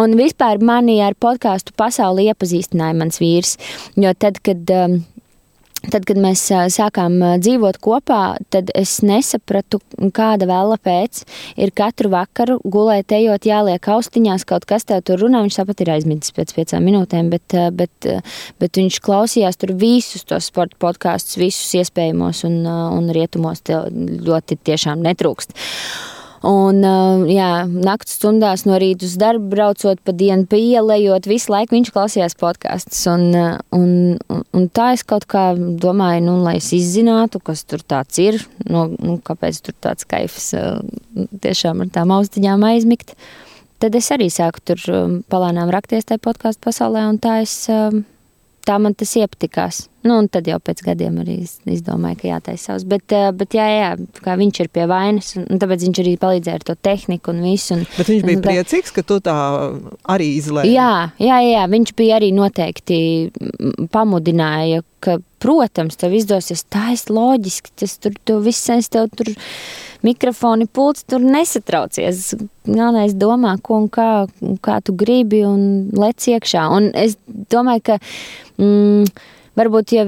un 0.02 0.16
vispār 0.18 0.60
mani 0.60 0.98
ar 1.04 1.16
podkāstu 1.20 1.76
pasauli 1.78 2.28
iepazīstināja 2.28 2.96
mans 2.98 3.22
vīrs. 3.22 3.56
Jo 3.96 4.12
tad, 4.18 4.42
kad 4.44 4.68
um, 4.74 5.00
Tad, 5.86 6.02
kad 6.08 6.18
mēs 6.18 6.42
sākām 6.74 7.20
dzīvot 7.38 7.78
kopā, 7.82 8.22
tad 8.50 8.72
es 8.76 8.96
nesapratu, 9.06 9.78
kāda 10.14 10.48
vēla 10.50 10.78
pēc 10.82 11.22
ir 11.60 11.70
katru 11.76 12.10
vakaru 12.12 12.58
gulēt, 12.66 13.14
ejot, 13.14 13.46
jāliek 13.46 13.88
austiņās, 13.94 14.44
kaut 14.48 14.66
kas 14.68 14.88
tev 14.88 15.04
tur 15.06 15.22
runā. 15.22 15.44
Viņš 15.46 15.60
tāpat 15.60 15.84
ir 15.84 15.92
aizmidzis 15.94 16.34
pēc 16.34 16.56
piecām 16.58 16.84
minūtēm, 16.88 17.30
bet, 17.30 17.56
bet, 17.78 18.10
bet 18.58 18.82
viņš 18.82 19.00
klausījās 19.06 19.60
tur 19.60 19.76
visus 19.78 20.26
tos 20.28 20.50
sporta 20.50 20.76
podkāstus, 20.82 21.38
visus 21.40 21.70
iespējamos 21.78 22.42
un, 22.50 22.60
un 22.66 23.10
rietumos 23.14 23.62
ļoti 23.68 24.58
tiešām 24.68 25.06
netrūkst. 25.06 25.54
Un, 26.46 26.84
jā, 27.26 27.50
naktas 27.66 28.14
stundās 28.18 28.62
no 28.68 28.76
rīta 28.78 29.08
uz 29.08 29.16
darbu 29.18 29.48
braucot, 29.50 29.98
pa 30.06 30.12
dienu 30.14 30.46
pieejot, 30.46 31.26
visu 31.26 31.50
laiku 31.50 31.74
viņš 31.74 31.90
klausījās 31.94 32.38
podkāstus. 32.38 33.00
Un, 33.10 33.24
un, 33.74 33.90
un, 34.30 34.44
un 34.54 34.68
tā 34.70 34.92
es 34.94 35.02
kaut 35.08 35.26
kā 35.30 35.50
domāju, 35.56 36.22
nu, 36.28 36.36
lai 36.44 36.58
es 36.60 36.70
izzinātu, 36.76 37.42
kas 37.42 37.64
tur 37.66 37.82
tāds 37.82 38.22
ir, 38.22 38.38
nu, 38.70 38.86
nu, 39.02 39.18
kāpēc 39.24 39.58
tur 39.66 39.74
tāds 39.82 40.06
kaifs 40.08 40.52
tiešām 41.42 41.82
ar 41.82 41.90
tām 41.98 42.14
austiņām 42.14 42.68
aizmigt. 42.70 43.16
Tad 43.82 43.94
es 43.98 44.10
arī 44.14 44.30
sāku 44.30 44.62
tur 44.62 44.86
palānām 45.30 45.70
rakties 45.74 46.06
tajā 46.06 46.22
podkāstu 46.22 46.66
pasaulē, 46.66 47.04
un 47.10 47.18
tā 47.22 47.40
es 47.42 47.64
tā 48.68 48.76
man 48.82 48.96
tas 48.98 49.14
iepatikās. 49.18 49.86
Nu, 50.06 50.20
un 50.22 50.28
tad 50.30 50.46
jau 50.48 50.56
pēc 50.62 50.80
gadiem 50.86 51.16
arī 51.20 51.40
izdomāju, 51.68 52.20
ka 52.20 52.28
jātaisa 52.28 52.70
savs. 52.70 52.84
Bet, 52.88 53.10
eh, 53.12 53.30
bet 53.34 53.56
jā, 53.56 53.66
jā, 53.66 53.88
kā 54.24 54.36
viņš 54.38 54.60
ir 54.62 54.70
pie 54.72 54.86
vainas, 54.88 55.32
un 55.40 55.60
tāpēc 55.60 55.84
viņš 55.84 56.00
arī 56.04 56.12
palīdzēja 56.22 56.60
ar 56.60 56.66
to 56.68 56.76
tehniku 56.88 57.34
un 57.34 57.42
visu. 57.44 57.74
Un, 57.74 57.82
bet 57.96 58.12
viņš 58.12 58.24
bija 58.28 58.38
un, 58.38 58.44
priecīgs, 58.46 58.94
ka 58.94 59.04
tu 59.08 59.18
tā 59.24 59.36
arī 60.14 60.30
izlēmi. 60.38 60.70
Jā, 60.76 60.92
jā, 61.18 61.40
jā, 61.44 61.66
viņš 61.74 61.94
bija 61.98 62.20
arī 62.20 62.30
noteikti 62.36 63.00
pamudināja, 63.92 64.84
ka, 65.04 65.18
protams, 65.42 65.98
tev 65.98 66.14
izdosies 66.18 66.64
es 66.92 67.04
loģiski, 67.10 67.74
tas 67.82 67.98
tur, 67.98 68.16
tu 68.24 68.38
viss, 68.44 68.70
es 68.70 68.88
tev 68.94 69.10
tur 69.18 69.34
mikrofoni 70.06 70.68
pults, 70.70 71.04
tur 71.08 71.22
nesatraucies. 71.24 72.34
Galvenais 72.68 73.16
domā, 73.18 73.56
ko 73.62 73.82
un 73.82 73.88
kā, 73.92 74.10
kā 74.64 74.78
tu 74.84 74.94
gribi 74.98 75.42
un 75.48 75.88
lec 75.96 76.28
iekšā. 76.30 76.68
Un 76.74 76.90
es 76.98 77.16
domāju, 77.52 77.84
ka 77.90 77.98
mm, 78.60 79.08
varbūt, 79.58 79.94
ja 79.96 80.06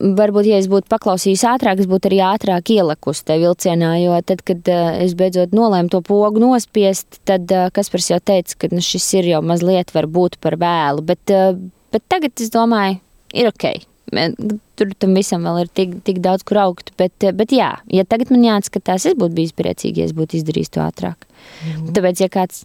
varbūt, 0.00 0.48
ja 0.48 0.60
es 0.60 0.68
būtu 0.70 0.88
paklausījusi 0.90 1.46
ātrāk, 1.50 1.82
es 1.82 1.88
būtu 1.90 2.10
arī 2.10 2.22
ātrāk 2.24 2.72
ielikusi 2.72 3.26
tajā 3.28 3.44
vilcienā. 3.44 3.92
Jo 4.00 4.16
tad, 4.26 4.44
kad 4.46 4.72
uh, 4.72 4.94
es 5.04 5.14
beidzot 5.18 5.54
nolēmu 5.56 5.92
to 5.92 6.02
pogu 6.06 6.42
nospiest, 6.42 7.20
tad 7.28 7.50
uh, 7.54 7.68
Kaspars 7.74 8.10
jau 8.12 8.20
teica, 8.22 8.56
ka 8.62 8.72
nu, 8.72 8.82
šis 8.84 9.10
ir 9.20 9.32
jau 9.34 9.44
mazliet 9.44 9.92
par 9.92 10.58
vēlu. 10.60 11.04
Bet, 11.12 11.34
uh, 11.34 11.52
bet 11.92 12.06
tagad 12.08 12.34
es 12.40 12.52
domāju, 12.54 13.00
ir 13.36 13.52
ok. 13.52 13.89
Tur 14.10 14.94
tam 14.98 15.14
visam 15.14 15.44
vēl 15.46 15.62
ir 15.64 15.70
tik, 15.76 15.92
tik 16.06 16.18
daudz, 16.24 16.44
kur 16.46 16.62
augt. 16.64 16.92
Bet, 17.00 17.14
bet 17.36 17.54
jā, 17.54 17.70
ja 17.92 18.06
tagad 18.08 18.32
man 18.34 18.46
jāatskatās, 18.46 19.06
es 19.10 19.18
būtu 19.18 19.36
bijis 19.36 19.54
priecīgi, 19.56 20.02
ja 20.02 20.08
es 20.08 20.16
būtu 20.16 20.40
izdarījis 20.40 20.74
to 20.74 20.82
ātrāk. 20.84 21.28
Mm. 21.66 21.92
Tāpēc, 21.96 22.24
ja 22.24 22.30
kāds 22.32 22.64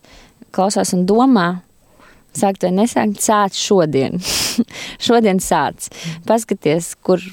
klausās 0.56 0.94
un 0.98 1.06
domā, 1.10 1.48
sākt 2.36 2.66
vai 2.66 2.74
nesākt, 2.76 3.22
sāc 3.24 3.58
šodien. 3.60 4.20
šodien 5.08 5.42
sāc. 5.44 5.90
Paskaties, 6.28 6.94
kur, 7.06 7.24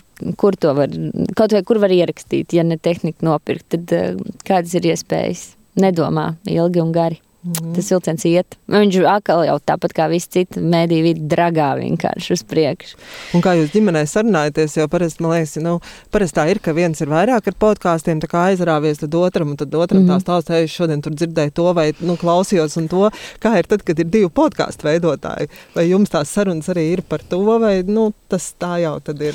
kur 0.40 0.58
to 0.60 0.74
var, 0.78 0.92
kaut 1.38 1.56
vai 1.56 1.64
kur 1.66 1.82
var 1.82 1.94
ierakstīt, 1.94 2.54
ja 2.56 2.66
ne 2.66 2.78
tehniku 2.78 3.26
nopirkt, 3.30 3.74
tad 3.74 4.22
kādas 4.46 4.76
ir 4.78 4.92
iespējas. 4.92 5.52
Nedomā 5.80 6.34
ilgi 6.52 6.82
un 6.82 6.90
gari. 6.92 7.22
Mm. 7.42 7.72
Tas 7.74 7.88
vilciens 7.90 8.22
iet. 8.28 8.54
Viņš 8.70 9.00
atkal 9.10 9.40
jau 9.42 9.56
tāpat 9.66 9.94
kā 9.96 10.04
visi 10.12 10.28
citi 10.30 10.60
mēdīji 10.62 11.02
vidi 11.02 11.24
dragā 11.26 11.72
vienkārši 11.80 12.36
uz 12.36 12.44
priekšu. 12.46 12.98
Un 13.34 13.42
kā 13.42 13.56
jūs 13.58 13.72
ģimenē 13.72 14.04
sarunājaties, 14.06 14.76
jo 14.78 14.86
parasti, 14.92 15.24
man 15.24 15.34
liekas, 15.34 15.56
nu, 15.64 15.72
parasti 16.14 16.38
tā 16.38 16.44
ir, 16.52 16.60
ka 16.62 16.74
viens 16.76 17.02
ir 17.02 17.10
vairāk 17.10 17.48
ar 17.50 17.56
podkāstiem, 17.64 18.20
tā 18.22 18.30
kā 18.30 18.44
aizrāvies, 18.52 19.00
tad 19.02 19.16
otram, 19.18 19.50
un 19.54 19.58
tad 19.58 19.74
otram 19.74 20.04
mm 20.04 20.08
-hmm. 20.08 20.22
tā 20.22 20.26
stāsta, 20.26 20.60
es 20.62 20.70
šodien 20.70 21.02
tur 21.02 21.16
dzirdēju 21.18 21.50
to 21.50 21.72
vai, 21.72 21.92
nu, 21.98 22.16
klausījos 22.16 22.78
un 22.78 22.86
to. 22.88 23.10
Kā 23.42 23.58
ir 23.58 23.66
tad, 23.66 23.82
kad 23.82 23.98
ir 23.98 24.06
divi 24.06 24.28
podkāstu 24.30 24.86
veidotāji? 24.86 25.48
Vai 25.74 25.88
jums 25.88 26.10
tās 26.10 26.30
sarunas 26.30 26.68
arī 26.68 26.92
ir 26.92 27.02
par 27.02 27.20
to, 27.28 27.58
vai, 27.58 27.82
nu, 27.82 28.12
tas 28.28 28.54
tā 28.54 28.78
jau 28.82 29.00
tad 29.00 29.20
ir? 29.20 29.34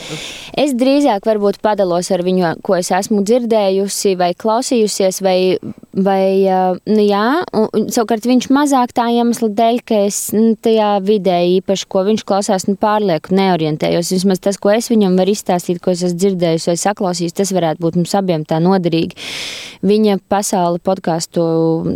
Es 0.57 0.71
drīzāk 0.71 1.25
varbūt 1.25 1.59
padalos 1.61 2.11
ar 2.11 2.23
viņu, 2.23 2.61
ko 2.61 2.75
es 2.75 2.91
esmu 2.91 3.23
dzirdējusi 3.23 4.15
vai 4.17 4.33
klausījusies, 4.33 5.21
vai, 5.21 5.59
vai 5.91 6.47
nu, 6.85 7.01
jā, 7.03 7.43
un, 7.53 7.67
savukārt 7.97 8.27
viņš 8.29 8.47
mazāk 8.53 8.91
tā 8.95 9.07
iemesla 9.15 9.49
dēļ, 9.57 9.79
ka 9.87 9.99
es 10.05 10.17
nu, 10.35 10.53
tajā 10.61 10.89
vidē 11.05 11.39
īpaši, 11.57 11.87
ko 11.89 12.03
viņš 12.05 12.23
klausās, 12.29 12.67
nu, 12.69 12.75
pārlieku 12.77 13.33
neorientējos. 13.37 14.11
Vismaz 14.13 14.41
tas, 14.43 14.59
ko 14.61 14.69
es 14.73 14.91
viņam 14.91 15.17
varu 15.17 15.33
izstāstīt, 15.33 15.79
ko 15.81 15.93
es 15.95 16.03
esmu 16.05 16.19
dzirdējusi 16.21 16.69
vai 16.69 16.77
saklausījusi, 16.83 17.35
tas 17.39 17.53
varētu 17.57 17.81
būt 17.81 17.97
mums 17.97 18.13
abiem 18.17 18.45
tā 18.47 18.59
noderīgi. 18.61 19.17
Viņa 19.87 20.17
pasauli 20.29 20.81
podkāstu 20.85 21.45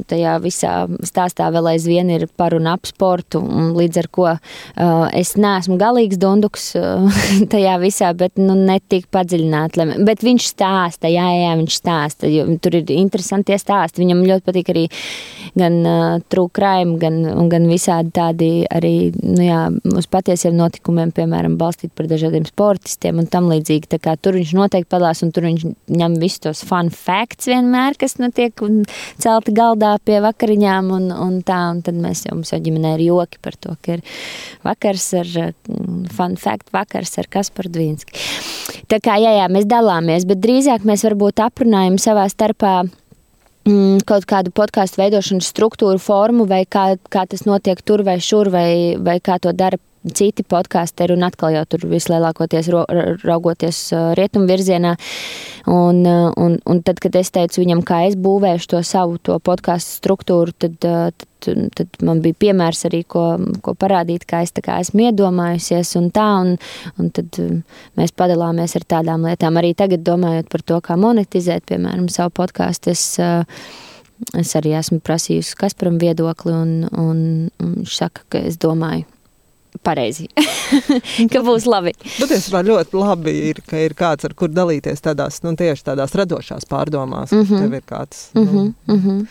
tajā 0.09 0.37
visā 0.41 0.73
stāstā 1.05 1.49
vēl 1.53 1.71
aizvien 1.75 2.09
ir 2.13 2.27
par 2.37 2.55
un 2.57 2.69
ap 2.71 2.89
sportu, 2.89 3.41
un 3.41 3.71
līdz 3.77 4.01
ar 4.01 4.09
ko 4.13 4.27
uh, 4.31 5.05
es 5.17 5.35
neesmu 5.37 5.77
galīgs 5.81 6.19
dunduks 6.21 6.71
uh, 6.79 7.21
tajā 7.53 7.77
visā, 7.83 8.11
bet 8.17 8.41
nu, 8.41 8.55
netik 8.57 9.09
padziļināt. 9.13 9.77
Bet 10.07 10.25
viņš 10.25 10.49
stāsta, 10.55 11.11
jā, 11.13 11.27
jā, 11.43 11.53
viņš 11.61 11.79
stāsta, 11.81 12.31
jo 12.31 12.47
tur 12.61 12.81
ir 12.81 12.95
interesanti 12.97 13.57
stāsti. 13.61 14.01
Viņam 14.01 14.25
ļoti 14.25 14.47
patīk 14.47 14.73
arī 14.73 14.87
gan 15.57 15.81
uh, 15.91 16.47
crime, 16.55 16.97
gan, 17.01 17.19
gan 17.51 17.67
visādi 17.69 18.13
tādi 18.15 18.49
arī 18.71 19.11
nu 19.19 19.43
jā, 19.45 19.61
uz 19.97 20.07
patiesiem 20.11 20.55
notikumiem, 20.57 21.11
piemēram, 21.15 21.57
balstīt 21.59 21.93
par 21.97 22.09
dažādiem 22.11 22.45
sportistiem 22.47 23.21
un 23.21 23.29
tam 23.31 23.49
līdzīgi. 23.51 23.89
Tā 23.91 23.99
kā 24.01 24.15
tur 24.17 24.37
viņš 24.39 24.53
noteikti 24.57 24.89
padalās 24.91 25.23
un 25.25 25.33
tur 25.35 25.47
viņš 25.49 25.65
ņem 25.91 26.17
visus 26.21 26.43
tos 26.45 26.63
fun 26.67 26.91
facts 26.93 27.49
vienmēr, 27.51 27.97
kas 27.99 28.17
nu 28.21 28.31
tiek 28.35 28.55
celti 29.21 29.55
galdā 29.57 29.95
pie 30.05 30.21
vakariņām 30.23 30.91
un, 30.95 31.09
un 31.11 31.39
tā, 31.45 31.61
un 31.75 31.83
tad 31.85 31.99
mēs 31.99 32.25
jau, 32.27 32.37
mums 32.39 32.53
jau 32.53 32.61
ģimenē 32.63 32.95
ir 32.97 33.05
joki 33.09 33.41
par 33.43 33.57
to, 33.59 33.75
ka 33.81 33.99
ir 33.99 34.05
vakars 34.65 35.11
ar 35.21 35.35
fun 36.15 36.37
fact 36.39 36.71
vakars 36.75 37.17
ar 37.21 37.29
Kasparu 37.31 37.71
Dvīnski. 37.71 38.25
Tā 38.91 38.99
kā, 39.03 39.15
jā, 39.21 39.35
jā, 39.39 39.45
mēs 39.51 39.67
dalāmies, 39.69 40.25
bet 40.27 40.41
drīzāk 40.43 40.83
mēs 40.87 41.05
varbūt 41.07 41.39
aprunājam 41.43 41.95
savā 42.01 42.25
starpā 42.31 42.81
mm, 42.83 43.00
kaut 44.07 44.25
kādu 44.25 44.51
podkāstu 44.55 45.01
veidošanas 45.01 45.51
struktūru, 45.53 45.99
formu, 46.01 46.47
vai 46.49 46.63
kā, 46.65 46.95
kā 47.09 47.25
tas 47.29 47.45
notiek 47.45 47.81
tur 47.85 48.03
vai 48.03 48.17
šur, 48.19 48.49
vai, 48.49 48.97
vai 48.97 49.19
kā 49.21 49.37
to 49.41 49.53
dara 49.53 49.77
citi 50.07 50.45
podkāsteri, 50.47 51.15
un 51.17 51.25
atkal 51.27 51.55
jau 51.55 51.65
tur 51.69 51.85
vislielākoties 51.91 52.69
raugoties 53.23 53.81
rietumu 54.17 54.49
virzienā. 54.49 54.95
Un, 55.71 56.05
un, 56.05 56.57
un 56.57 56.81
tad, 56.85 57.01
kad 57.03 57.17
es 57.19 57.29
teicu 57.33 57.61
viņam, 57.61 57.83
kā 57.85 58.05
es 58.09 58.17
būvēšu 58.17 58.73
to 58.73 58.85
savu 58.85 59.19
to 59.21 59.37
podkāstu 59.43 60.01
struktūru, 60.01 60.55
tad, 60.57 60.79
tad 60.81 61.27
tad 61.41 61.87
man 62.05 62.21
bija 62.23 62.37
piemērs 62.45 62.85
arī, 62.89 63.01
ko, 63.09 63.23
ko 63.65 63.73
parādīt, 63.77 64.25
kā 64.29 64.43
es 64.45 64.53
kā 64.61 64.79
esmu 64.81 65.07
iedomājusies 65.07 65.95
un 65.99 66.09
tā, 66.13 66.27
un, 66.43 66.55
un 67.01 67.11
tad 67.15 67.39
um, 67.41 67.61
mēs 67.99 68.13
padalāmies 68.17 68.75
ar 68.77 68.87
tādām 68.95 69.25
lietām. 69.27 69.57
Arī 69.59 69.73
tagad 69.77 70.05
domājot 70.07 70.51
par 70.51 70.65
to, 70.65 70.81
kā 70.85 70.97
monetizēt, 70.99 71.65
piemēram, 71.71 72.09
savu 72.13 72.33
podkāstu, 72.41 72.93
es, 72.93 73.05
uh, 73.21 73.41
es 74.37 74.53
arī 74.59 74.75
esmu 74.79 75.01
prasījusi 75.05 75.57
Kasparam 75.59 75.97
viedokli, 76.01 76.53
un, 76.53 76.75
un, 76.91 77.25
un 77.61 77.73
viņš 77.79 77.97
saka, 78.03 78.27
ka 78.31 78.45
es 78.51 78.59
domāju, 78.61 79.07
pareizi, 79.79 80.27
ka 81.31 81.41
būs 81.45 81.65
labi. 81.69 81.93
Patiesībā 82.17 82.61
ļoti 82.67 82.97
labi 82.99 83.33
ir, 83.49 83.61
ka 83.67 83.79
ir 83.79 83.95
kāds, 83.97 84.27
ar 84.27 84.35
kur 84.37 84.51
dalīties 84.51 85.03
tādās, 85.03 85.39
nu, 85.45 85.53
tieši 85.59 85.85
tādās 85.91 86.15
radošās 86.17 86.67
pārdomās, 86.69 87.31
mm 87.31 87.45
-hmm. 87.45 87.63
tev 87.63 87.73
ir 87.79 87.85
kāds. 87.87 88.21
-hmm. 88.33 88.45
nu, 88.53 88.73
mm 88.87 88.99
-hmm. 88.99 89.25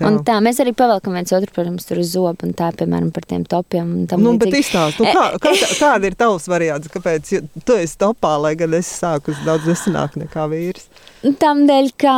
Jau... 0.00 0.08
Un 0.08 0.18
tā, 0.24 0.40
mēs 0.40 0.60
arī 0.64 0.72
pavelkam 0.72 1.12
viens 1.12 1.32
otru, 1.32 1.50
protams, 1.54 1.84
tur 1.84 1.98
uz 1.98 2.12
zobu 2.12 2.46
un 2.46 2.54
tā, 2.54 2.72
piemēram, 2.72 3.10
par 3.12 3.24
tiem 3.24 3.44
topiem. 3.44 3.94
Un 4.00 4.06
tam 4.06 4.22
nu, 4.22 4.32
līdzīgi. 4.32 4.50
bet 4.50 4.60
izstāst, 4.60 4.98
nu, 4.98 5.04
kā, 5.04 5.36
kā, 5.44 5.52
kāda 5.78 6.06
ir 6.06 6.14
tavs 6.14 6.48
variants, 6.48 6.88
kāpēc 6.88 7.48
tu 7.64 7.72
esi 7.72 7.98
topā, 7.98 8.40
lai 8.42 8.54
gan 8.54 8.74
es 8.74 9.00
sāku 9.02 9.34
daudz 9.44 9.66
nesanāk 9.66 10.16
nekā 10.16 10.48
vīrs? 10.48 10.88
Tādēļ, 11.22 11.88
ka 12.02 12.12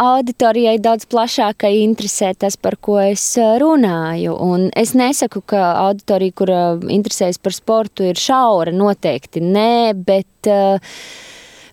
auditorijai 0.00 0.78
daudz 0.80 1.04
plašākai 1.12 1.74
interesē 1.82 2.30
tas, 2.40 2.54
par 2.56 2.78
ko 2.80 2.94
es 3.02 3.24
runāju. 3.60 4.32
Un 4.40 4.70
es 4.72 4.94
nesaku, 4.96 5.42
ka 5.44 5.74
auditorija, 5.82 6.32
kur 6.40 6.52
interesējas 6.88 7.36
par 7.36 7.52
sportu, 7.52 8.06
ir 8.08 8.16
šaura. 8.16 8.72
Noteikti 8.72 9.42
nē, 9.44 9.92
bet 10.08 10.48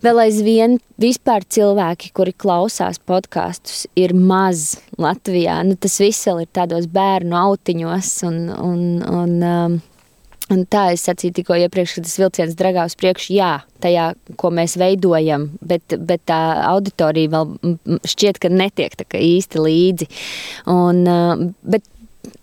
vēl 0.03 0.21
aizvien 0.25 0.75
vispār 0.99 1.47
cilvēki, 1.47 2.11
kuri 2.19 2.36
klausās 2.36 2.99
podkāstus, 2.99 3.86
ir 3.95 4.11
maz 4.11 4.73
Latvijā. 4.99 5.61
Nu, 5.63 5.79
tas 5.79 5.95
viss 6.03 6.27
ir 6.27 6.51
tādos 6.51 6.91
bērnu 6.91 7.39
autiņos. 7.45 8.11
Un, 8.27 8.43
un, 8.59 8.84
un, 9.07 9.79
Un 10.51 10.65
tā 10.67 10.89
es 10.91 11.05
sacīju 11.07 11.37
tikko 11.37 11.55
iepriekš, 11.63 11.95
ka 11.95 12.03
tas 12.03 12.17
vilciens 12.19 12.57
dragā 12.59 12.83
uz 12.89 12.97
priekšu, 12.99 13.31
jā, 13.37 13.51
tajā, 13.83 14.09
ko 14.39 14.51
mēs 14.51 14.75
veidojam, 14.79 15.47
bet, 15.63 15.95
bet 16.03 16.25
tā 16.27 16.39
auditorija 16.67 17.31
vēl 17.31 17.77
šķiet, 18.03 18.41
ka 18.43 18.51
netiek 18.51 18.97
tā 18.99 19.07
īsti 19.23 19.63
līdzi. 19.63 20.09
Un, 20.73 21.05
bet 21.63 21.87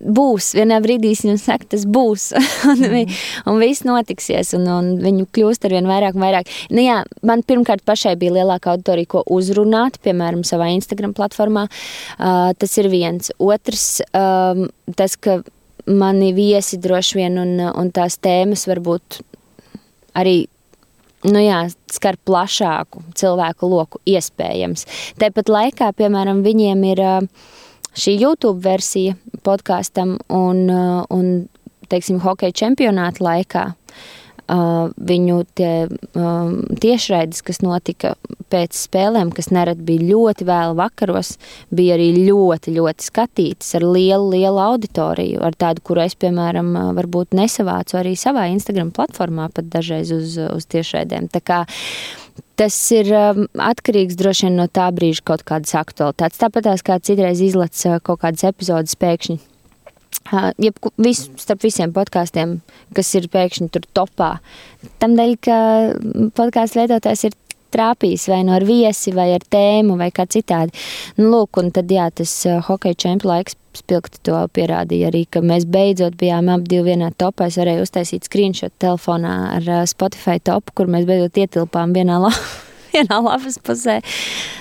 būs, 0.00 0.50
vienā 0.56 0.80
brīdī 0.84 1.12
viņam 1.12 1.38
saka, 1.40 1.68
tas 1.74 1.84
būs, 1.88 2.30
un, 2.70 2.82
mm. 2.88 3.14
un 3.52 3.60
viss 3.60 3.84
notiksies, 3.86 4.54
un, 4.56 4.66
un 4.72 4.90
viņu 5.02 5.28
kļūst 5.36 5.68
ar 5.68 5.76
vien 5.76 5.88
vairāk 5.88 6.16
un 6.16 6.24
vairāk. 6.24 6.50
Nu, 6.72 6.82
jā, 6.84 7.00
man 7.26 7.44
pirmkārt 7.46 7.84
pašai 7.88 8.16
bija 8.20 8.38
lielāka 8.40 8.74
auditorija, 8.74 9.12
ko 9.16 9.24
uzrunāt, 9.28 10.00
piemēram, 10.04 10.44
savā 10.46 10.72
Instagram 10.76 11.14
platformā. 11.16 11.68
Uh, 12.16 12.50
tas 12.60 12.76
ir 12.80 12.90
viens. 12.92 13.32
Otrs, 13.40 13.88
um, 14.16 14.68
tas, 14.96 15.16
ka 15.20 15.40
mani 15.86 16.32
viesi 16.36 16.78
droši 16.80 17.20
vien, 17.20 17.38
un, 17.40 17.58
un 17.70 17.92
tās 17.94 18.18
tēmas 18.22 18.66
varbūt 18.68 19.20
arī 20.18 20.44
nu 21.28 21.40
jā, 21.42 21.64
skar 21.92 22.16
plašāku 22.24 23.02
cilvēku 23.18 23.68
loku, 23.68 24.00
iespējams. 24.08 24.86
Tāpat 25.20 25.52
laikā, 25.52 25.90
piemēram, 25.98 26.40
viņiem 26.46 26.84
ir 26.92 27.02
šī 27.92 28.16
YouTube 28.16 28.62
versija 28.64 29.16
podkāstam 29.44 30.16
un, 30.32 30.64
un 30.70 31.28
teiksim, 31.92 32.20
hokeja 32.24 32.56
čempionāta 32.64 33.24
laikā 33.24 33.66
viņu 34.50 35.38
tie, 35.58 35.72
tiešraides, 36.82 37.42
kas 37.46 37.60
notika 37.62 38.14
pēc 38.50 38.76
spēlēm, 38.76 39.30
kas 39.34 39.50
nerad 39.54 39.82
bija 39.86 40.08
ļoti 40.08 40.46
vēlu 40.48 40.76
vakaros, 40.78 41.36
bija 41.74 41.96
arī 41.96 42.10
ļoti, 42.26 42.74
ļoti 42.78 43.06
skatītas 43.06 43.76
ar 43.78 43.86
lielu, 43.86 44.30
lielu 44.34 44.62
auditoriju, 44.64 45.42
ar 45.46 45.54
tādu, 45.58 45.84
kuru 45.86 46.04
es, 46.06 46.16
piemēram, 46.18 46.72
varbūt 46.98 47.36
nesavācu 47.38 48.00
arī 48.00 48.16
savā 48.18 48.48
Instagram 48.50 48.90
platformā 48.96 49.50
pat 49.54 49.70
dažreiz 49.70 50.10
uz, 50.14 50.34
uz 50.40 50.66
tiešraidēm. 50.70 51.30
Tā 51.30 51.42
kā 51.44 51.60
tas 52.60 52.76
ir 52.96 53.12
atkarīgs 53.54 54.18
droši 54.18 54.48
vien 54.48 54.58
no 54.60 54.66
tā 54.68 54.90
brīža 54.94 55.24
kaut 55.30 55.46
kādas 55.48 55.76
aktualitātes. 55.78 56.42
Tāpat 56.42 56.66
tās 56.66 56.84
kā 56.84 56.98
citreiz 56.98 57.40
izlec 57.44 57.78
kaut 58.04 58.24
kādas 58.24 58.44
epizodes 58.50 58.98
pēkšņi 59.00 59.40
Jeb, 60.60 60.76
vis, 61.00 61.24
starp 61.40 61.64
visiem 61.64 61.92
podkāstiem, 61.96 62.58
kas 62.94 63.14
ir 63.18 63.26
pēkšņi 63.32 63.70
tur 63.74 63.86
topā. 63.96 64.34
Tam 65.02 65.16
dēļ, 65.18 65.32
ka 65.42 65.56
podkāstu 66.36 66.82
veidotājs 66.82 67.24
ir 67.26 67.38
trāpījis 67.74 68.28
vai 68.30 68.40
no 68.42 68.50
nu 68.50 68.56
ar 68.58 68.66
viesi, 68.66 69.14
vai 69.14 69.30
ar 69.34 69.44
tēmu, 69.54 69.96
vai 69.98 70.10
kā 70.14 70.26
citādi. 70.30 70.74
Nu, 71.18 71.30
lūk, 71.32 71.60
un 71.62 71.70
tad 71.74 71.90
jā, 71.90 72.08
tas 72.14 72.32
hokeja 72.68 72.98
čempionu 73.06 73.32
laiks 73.32 73.56
spilgti 73.78 74.18
to 74.26 74.38
pierādīja 74.54 75.10
arī, 75.10 75.24
ka 75.30 75.42
mēs 75.46 75.66
beidzot 75.70 76.16
bijām 76.20 76.50
ap 76.52 76.66
divi 76.68 76.90
vienā 76.90 77.12
topā. 77.18 77.48
Es 77.50 77.58
varēju 77.60 77.86
uztaisīt 77.86 78.26
screenshot 78.26 78.74
telefonā 78.82 79.36
ar 79.56 79.70
Spotify 79.90 80.42
topu, 80.42 80.74
kur 80.80 80.90
mēs 80.90 81.06
beidzot 81.08 81.38
ietilpām 81.44 81.94
vienā, 81.96 82.18
la 82.22 82.32
vienā 82.94 83.20
lapas 83.22 83.60
pusē. 83.62 84.00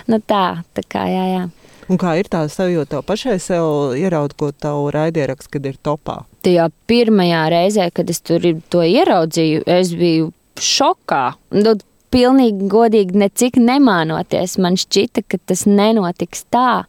Nu 0.10 0.22
tā, 0.22 0.62
tā 0.78 0.86
kā 0.90 1.08
jā, 1.10 1.26
jā. 1.34 1.48
Un 1.90 1.98
kā 1.98 2.14
ir 2.20 2.28
tā 2.30 2.44
sajūta 2.52 3.02
pašai 3.06 3.40
sev 3.42 3.96
ieraugot 3.98 4.60
tavu 4.62 4.92
raidierakstu, 4.94 5.56
kad 5.56 5.66
ir 5.66 5.80
topā? 5.82 6.20
Tajā 6.46 6.68
pirmajā 6.90 7.46
reizē, 7.50 7.90
kad 7.94 8.10
es 8.14 8.22
to 8.22 8.38
ieraudzīju, 8.86 9.64
es 9.66 9.96
biju 9.98 10.30
šokā. 10.62 11.24
Nu, 11.58 11.74
pilnīgi 12.14 12.70
godīgi, 12.72 13.18
necik 13.20 13.60
nemānoties. 13.62 14.58
Man 14.62 14.78
šķita, 14.80 15.24
ka 15.30 15.40
tas 15.50 15.66
nenotiks 15.70 16.46
tā. 16.54 16.84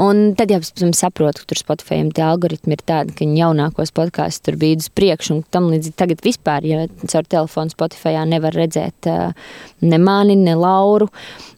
Un 0.00 0.32
tad 0.38 0.52
jau 0.52 0.60
es 0.62 0.98
saprotu, 0.98 1.42
ka 1.42 1.52
tur 1.52 1.60
Spotify 1.60 2.00
tie 2.12 2.24
algoritmi 2.26 2.76
ir 2.76 2.84
tādi, 2.88 3.16
ka 3.18 3.28
jaunākos 3.28 3.94
podkāstus 3.96 4.46
tur 4.46 4.58
bija 4.60 4.80
uz 4.80 4.88
priekšu 4.92 5.36
un 5.36 5.42
tam 5.52 5.70
līdzīgi. 5.72 5.96
Tagad 6.00 6.24
vispār, 6.24 6.66
ja 6.68 6.86
caur 7.06 7.28
telefonu 7.28 7.74
Spotify 7.74 8.16
nevar 8.28 8.56
redzēt 8.56 9.08
ne 9.82 9.98
mani, 9.98 10.36
ne 10.36 10.56
Lauru. 10.58 11.08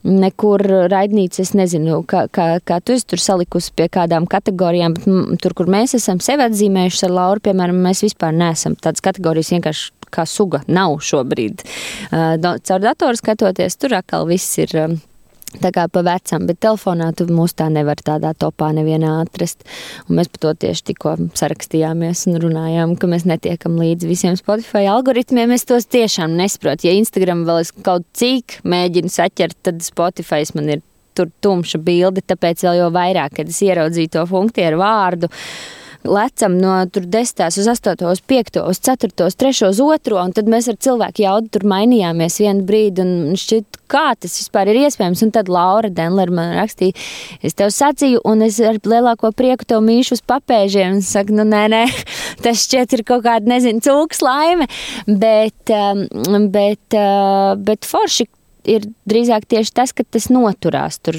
nekur 0.05 0.61
raidnīca, 0.92 1.40
es 1.40 1.55
nezinu, 1.57 2.03
kā, 2.09 2.26
kā, 2.28 2.59
kā 2.61 2.76
tu 2.84 2.92
esi 2.92 3.07
tur 3.09 3.22
salikusi 3.22 3.72
pie 3.76 3.86
kādām 3.92 4.26
kategorijām, 4.28 4.97
bet 4.99 5.40
tur, 5.40 5.55
kur 5.57 5.70
mēs 5.72 5.97
esam 5.97 6.20
sevi 6.20 6.45
atzīmējuši 6.45 7.07
ar 7.09 7.14
Lauru, 7.18 7.45
piemēram, 7.49 7.80
mēs 7.86 8.05
vispār 8.05 8.36
neesam 8.36 8.76
tādas 8.76 9.05
kategorijas 9.05 9.55
vienkārši 9.55 9.92
kā 10.14 10.26
suga 10.28 10.62
nav 10.70 10.99
šobrīd. 11.05 11.64
Caur 12.12 12.84
datoru 12.85 13.18
skatoties, 13.18 13.78
tur 13.80 13.97
atkal 13.99 14.28
viss 14.30 14.62
ir. 14.62 14.76
Um, 14.85 15.01
Tā 15.62 15.70
kā 15.70 15.85
pa 15.93 16.03
vecam, 16.03 16.49
bet 16.49 16.59
telefonā 16.64 17.12
tu 17.14 17.26
mūs 17.30 17.55
tā 17.55 17.68
nevar 17.70 18.01
tādā 18.03 18.32
topā 18.35 18.72
nevienā 18.74 19.12
atrast. 19.22 19.62
Un 20.09 20.18
mēs 20.18 20.30
par 20.32 20.43
to 20.43 20.53
tieši 20.64 20.87
tikko 20.91 21.12
sarakstījāmies 21.39 22.24
un 22.30 22.41
runājām, 22.43 22.97
ka 22.99 23.07
mēs 23.11 23.26
netiekam 23.28 23.76
līdzi 23.78 24.11
visiem 24.11 24.39
Spotify 24.41 24.89
algoritmiem. 24.91 25.55
Es 25.55 25.66
tos 25.68 25.87
tiešām 25.87 26.35
nesaprotu. 26.41 26.89
Ja 26.89 26.97
Instagram 26.99 27.45
vēl 27.47 27.62
es 27.62 27.70
kaut 27.87 28.09
cik 28.18 28.59
mēģinu 28.66 29.12
saķert, 29.14 29.61
tad 29.68 29.87
Spotify 29.87 30.43
man 30.59 30.74
ir 30.74 30.82
tur 31.14 31.30
tumša 31.45 31.78
bilde, 31.87 32.24
tāpēc 32.26 32.66
vēl 32.66 32.80
jau 32.82 32.91
vairāk, 32.95 33.39
kad 33.39 33.51
es 33.55 33.62
ieraudzīju 33.62 34.11
to 34.16 34.26
funkciju 34.26 34.72
ar 34.72 34.78
vārdu. 34.80 35.30
Lecam 36.05 36.59
no 36.61 36.84
10. 36.86 37.46
uz 37.59 37.68
8. 37.68 38.05
uz 38.11 38.20
5. 38.20 38.61
uz 38.68 38.80
4. 38.80 39.24
uz 39.26 39.36
3. 39.36 39.68
uz 39.68 39.78
2. 39.80 40.18
un 40.20 40.34
tad 40.36 40.50
mēs 40.52 40.68
ar 40.68 40.76
cilvēku 40.76 41.24
jaudu 41.24 41.48
tur 41.48 41.64
mainījāmies 41.64 42.36
vienu 42.42 42.66
brīdi 42.68 43.00
un 43.00 43.38
šķiet, 43.40 43.78
kā 43.88 44.12
tas 44.20 44.36
vispār 44.36 44.68
ir 44.68 44.82
iespējams. 44.82 45.22
Un 45.24 45.32
tad 45.32 45.48
Laura 45.48 45.88
Denler 45.88 46.28
man 46.28 46.52
rakstīja, 46.59 46.92
es 47.40 47.57
tev 47.57 47.72
sacīju, 47.72 48.20
un 48.28 48.44
es 48.44 48.61
ar 48.61 48.82
lielāko 48.84 49.32
prieku 49.32 49.64
tev 49.64 49.80
mīšu 49.86 50.18
uz 50.18 50.24
papēžiem. 50.28 50.98
Un 50.98 51.02
saka, 51.05 51.32
nu 51.32 51.48
nē, 51.48 51.64
nē, 51.72 51.82
tas 52.44 52.66
šķiet 52.66 52.98
ir 52.98 53.07
kaut 53.09 53.24
kāda, 53.24 53.48
nezinu, 53.55 53.80
cūks 53.84 54.20
laime, 54.26 54.68
bet, 55.09 55.72
um, 55.72 56.50
bet, 56.52 56.84
uh, 57.00 57.55
bet 57.64 57.88
forši 57.88 58.28
ir 58.68 58.86
drīzāk 59.08 59.46
tieši 59.50 59.72
tas, 59.76 59.92
ka 59.96 60.04
tas 60.04 60.28
noturās 60.32 60.98
tur, 61.04 61.18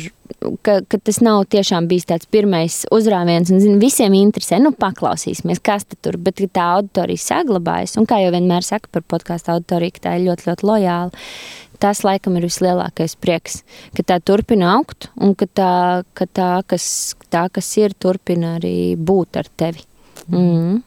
ka, 0.65 0.79
ka 0.89 0.99
tas 0.99 1.19
nav 1.23 1.43
tiešām 1.53 1.89
bijis 1.89 2.07
tāds 2.09 2.29
pirmais 2.31 2.81
uzrāviens, 2.93 3.51
un 3.53 3.61
zin, 3.63 3.77
visiem 3.81 4.15
interesē, 4.17 4.59
nu, 4.63 4.73
paklausīsimies, 4.75 5.61
kas 5.65 5.87
tur, 5.95 6.17
bet 6.21 6.41
tā 6.55 6.65
auditorija 6.77 7.23
saglabājas, 7.23 7.97
un 7.99 8.09
kā 8.09 8.21
jau 8.23 8.33
vienmēr 8.35 8.65
saka 8.65 8.91
par 8.91 9.05
podkāstu 9.15 9.55
auditoriju, 9.55 10.01
tā 10.03 10.17
ir 10.17 10.27
ļoti, 10.29 10.49
ļoti 10.49 10.69
lojāla. 10.71 11.25
Tas, 11.81 12.05
laikam, 12.07 12.37
ir 12.39 12.45
vislielākais 12.47 13.17
prieks, 13.19 13.59
ka 13.97 14.05
tā 14.07 14.21
turpina 14.23 14.77
augt, 14.77 15.09
un 15.19 15.35
ka 15.35 15.47
tā, 15.51 15.73
ka 16.15 16.27
tā, 16.31 16.49
kas, 16.71 16.87
tā 17.33 17.49
kas 17.51 17.67
ir, 17.81 17.93
turpina 17.99 18.55
arī 18.61 18.95
būt 18.95 19.41
ar 19.41 19.51
tevi. 19.59 19.83
Mm. 20.27 20.39
-hmm. 20.39 20.83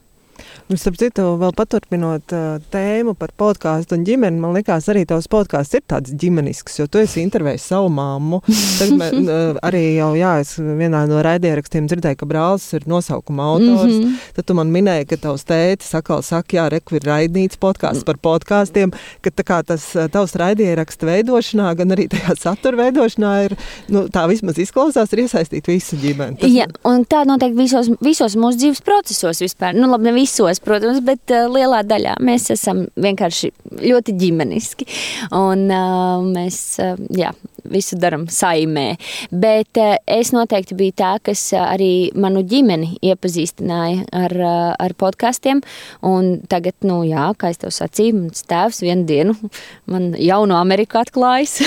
Un, 0.69 0.77
starp 0.77 0.99
citu, 1.01 1.23
vēl 1.41 1.49
paturpinot 1.57 2.29
tēmu 2.69 3.15
par 3.17 3.31
podkāstu 3.41 3.95
un 3.97 4.03
ģimeni, 4.05 4.37
man 4.37 4.53
liekas, 4.53 4.85
arī 4.93 5.01
tavs 5.09 5.25
podkāsts 5.31 5.73
ir 5.79 5.81
tāds 5.89 6.11
ģimenisks, 6.13 6.75
jo 6.77 6.85
tu 6.85 6.99
esi 7.01 7.23
intervējis 7.23 7.63
savu 7.71 7.87
mammu. 7.89 8.37
Tad 8.77 8.91
mē, 8.99 9.07
uh, 9.17 9.57
arī 9.65 9.81
jau, 9.95 10.11
jā, 10.13 10.35
es 10.43 10.51
vienā 10.61 10.99
no 11.09 11.23
raidierakstiem 11.25 11.87
dzirdēju, 11.89 12.19
ka 12.19 12.27
brālis 12.29 12.67
ir 12.77 12.85
nosaukuma 12.85 13.47
autors. 13.49 13.95
Mm 13.95 14.03
-hmm. 14.03 14.27
Tad 14.35 14.45
tu 14.45 14.57
man 14.59 14.69
minēji, 14.75 15.07
ka 15.09 15.17
tavs 15.23 15.47
tētis 15.49 15.95
atkal 15.97 16.21
saka, 16.21 16.57
jā, 16.59 16.67
reku 16.69 16.99
ir 16.99 17.09
raidnīts 17.09 17.57
podkāsts 17.57 18.05
par 18.05 18.21
podkāstiem, 18.21 18.93
ka 19.25 19.33
tā 19.33 19.47
kā 19.49 19.63
tas 19.65 19.89
tavs 20.13 20.37
raidieraksta 20.37 21.09
veidošanā, 21.09 21.73
gan 21.81 21.97
arī 21.97 22.05
tajā 22.13 22.37
satura 22.37 22.77
veidošanā 22.83 23.33
ir, 23.45 23.57
nu, 23.87 24.05
tā 24.05 24.27
vismaz 24.29 24.61
izklausās, 24.61 25.09
ir 25.13 25.25
iesaistīta 25.25 25.73
visa 25.73 25.97
ģimene. 25.97 26.37
Tas 26.37 26.53
jā, 26.53 26.69
un 26.85 27.05
tā 27.09 27.25
noteikti 27.25 27.57
visos, 27.57 27.89
visos 28.01 28.37
mūsu 28.37 28.57
dzīves 28.61 28.85
procesos 28.85 29.41
vispār, 29.41 29.73
nu 29.73 29.89
labi, 29.89 30.03
ne 30.03 30.13
visos, 30.13 30.58
mēs, 30.59 30.65
protams, 30.65 30.99
bet 31.03 31.31
uh, 31.31 31.47
lielā 31.49 31.83
daļā 31.83 32.17
mēs 32.21 32.51
esam 32.51 32.87
vienkārši 32.97 33.51
ļoti 33.81 34.15
ģimeniski. 34.19 34.87
Un 35.31 35.69
uh, 35.71 36.23
mēs, 36.23 36.79
uh, 36.79 36.97
jā, 37.09 37.31
visu 37.69 37.97
darām 37.99 38.27
saimē. 38.29 38.97
Bet 39.31 39.77
es 40.07 40.31
noteikti 40.33 40.75
biju 40.75 40.93
tā, 40.95 41.19
kas 41.21 41.53
arī 41.53 42.11
manu 42.15 42.41
ģimeni 42.43 42.97
iepazīstināja 43.03 44.07
ar, 44.11 44.35
ar 44.79 44.95
podkāstiem. 44.97 45.61
Un 46.01 46.39
tagad, 46.49 46.75
nu, 46.83 47.03
jā, 47.07 47.29
kā 47.37 47.51
tev 47.53 47.73
sacīju, 47.73 48.23
mans 48.23 48.45
tēvs 48.49 48.81
vienu 48.85 49.05
dienu 49.05 49.35
man 49.89 50.13
jaunu 50.17 50.55
Ameriku 50.57 50.99
atklājis. 51.01 51.59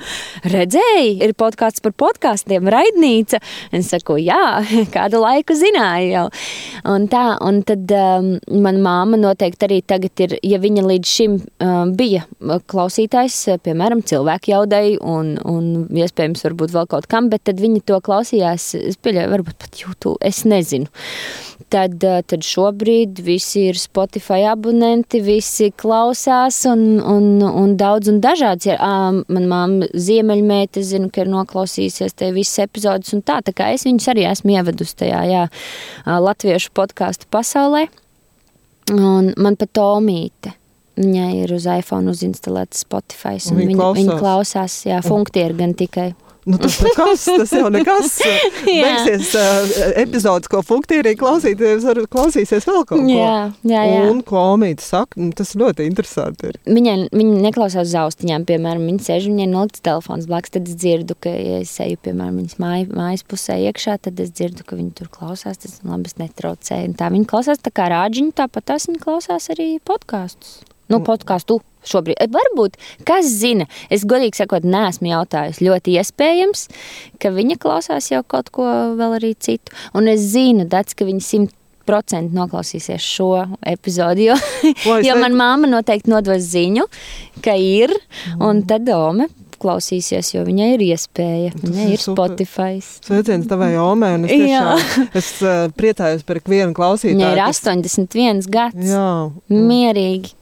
Redzēji, 0.56 1.16
ir 1.24 1.34
podkāsts 1.38 1.84
par 1.84 1.94
podkāstiem, 1.96 2.68
raidnīca. 2.72 3.40
Es 3.76 3.90
saku, 3.92 4.18
jā, 4.22 4.60
kādu 4.96 5.22
laiku 5.22 5.56
zināju 5.56 6.12
jau. 6.12 6.26
Un 6.92 7.08
tā, 7.12 7.24
un 7.44 7.62
tad 7.66 7.96
um, 7.96 8.35
mana 8.50 8.80
māma 8.82 9.18
noteikti 9.20 9.66
arī 9.66 9.80
tagad 9.86 10.22
ir, 10.24 10.36
ja 10.46 10.60
viņa 10.62 10.84
līdz 10.86 11.12
šim 11.16 11.36
um, 11.40 11.92
bija 11.96 12.24
klausītājs, 12.70 13.38
piemēram, 13.64 14.02
cilvēku 14.06 14.52
jaudai 14.52 14.96
un, 15.00 15.34
un 15.44 15.88
iespējams 15.96 16.44
varbūt 16.46 16.74
vēl 16.76 16.88
kaut 16.92 17.08
kam, 17.10 17.30
bet 17.32 17.46
tad 17.48 17.60
viņi 17.62 17.84
to 17.88 18.00
klausījās, 18.04 18.72
es 18.78 19.00
pieļauju, 19.02 19.32
varbūt 19.34 19.60
pat 19.64 19.82
YouTube, 19.82 20.18
es 20.26 20.44
nezinu. 20.48 20.90
Tad, 21.72 21.98
uh, 22.06 22.20
tad 22.22 22.46
šobrīd 22.46 23.20
visi 23.26 23.66
ir 23.72 23.80
Spotify 23.80 24.44
abonenti, 24.46 25.18
visi 25.24 25.72
klausās 25.74 26.60
un, 26.70 27.00
un, 27.02 27.30
un 27.42 27.74
daudz 27.80 28.12
un 28.12 28.20
dažāds. 28.22 28.68
Um, 28.76 29.22
man 29.32 29.50
māma 29.50 29.90
ziemeļmēte, 29.90 30.84
zinu, 30.86 31.10
ka 31.10 31.24
ir 31.24 31.32
noklausījusies 31.32 32.14
te 32.16 32.30
visas 32.36 32.66
epizodes 32.66 33.14
un 33.16 33.24
tā, 33.26 33.40
tā 33.44 33.54
kā 33.56 33.72
es 33.74 33.86
viņus 33.88 34.10
arī 34.12 34.26
esmu 34.30 34.56
ievedusi 34.56 35.00
tajā, 35.02 35.22
jā, 35.30 35.46
latviešu 36.06 36.74
podkāstu 36.76 37.28
pasaulē. 37.32 37.86
Un 38.94 39.32
man 39.36 39.56
pat 39.58 39.72
Tomīte. 39.74 40.54
Viņai 40.96 41.32
ir 41.42 41.50
uz 41.52 41.66
iPhone 41.68 42.08
uzinstalēts 42.08 42.86
Spotify, 42.86 43.36
un, 43.50 43.58
un 43.58 43.58
viņa, 43.60 43.76
klausās, 43.76 43.98
viņa 43.98 44.14
klausās 44.20 44.76
jā, 44.86 45.00
funktieri 45.04 45.58
gan 45.58 45.74
tikai. 45.76 46.06
Nu, 46.46 46.58
tas 46.62 46.76
nekas, 46.78 47.24
tas 47.26 47.52
jau 47.52 47.66
nekas. 47.74 48.20
Beigsies 48.66 49.32
uh, 49.34 49.72
epizodes, 49.98 50.46
ko 50.50 50.60
funktīrī 50.62 51.16
klausīties, 51.18 51.82
var 51.88 51.98
klausīsies 52.12 52.68
vēl 52.68 52.84
kaut 52.86 53.00
ko. 53.00 53.08
Jā, 53.10 53.38
jā, 53.66 53.80
jā. 53.90 54.04
Un 54.12 54.20
komīti 54.26 54.86
saka, 54.86 55.18
nu, 55.18 55.32
tas 55.34 55.56
ļoti 55.58 55.88
interesanti 55.90 56.52
ir. 56.52 56.60
Viņa, 56.70 56.94
viņa 57.10 57.40
neklausās 57.48 57.90
zaustiņām, 57.90 58.46
piemēram, 58.46 58.86
viņa 58.92 59.08
sēž, 59.08 59.26
viņai 59.32 59.48
nolikts 59.50 59.82
telefons 59.82 60.30
blakus, 60.30 60.54
tad 60.54 60.70
es 60.70 60.78
dzirdu, 60.78 61.18
ka, 61.18 61.34
ja 61.34 61.58
es 61.64 61.74
eju, 61.82 61.98
piemēram, 62.06 62.38
viņas 62.44 62.62
māj, 62.62 62.86
mājas 62.94 63.26
pusē 63.26 63.58
iekšā, 63.66 63.98
tad 64.06 64.22
es 64.22 64.30
dzirdu, 64.30 64.62
ka 64.70 64.78
viņa 64.78 64.94
tur 65.00 65.10
klausās, 65.18 65.58
tas 65.66 65.80
labi, 65.82 66.12
es 66.12 66.20
netraucēju. 66.22 66.92
Un 66.92 66.98
tā 67.02 67.10
viņa 67.10 67.30
klausās 67.34 67.66
tā 67.66 67.74
kā 67.74 67.90
rāģiņu, 67.90 68.36
tāpat 68.38 68.70
tās 68.70 68.86
viņa 68.86 69.02
klausās 69.02 69.50
arī 69.56 69.72
podkāstus. 69.82 70.60
Nu, 70.86 71.02
podkāstu 71.02 71.58
šobrīd. 71.90 72.18
Eh, 72.20 72.30
varbūt, 72.32 72.78
kas 73.08 73.28
zina, 73.40 73.68
es 73.90 74.06
godīgi 74.08 74.42
sakot, 74.42 74.66
neesmu 74.66 75.12
jautājis. 75.12 75.62
Ļoti 75.64 75.98
iespējams, 76.00 76.66
ka 77.22 77.32
viņa 77.34 77.60
klausās 77.62 78.10
jau 78.12 78.22
kaut 78.26 78.50
ko 78.54 78.66
vēl 78.98 79.20
arī 79.20 79.34
citu. 79.38 79.74
Un 79.96 80.10
es 80.12 80.28
zinu, 80.34 80.66
Dats, 80.68 80.96
ka 80.96 81.08
viņa 81.08 81.24
simt 81.24 81.54
procenti 81.86 82.34
noklausīsies 82.34 83.02
šo 83.02 83.30
epizodi. 83.62 84.26
Jo, 84.30 84.36
jo 85.06 85.16
man 85.20 85.36
māma 85.38 85.70
noteikti 85.70 86.10
nodos 86.10 86.46
ziņu, 86.50 86.86
ka 87.44 87.54
ir, 87.60 87.94
un 88.42 88.64
tad 88.66 88.86
Dome 88.88 89.28
klausīsies, 89.60 90.34
jo 90.34 90.44
viņai 90.46 90.70
ir 90.74 90.84
iespēja. 90.90 91.52
Viņai 91.62 91.86
ir 91.94 92.02
Spotify. 92.02 92.80
Sveiciens 92.84 93.48
tavai 93.48 93.72
un 93.78 94.26
es 94.28 94.34
tiešām 94.34 95.12
es, 95.16 95.30
uh, 95.42 95.66
priecājos 95.76 96.26
par 96.28 96.42
ikvienu 96.42 96.76
klausītāju. 96.76 97.16
Viņai 97.16 97.32
ir 97.34 97.44
81 97.46 98.50
gads. 98.52 98.90
Jā. 98.90 99.08
Mierīgi. 99.52 100.34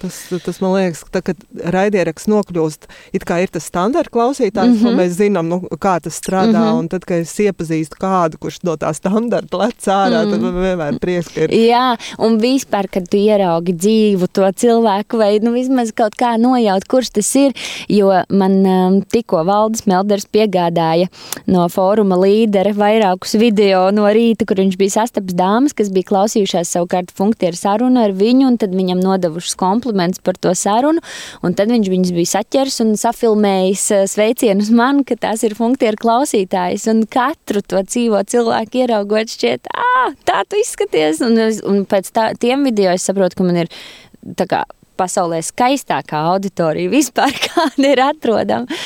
Tas, 0.00 0.16
tas 0.44 0.60
man 0.60 0.74
liekas, 0.74 1.04
tā, 1.14 1.22
kad 1.24 1.40
raidieraksts 1.74 2.28
nokļūst, 2.30 2.88
it 3.16 3.24
kā 3.28 3.40
ir 3.44 3.52
tas 3.54 3.66
standarta 3.70 4.12
klausītājs, 4.14 4.74
mm 4.74 4.80
-hmm. 4.82 4.98
mēs 5.00 5.16
zinām, 5.18 5.48
nu, 5.48 5.60
kā 5.80 5.96
tas 6.02 6.18
strādā. 6.20 6.60
Mm 6.60 6.64
-hmm. 6.64 6.78
Un 6.78 6.88
tad, 6.88 7.04
kad 7.04 7.24
es 7.24 7.34
iepazīstu 7.38 7.98
kādu, 8.00 8.38
kurš 8.38 8.58
no 8.62 8.76
tā 8.76 8.92
standarta 8.94 9.56
lec 9.56 9.86
ārā, 9.86 10.24
mm 10.24 10.26
-hmm. 10.26 10.30
tad 10.30 10.40
man 10.40 10.54
vienmēr 10.54 10.98
prieks, 10.98 11.28
ka 11.34 11.40
ir. 11.40 11.50
Jā, 11.50 11.96
un 12.18 12.38
vispār, 12.38 12.88
kad 12.90 13.08
tu 13.08 13.16
ieraugi 13.16 13.72
dzīvu 13.72 14.26
to 14.32 14.52
cilvēku, 14.52 15.18
vai 15.18 15.38
nu 15.38 15.52
vismaz 15.52 15.92
kaut 15.92 16.14
kā 16.16 16.36
nojaut, 16.38 16.84
kurš 16.88 17.10
tas 17.10 17.34
ir, 17.34 17.52
jo 17.88 18.12
man 18.28 18.66
um, 18.66 19.02
tikko 19.02 19.44
Valdis 19.44 19.86
Melders 19.86 20.26
piegādāja 20.26 21.08
no 21.46 21.68
fóruma 21.68 22.16
līdera 22.16 22.72
vairākus 22.72 23.38
video 23.38 23.90
no 23.90 24.02
rīta, 24.02 24.46
kur 24.46 24.56
viņš 24.56 24.76
bija 24.76 24.90
sastaps 24.90 25.34
dāmas, 25.34 25.74
kas 25.74 25.90
bija 25.94 26.10
klausījušās 26.10 26.74
savukārt 26.74 27.12
funktieru 27.16 27.56
sarunu 27.56 28.04
ar 28.04 28.12
viņu, 28.12 28.46
un 28.46 28.58
tad 28.58 28.74
viņam 28.76 29.00
nodevušas 29.04 29.54
kompliments 29.64 30.20
par 30.24 30.38
to 30.40 30.52
sarunu. 30.58 31.02
Un 31.44 31.56
tad 31.56 31.72
viņš 31.72 31.90
viņus 31.92 32.12
bija 32.16 32.32
saķers 32.36 32.80
un 32.84 32.94
safilmējis 33.00 33.84
eh, 33.96 34.04
sveicienus 34.10 34.70
man, 34.74 35.02
ka 35.08 35.16
tas 35.20 35.44
ir 35.46 35.56
funktieru 35.58 36.00
klausītājs. 36.04 36.86
Un 36.92 37.04
katru 37.10 37.64
to 37.64 37.82
dzīvo 37.86 38.22
cilvēku 38.30 38.84
ieraugot, 38.84 39.32
šķiet, 39.34 39.70
ah, 39.74 40.14
tā 40.28 40.44
tu 40.48 40.60
izskaties. 40.60 41.22
Un, 41.24 41.40
un 41.70 41.84
pēc 41.88 42.10
tā, 42.14 42.30
tiem 42.40 42.66
video 42.68 42.94
es 42.94 43.06
saprotu, 43.08 43.40
ka 43.40 43.48
man 43.48 43.64
ir 43.64 43.72
tā 44.38 44.48
kā 44.50 44.64
pasaulē 45.00 45.40
skaistākā 45.42 46.20
auditorija 46.34 46.92
vispār, 46.92 47.34
kāda 47.48 47.90
ir 47.90 48.04
atrodama. 48.04 48.84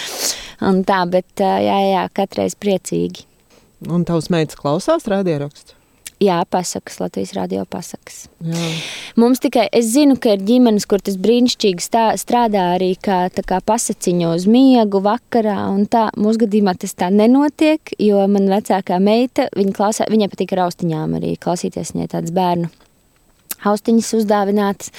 Un 0.68 0.82
tā, 0.86 1.04
bet 1.10 1.44
eh, 1.44 1.58
jā, 1.68 1.80
jā, 1.92 2.04
katreiz 2.16 2.58
priecīgi. 2.58 3.26
Un 3.86 4.02
tavs 4.06 4.26
meitas 4.34 4.58
klausās 4.58 5.06
rādierakstu? 5.06 5.77
Jā, 6.18 6.40
pasakas, 6.50 6.96
Latvijas 6.98 7.30
radio 7.36 7.62
pasakas. 7.70 8.24
Jā. 8.42 8.70
Mums 9.22 9.38
tikai, 9.42 9.68
es 9.70 9.92
zinu, 9.92 10.16
ka 10.18 10.32
ir 10.34 10.42
ģimenes, 10.42 10.86
kur 10.90 11.02
tas 11.04 11.14
brīnišķīgi 11.22 11.84
stā, 11.84 12.08
strādā 12.18 12.64
arī 12.74 12.90
kā, 12.98 13.20
kā 13.30 13.60
pasaciņo 13.62 14.32
uz 14.34 14.48
miegu 14.50 14.98
vakarā, 15.04 15.60
un 15.70 15.86
tā, 15.86 16.08
mūsu 16.18 16.42
gadījumā 16.42 16.74
tas 16.82 16.98
tā 16.98 17.12
nenotiek, 17.14 17.94
jo 18.02 18.26
man 18.26 18.50
vecākā 18.50 18.98
meita, 18.98 19.46
viņa 19.54 19.78
klausā, 19.78 20.10
viņai 20.10 20.30
patīk 20.34 20.56
ar 20.56 20.66
austiņām 20.66 21.16
arī 21.20 21.36
klausīties 21.38 21.94
viņai 21.94 22.10
tāds 22.16 22.34
bērnu 22.34 22.74
austiņas 23.66 24.11
uzdāvinātas. 24.20 24.92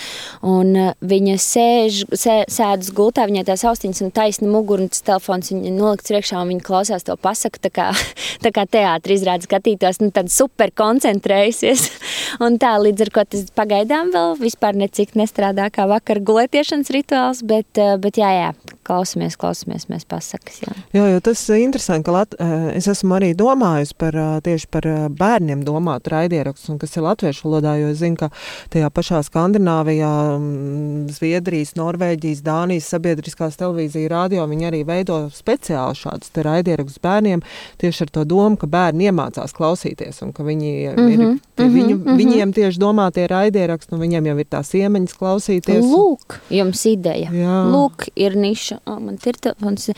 Un 0.45 0.73
uh, 0.75 0.91
viņa 0.99 1.35
sēž, 1.43 2.01
sē, 2.17 2.35
sēž 2.51 2.91
gultā, 2.95 3.27
viņai 3.29 3.45
tās 3.47 3.65
austiņas 3.69 4.03
un 4.05 4.13
taisna 4.15 4.49
mugura, 4.51 4.85
un 4.85 4.91
tas 4.93 5.03
telefons 5.05 5.51
viņa 5.53 5.73
nolikts 5.75 6.11
priekšā, 6.11 6.41
un 6.41 6.53
viņa 6.53 6.65
klausās 6.65 7.07
to 7.07 7.15
pasaku, 7.19 7.61
tā 7.63 7.73
kā, 7.75 7.89
tā 8.45 8.53
kā 8.55 8.65
teātris 8.69 9.21
izrāda 9.21 9.47
skatītos, 9.47 10.01
nu 10.03 10.11
tad 10.15 10.31
super 10.33 10.73
koncentrējusies. 10.75 11.87
un 12.45 12.59
tā 12.61 12.75
līdz 12.81 13.07
ar 13.07 13.13
ko 13.15 13.27
tas 13.29 13.47
pagaidām 13.57 14.13
vēl 14.15 14.35
vispār 14.41 14.77
necik 14.79 15.15
nestrādā 15.19 15.69
kā 15.73 15.87
vakar 15.89 16.21
gulētiešanas 16.25 16.93
rituāls, 16.95 17.45
bet, 17.47 17.69
uh, 17.79 17.97
bet 18.01 18.19
jā, 18.21 18.33
jā, 18.35 18.51
klausamies, 18.89 19.37
klausamies 19.39 19.87
mēs 19.91 20.07
pasakas. 20.09 20.59
Jā, 20.65 20.75
jā 20.97 21.05
jo 21.13 21.21
tas 21.29 21.45
ir 21.53 21.61
interesanti, 21.63 22.07
ka 22.07 22.15
Lat 22.15 22.35
uh, 22.39 22.69
es 22.73 22.89
esmu 22.89 23.19
arī 23.19 23.31
domājusi 23.37 23.95
par 23.99 24.17
tieši 24.45 24.69
par 24.73 24.87
bērniem 25.13 25.63
domātu 25.67 26.13
raidierakstu, 26.15 26.73
un 26.73 26.81
kas 26.81 26.97
ir 26.97 27.05
latviešu 27.05 27.47
valodā, 27.47 27.75
jo 27.79 27.91
es 27.93 28.01
zinu, 28.01 28.17
ka 28.19 28.31
tajā 28.73 28.89
pašā 28.93 29.21
Skandināvijā, 29.27 30.11
mm, 30.37 31.09
Zviedrijas, 31.13 31.75
Norvēģijas, 31.79 32.43
Dānijas 32.45 32.89
sabiedriskās 32.93 33.59
televīzija 33.59 34.11
rādio, 34.11 34.45
viņi 34.49 34.69
arī 34.71 34.81
veido 34.87 35.19
speciāli 35.33 35.97
šādus 35.99 36.33
raidieraktus 36.45 36.99
bērniem 37.03 37.43
tieši 37.81 38.05
ar 38.05 38.13
to 38.17 38.25
domu, 38.29 38.57
ka 38.59 38.69
bērni 38.71 39.09
iemācās 39.09 39.53
klausīties 39.55 40.23
un 40.25 40.33
ka 40.35 40.45
viņi 40.47 40.71
mm 40.89 40.95
-hmm, 40.95 41.11
ir 41.11 41.19
tie, 41.55 41.65
mm 41.65 41.69
-hmm, 41.69 41.75
viņu, 41.75 41.95
mm 41.95 42.03
-hmm. 42.03 42.17
viņiem 42.17 42.53
tieši 42.53 42.79
domātie 42.79 43.27
raidieraksti, 43.27 43.93
un 43.93 44.01
viņiem 44.01 44.25
jau 44.31 44.37
ir 44.39 44.47
tās 44.49 44.73
iemaņas 44.73 45.17
klausīties. 45.19 45.85
Lūk, 45.85 46.39
jums 46.49 46.85
ideja. 46.85 47.29
Jā. 47.31 47.57
Lūk, 47.71 48.09
ir 48.15 48.35
niša. 48.35 48.78
O, 48.85 48.97
man 48.99 49.17
ir 49.19 49.39
telefons, 49.41 49.89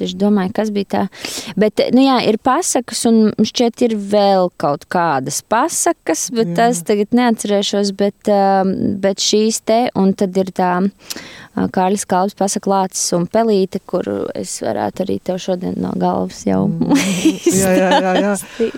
es 0.00 0.14
domāju, 0.18 0.54
kas 0.56 0.72
bija 0.74 0.90
tā. 0.94 1.02
Bet, 1.60 1.82
nu 1.94 2.04
jā, 2.06 2.20
ir 2.30 2.40
pasakas, 2.42 3.04
un 3.10 3.34
šķiet 3.36 3.84
ir 3.88 3.96
vēl 4.12 4.50
kaut 4.60 4.86
kādas 4.92 5.42
pasakas, 5.42 6.28
bet 6.34 6.52
jā. 6.52 6.56
tas 6.62 6.84
tagad 6.86 7.16
neatcerēšos, 7.16 7.92
bet, 7.98 8.32
um, 8.32 8.74
bet 9.02 9.22
šīs 9.24 9.62
te, 9.68 9.82
un 9.98 10.14
tad 10.18 10.36
ir 10.40 10.52
tā 10.56 10.72
uh, 10.80 11.66
Kārlis 11.74 12.06
Kalps 12.08 12.36
pasaka 12.38 12.70
lācis 12.70 13.10
un 13.16 13.26
pelīte, 13.30 13.80
kur 13.88 14.06
es 14.38 14.52
varētu 14.62 15.04
arī 15.04 15.18
tev 15.24 15.40
šodien 15.42 15.74
no 15.82 15.90
galvas 15.98 16.44
jau 16.46 16.62
mm. 16.68 16.94
jā, 17.60 17.72
jā, 17.74 17.90
jā, 17.98 18.14
jā. 18.22 18.70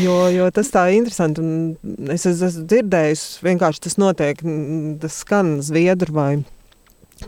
jo, 0.00 0.16
jo 0.32 0.48
tas 0.54 0.72
tā 0.72 0.86
interesanti, 0.96 1.44
un 1.44 2.08
es 2.14 2.26
esmu 2.30 2.64
dzirdējis, 2.70 3.26
vienkārši 3.44 3.86
tas 3.88 3.98
notiek, 4.00 4.40
tas 5.02 5.20
skan 5.24 5.58
zviedru 5.64 6.16
vai 6.16 6.32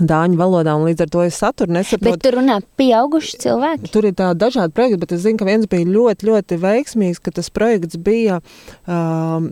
dāņu 0.00 0.38
valodā, 0.40 0.74
un 0.76 0.86
līdz 0.88 1.06
ar 1.06 1.12
to 1.12 1.22
es 1.26 1.38
saturu 1.40 1.72
nesaprotu. 1.76 2.16
Bet 2.16 2.24
tur 2.24 2.38
runā 2.40 2.58
pieauguši 2.78 3.40
cilvēki? 3.44 3.90
Tur 3.94 4.08
ir 4.08 4.16
tā 4.18 4.30
dažādi 4.38 4.74
projekti, 4.76 5.00
bet 5.04 5.14
es 5.16 5.22
zinu, 5.24 5.40
ka 5.40 5.48
viens 5.48 5.68
bija 5.70 5.88
ļoti, 5.88 6.28
ļoti 6.30 6.58
veiksmīgs, 6.62 7.22
ka 7.22 7.32
tas 7.36 7.50
projekts 7.50 7.96
bija, 7.96 8.40
um, 8.84 9.48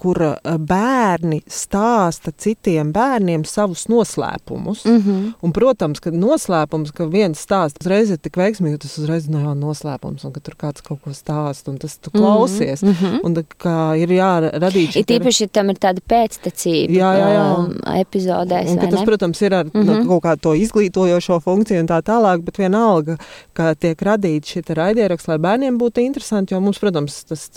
kur 0.00 0.20
bērni 0.42 1.42
stāsta 1.50 2.32
citiem 2.32 2.92
bērniem 2.94 3.44
savus 3.48 3.86
noslēpumus. 3.90 4.84
Mm 4.84 4.98
-hmm. 4.98 5.32
Un, 5.42 5.52
protams, 5.52 6.00
ka 6.00 6.10
noslēpums, 6.10 6.92
ka 6.94 7.06
viens 7.06 7.38
stāsts 7.38 7.82
uzreiz 7.82 8.10
ir 8.10 8.18
tik 8.18 8.36
veiksmīgi, 8.36 8.78
tas 8.82 8.98
uzreiz 8.98 9.28
no 9.28 9.40
jau 9.40 9.54
noslēpums, 9.58 10.24
un 10.26 10.32
ka 10.32 10.40
tur 10.40 10.54
kāds 10.58 10.82
kaut 10.82 11.02
ko 11.04 11.10
stāst, 11.10 11.68
un 11.68 11.78
tas 11.78 11.98
tu 11.98 12.10
mhm, 12.12 12.18
klausies. 12.18 12.82
Mm 12.82 12.92
-hmm. 12.92 13.20
Un 13.24 13.44
ka 13.58 13.94
ir 13.96 14.08
jāradīt. 14.08 14.96
Ir 14.96 15.04
tīpaši, 15.04 15.48
tam 15.52 15.70
ir 15.70 15.76
tāda 15.76 16.00
pēctecība 16.08 16.92
jā, 16.92 17.10
jā, 17.18 17.28
jā. 17.36 17.44
Um, 17.58 17.74
epizodēs, 18.00 18.70
un, 18.70 18.78
un, 18.78 18.90
tas, 18.90 19.04
protams, 19.08 19.42
ir 19.42 19.54
ar 19.54 19.71
mm 19.74 19.82
-hmm. 19.82 20.06
kaut 20.08 20.22
kādu 20.22 20.40
to 20.40 20.54
izglītojošo 20.54 21.40
funkciju 21.40 21.80
un 21.80 21.88
tā 21.88 22.02
tālāk, 22.02 22.42
bet 22.42 22.58
vienalga, 22.58 23.16
ka 23.52 23.74
tiek 23.74 24.02
radīts 24.02 24.52
šī 24.52 24.74
raidieraksts, 24.74 25.28
lai 25.28 25.38
bērniem 25.38 25.78
būtu 25.78 26.00
interesanti, 26.00 26.54
jo 26.54 26.60
mums, 26.60 26.78
protams, 26.78 27.24
tas 27.24 27.50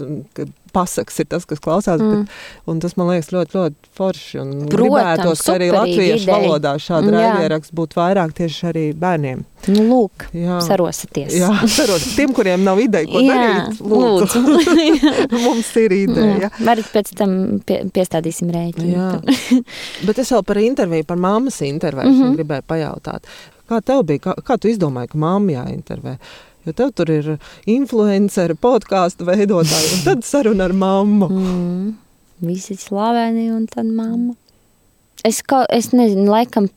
pasakas 0.75 1.21
ir 1.23 1.29
tas, 1.31 1.47
kas 1.47 1.63
klausās. 1.63 2.03
Mm. 2.03 2.25
Bet, 2.67 2.81
tas 2.83 2.95
man 2.99 3.11
liekas 3.13 3.31
ļoti, 3.33 3.57
ļoti 3.57 3.91
forši. 3.97 4.45
Gribētos, 4.73 5.43
ka 5.45 5.55
arī 5.55 5.71
latviešu 5.73 6.23
ideja. 6.23 6.31
valodā 6.35 6.75
šāda 6.81 7.13
raidieraksts 7.15 7.75
būtu 7.75 7.99
vairāk 8.01 8.35
tieši 8.37 8.71
arī 8.71 8.85
bērniem. 8.99 9.45
Nu, 9.71 9.81
lūk, 9.89 10.27
jā. 10.35 10.59
sarosieties. 10.61 11.33
Jā, 11.39 11.49
sarosieties. 11.77 12.17
Tiem, 12.19 12.35
kuriem 12.37 12.65
nav 12.65 12.79
ideja, 12.83 13.07
ko 13.09 13.23
jā, 13.23 13.39
darīt, 13.39 13.81
lūdzu. 13.81 14.43
lūdzu. 14.45 15.39
Mums 15.45 15.71
ir 15.81 15.95
ideja. 15.97 16.51
Varat 16.59 16.91
pēc 16.93 17.11
tam 17.17 17.35
pie, 17.65 17.81
piestādīsim 17.95 18.51
rēķinu. 18.53 19.61
Bet 20.07 20.21
es 20.21 20.33
vēl 20.35 20.45
par 20.45 20.61
interviju, 20.61 21.07
par 21.09 21.21
mammas 21.21 21.61
interviju 21.65 22.11
mm 22.11 22.21
-hmm. 22.21 22.35
gribēju 22.39 22.67
pajautāt. 22.69 23.31
Kā 23.65 23.81
tev 23.81 24.03
bija, 24.05 24.21
kā, 24.27 24.35
kā 24.45 24.59
tu 24.61 24.69
izdomāji, 24.69 25.09
ka 25.09 25.17
mamma 25.17 25.51
jāintervē? 25.51 26.17
Jo 26.65 26.73
tev 26.73 26.93
tur 26.97 27.11
ir 27.13 27.27
influenceri, 27.69 28.55
podkāstu 28.57 29.27
veidotāji, 29.27 29.91
un 29.97 30.01
tad 30.07 30.25
saruna 30.25 30.65
ar 30.65 30.73
mammu. 30.73 31.29
Mm, 31.29 31.91
visi 32.45 32.77
slaveni 32.79 33.51
un 33.53 33.67
tad 33.69 33.85
mamma. 33.85 34.33
Es, 35.25 35.43
kaut, 35.45 35.69
es 35.73 35.91
nezinu, 35.93 36.25
laikam 36.33 36.69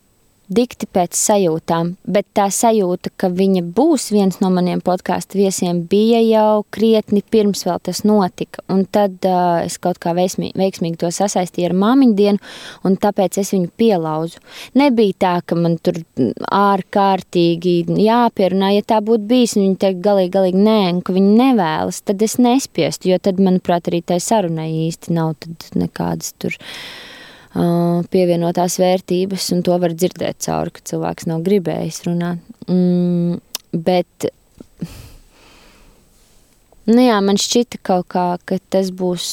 dikti 0.48 0.88
pēc 0.90 1.16
sajūtām, 1.18 1.92
bet 2.08 2.26
tā 2.36 2.48
sajūta, 2.52 3.12
ka 3.20 3.30
viņa 3.32 3.62
būs 3.76 4.08
viens 4.14 4.38
no 4.42 4.50
maniem 4.52 4.80
podkāstu 4.84 5.40
viesiem, 5.40 5.82
bija 5.90 6.20
jau 6.24 6.64
krietni 6.74 7.22
pirms 7.22 7.64
vēl 7.68 7.80
tas 7.84 8.02
notika. 8.08 8.62
Un 8.72 8.84
tad 8.84 9.18
uh, 9.28 9.60
es 9.66 9.78
kaut 9.82 10.00
kā 10.02 10.14
veiksmīgi, 10.16 10.56
veiksmīgi 10.58 11.00
to 11.02 11.10
sasaistīju 11.14 11.70
ar 11.70 11.76
māmiņu 11.82 12.16
dienu, 12.18 12.52
un 12.88 12.96
tāpēc 13.00 13.40
es 13.42 13.52
viņu 13.54 13.70
pielauzu. 13.80 14.42
Nebija 14.78 15.18
tā, 15.26 15.34
ka 15.44 15.58
man 15.58 15.76
tur 15.82 16.00
ārkārtīgi 16.48 17.76
jāpierunā, 18.04 18.72
ja 18.78 18.86
tā 18.94 19.02
būtu 19.04 19.28
bijis, 19.28 19.58
un 19.58 19.68
viņi 19.68 19.80
teikt 19.84 20.02
galīgi, 20.06 20.34
galīgi 20.38 20.64
nē, 20.64 20.78
un 20.94 21.04
ka 21.04 21.16
viņi 21.16 21.36
nevēlas, 21.42 22.02
tad 22.08 22.24
es 22.24 22.38
nespiestu, 22.40 23.12
jo 23.12 23.20
tad, 23.22 23.42
manuprāt, 23.42 23.90
arī 23.90 24.02
tai 24.06 24.20
sarunai 24.22 24.70
īsti 24.88 25.14
nav 25.14 25.36
nekādas 25.76 26.32
tur 26.40 26.56
pievienotās 27.54 28.78
vērtības, 28.80 29.50
un 29.54 29.62
to 29.66 29.76
var 29.80 29.94
dzirdēt 29.96 30.42
cauri, 30.44 30.74
ka 30.74 30.84
cilvēks 30.90 31.28
nav 31.30 31.44
gribējis 31.46 32.02
runāt. 32.06 32.42
Mm, 32.68 33.38
bet 33.72 34.28
nu 36.88 37.04
jā, 37.04 37.18
man 37.24 37.40
šķita 37.40 37.80
kaut 37.82 38.08
kā, 38.12 38.26
ka 38.44 38.60
tas 38.70 38.90
būs, 38.92 39.28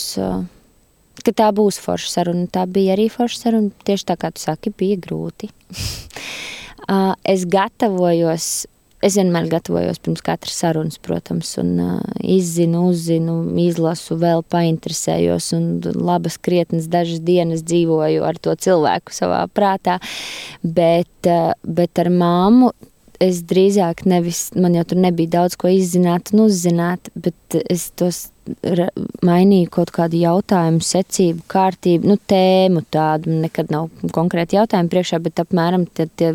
ka 1.24 1.36
tā 1.36 1.50
būs 1.56 1.80
forša 1.84 2.14
saruna. 2.20 2.48
Tā 2.48 2.66
bija 2.68 2.96
arī 2.96 3.10
forša 3.12 3.42
saruna. 3.48 3.74
Tieši 3.88 4.10
tā 4.12 4.18
kā 4.20 4.32
tu 4.32 4.44
saki, 4.44 4.74
bija 4.76 5.00
grūti. 5.04 5.52
es 7.36 7.46
gatavojos 7.50 8.66
Es 9.06 9.14
vienmēr 9.20 9.46
gatavojos 9.52 10.00
pirms 10.02 10.24
katras 10.26 10.56
sarunas, 10.64 10.98
protams, 11.06 11.52
un 11.62 11.76
uh, 11.78 12.00
izzinu, 12.26 12.88
uzzinu, 12.90 13.36
izlasu, 13.62 14.18
vēl 14.18 14.42
painteresējos, 14.50 15.52
un 15.58 15.68
labas, 15.94 16.40
krietnas 16.42 16.88
dažas 16.90 17.22
dienas 17.26 17.62
dzīvoju 17.70 18.26
ar 18.26 18.40
to 18.42 18.56
cilvēku 18.66 19.14
savā 19.14 19.44
prātā. 19.54 20.00
Bet, 20.64 21.30
uh, 21.30 21.54
bet 21.62 22.02
ar 22.02 22.10
māmu 22.10 22.72
es 23.24 23.42
drīzāk 23.48 24.06
nevis, 24.10 24.50
man 24.56 24.76
jau 24.78 24.86
tur 24.90 25.02
nebija 25.02 25.40
daudz 25.40 25.58
ko 25.60 25.70
izzināt 25.72 26.34
un 26.34 26.46
uzzināt, 26.48 27.12
bet 27.16 27.58
es 27.70 27.90
tos 27.98 28.28
mainīju 29.26 29.70
kaut 29.74 29.90
kādu 29.94 30.20
jautājumu, 30.22 30.84
secību, 30.86 31.42
kārtību, 31.50 32.10
nu, 32.12 32.18
tēmu 32.30 32.84
tādu. 32.94 33.34
Nekad 33.46 33.72
nav 33.74 33.88
konkrēti 34.14 34.60
jautājumi 34.60 34.92
priekšā, 34.92 35.20
bet 35.26 35.42
apmēram 35.42 35.88
tie, 35.90 36.06
tie 36.20 36.32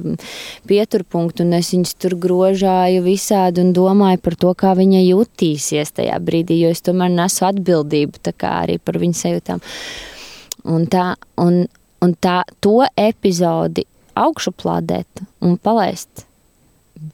pieturpunkti, 0.68 1.44
un 1.44 1.58
es 1.58 1.70
viņus 1.74 1.94
tur 2.02 2.16
grožāju 2.20 3.04
visādi 3.06 3.62
un 3.62 3.74
domāju 3.76 4.22
par 4.24 4.38
to, 4.42 4.54
kā 4.58 4.74
viņa 4.78 5.04
jutīsies 5.04 5.94
tajā 6.00 6.16
brīdī, 6.24 6.58
jo 6.64 6.72
es 6.74 6.82
tomēr 6.86 7.12
nesu 7.14 7.46
atbildību 7.50 8.24
tā 8.26 8.34
kā 8.34 8.56
arī 8.64 8.80
par 8.82 8.98
viņas 9.02 9.26
sajūtām. 9.26 9.62
Un 10.70 10.88
tā, 10.90 11.12
un, 11.40 11.62
un 12.02 12.16
tā, 12.18 12.40
to 12.60 12.80
epizodi 12.98 13.86
augšuplādēt 14.18 15.22
un 15.46 15.56
palaist 15.62 16.26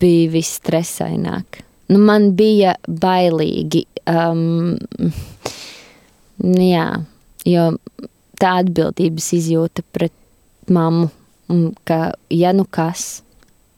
bija 0.01 0.31
visstresaināk. 0.35 1.63
Nu, 1.93 2.01
man 2.03 2.33
bija 2.39 2.75
bailīgi. 2.87 3.85
Um, 4.11 4.75
jā, 6.43 6.89
jo 7.47 7.69
tā 8.41 8.57
atbildības 8.63 9.31
izjūta 9.39 9.85
pret 9.95 10.15
mammu, 10.71 11.09
ka, 11.87 12.01
ja 12.33 12.53
nu 12.57 12.67
kas, 12.71 13.23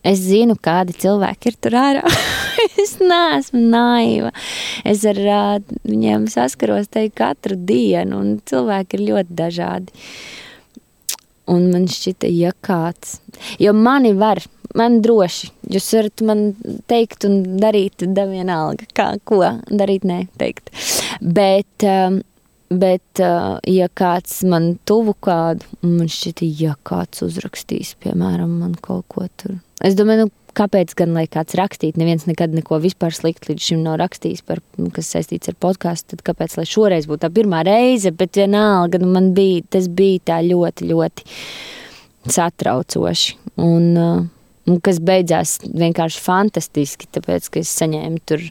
es 0.07 0.23
zinu, 0.25 0.57
kādi 0.57 0.97
cilvēki 0.97 1.53
ir 1.53 1.59
tur 1.61 1.77
ārā. 1.79 2.05
es 2.83 2.97
neesmu 3.03 3.63
naiva. 3.71 4.33
Es 4.89 5.05
ar 5.09 5.21
uh, 5.21 5.79
viņiem 5.89 6.29
saskaros 6.33 6.91
te 6.93 7.07
katru 7.15 7.59
dienu, 7.69 8.23
un 8.23 8.37
cilvēki 8.49 8.99
ir 8.99 9.07
ļoti 9.13 9.39
dažādi. 9.39 10.05
Un 11.49 11.71
man 11.73 11.87
šķita, 11.89 12.29
ja 12.29 12.53
kāds, 12.65 13.19
jo 13.61 13.73
mani 13.73 14.13
var 14.17 14.43
man 14.77 15.01
droši. 15.05 15.53
Jūs 15.73 15.91
varat 15.97 16.25
man 16.27 16.43
teikt 16.91 17.29
un 17.29 17.41
darīt, 17.63 18.05
da 18.17 18.27
vienalga, 18.31 18.89
kā, 18.97 19.13
ko 19.29 19.43
darīt, 19.71 20.09
nē, 20.09 20.25
teikt. 20.41 20.73
Bet, 21.23 21.87
um, 21.87 22.23
Bet, 22.69 23.21
ja 23.65 23.87
kāds 23.97 24.43
man 24.45 24.75
tuvu 24.85 25.15
kādu, 25.25 25.65
man 25.81 26.11
šķiet, 26.13 26.43
ja 26.61 26.75
kāds 26.85 27.23
uzrakstīs, 27.25 27.95
piemēram, 28.05 28.59
man 28.61 28.75
kaut 28.85 29.07
ko 29.09 29.25
tur. 29.41 29.55
Es 29.81 29.97
domāju, 29.97 30.27
nu, 30.27 30.33
kāpēc 30.59 30.93
gan 30.99 31.15
lai 31.17 31.25
kāds 31.33 31.57
rakstītu? 31.57 31.97
Neviens 32.01 32.27
nekad 32.29 32.53
neko 32.53 32.77
vispār 32.83 33.17
sliktu 33.17 33.55
līdz 33.55 33.71
šim 33.71 33.81
nav 33.87 33.97
rakstījis, 34.03 34.45
par, 34.45 34.61
kas 34.93 35.09
saistīts 35.15 35.49
ar 35.49 35.57
podkāstu. 35.65 36.13
Tad 36.13 36.27
kāpēc 36.29 36.59
lai 36.61 36.67
šoreiz 36.69 37.09
būtu 37.09 37.25
tā 37.25 37.33
pirmā 37.33 37.63
reize? 37.65 38.13
Bet 38.13 38.37
vienalga, 38.37 39.01
nu, 39.01 39.09
man 39.17 39.33
bija 39.39 39.65
tas 39.79 39.89
bija 39.89 40.27
tā 40.35 40.41
ļoti, 40.45 40.91
ļoti 40.93 41.29
satraucoši. 42.37 43.39
Un, 43.65 43.95
un 43.97 44.27
kas 44.85 45.01
beidzās 45.01 45.59
vienkārši 45.65 46.21
fantastiski, 46.21 47.09
tāpēc 47.15 47.49
ka 47.53 47.63
es 47.63 47.73
saņēmu 47.81 48.23
tur 48.29 48.45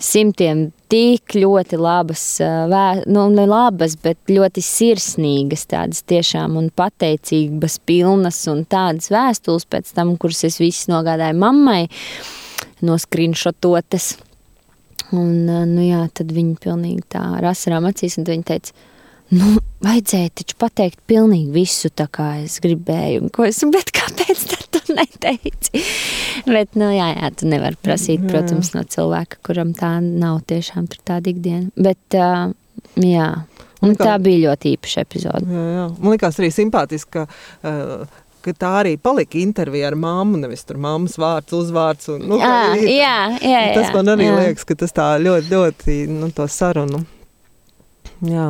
simtiem 0.00 0.70
tik 0.90 1.34
ļoti 1.36 1.76
labas, 1.76 2.22
nu, 2.40 3.26
ne 3.34 3.44
labas, 3.48 3.98
bet 4.00 4.32
ļoti 4.32 4.64
sirsnīgas, 4.64 5.66
tādas 5.70 6.02
tiešām 6.08 6.56
un 6.60 6.70
pateicības 6.72 7.78
pilnas 7.86 8.40
un 8.50 8.64
tādas 8.64 9.10
vēstules 9.12 9.68
pēc 9.70 9.92
tam, 9.96 10.16
kuras 10.20 10.42
es 10.48 10.58
visas 10.62 10.88
nogādāju 10.90 11.36
mammai, 11.40 11.84
noskrinšototas. 12.86 14.14
Un, 15.10 15.44
nu 15.44 15.82
jā, 15.82 16.04
tad 16.14 16.30
viņi 16.32 16.54
pilnīgi 16.62 17.02
tā 17.16 17.22
ar 17.40 17.50
asarām 17.50 17.88
acīs, 17.88 18.16
un 18.20 18.28
viņi 18.28 18.46
teica, 18.46 18.74
nu, 19.34 19.56
vajadzēja 19.82 20.30
taču 20.40 20.58
pateikt 20.60 21.00
pilnīgi 21.10 21.50
visu, 21.54 21.90
tā 21.90 22.06
kā 22.12 22.36
es 22.44 22.60
gribēju, 22.62 23.24
un 23.24 23.32
ko 23.34 23.48
es, 23.48 23.58
bet 23.74 23.90
kāpēc 23.96 24.44
tad 24.52 24.69
neteici? 24.98 25.84
Bet, 26.46 26.74
nu, 26.80 26.90
jā, 26.94 27.10
jā, 27.16 27.32
tu 27.36 27.50
nevari 27.50 27.78
prasīt, 27.82 28.24
protams, 28.28 28.72
no 28.76 28.84
cilvēka, 28.88 29.42
kuram 29.46 29.74
tā 29.76 29.96
nav 30.04 30.42
tiešām 30.50 30.88
tāda 30.98 31.32
ikdiena. 31.32 31.70
Bet, 31.76 32.02
uh, 32.18 32.50
jā. 33.00 33.30
Un 33.80 33.94
tā 33.96 34.18
bija 34.20 34.50
ļoti 34.50 34.74
īpaša 34.76 35.06
epizode. 35.06 35.46
Jā, 35.48 35.68
jā. 35.78 35.84
Man 35.96 36.12
liekas 36.12 36.36
arī 36.42 36.50
simpātiski, 36.52 37.22
ka 37.22 37.70
uh, 37.70 38.18
ka 38.44 38.54
tā 38.56 38.70
arī 38.80 38.96
palika 39.00 39.38
intervija 39.40 39.90
ar 39.90 39.96
māmu, 40.00 40.40
nevis 40.40 40.64
tur 40.68 40.80
māmas 40.80 41.16
vārds, 41.20 41.52
uzvārds. 41.56 42.10
Un, 42.14 42.26
nu, 42.30 42.40
jā, 42.40 42.56
ir, 42.80 42.90
jā, 42.96 43.16
jā, 43.36 43.62
jā, 43.68 43.72
tas 43.76 43.94
man 43.96 44.12
arī 44.14 44.28
jā. 44.28 44.36
liekas, 44.40 44.66
ka 44.68 44.76
tas 44.82 44.96
tā 44.96 45.08
ļoti, 45.20 45.52
ļoti, 45.52 45.96
nu, 46.12 46.30
to 46.36 46.46
sarunu. 46.50 47.02
Jā. 48.26 48.48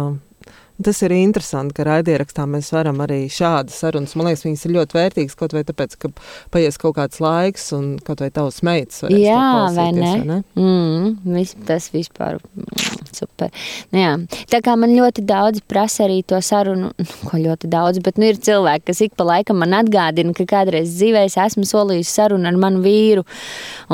Tas 0.80 1.02
ir 1.04 1.12
interesanti, 1.12 1.74
ka 1.76 1.84
raidierakstā 1.84 2.46
mēs 2.48 2.70
varam 2.72 3.02
arī 3.04 3.24
šādas 3.32 3.76
sarunas. 3.82 4.14
Man 4.16 4.30
liekas, 4.30 4.46
viņas 4.46 4.64
ir 4.64 4.74
ļoti 4.78 4.96
vērtīgas 4.96 5.36
kaut 5.36 5.52
vai 5.56 5.62
tāpēc, 5.68 5.96
ka 6.00 6.10
paies 6.54 6.80
kaut 6.80 6.96
kāds 6.96 7.20
laiks 7.20 7.68
un 7.76 7.90
kaut 8.04 8.22
vai 8.24 8.30
tavs 8.32 8.62
meitas 8.66 9.02
varēs 9.04 9.20
Jā, 9.20 9.50
vai 9.76 9.88
ne? 9.96 10.06
vai 10.06 10.24
ne? 10.30 10.38
Mm, 10.56 11.34
vis, 11.36 11.52
tas 11.68 11.90
vispār 11.92 12.40
mm, 12.40 13.10
super. 13.16 13.52
Nu, 13.92 14.00
jā. 14.00 14.14
Tā 14.52 14.62
kā 14.64 14.76
man 14.80 14.94
ļoti 14.96 15.24
daudz 15.28 15.60
prasa 15.68 16.06
arī 16.06 16.22
to 16.24 16.40
sarunu, 16.44 16.92
nu, 16.96 17.08
ko 17.28 17.40
ļoti 17.40 17.70
daudz, 17.72 18.00
bet 18.04 18.20
nu 18.20 18.30
ir 18.30 18.40
cilvēki, 18.40 18.88
kas 18.88 19.04
ik 19.04 19.16
pa 19.20 19.26
laikam 19.34 19.60
man 19.60 19.76
atgādina, 19.82 20.32
ka 20.36 20.48
kādreiz 20.48 20.94
dzīvē 20.96 21.26
es 21.28 21.36
esmu 21.40 21.68
solījusi 21.68 22.14
sarunu 22.14 22.48
ar 22.48 22.60
manu 22.60 22.84
vīru. 22.86 23.26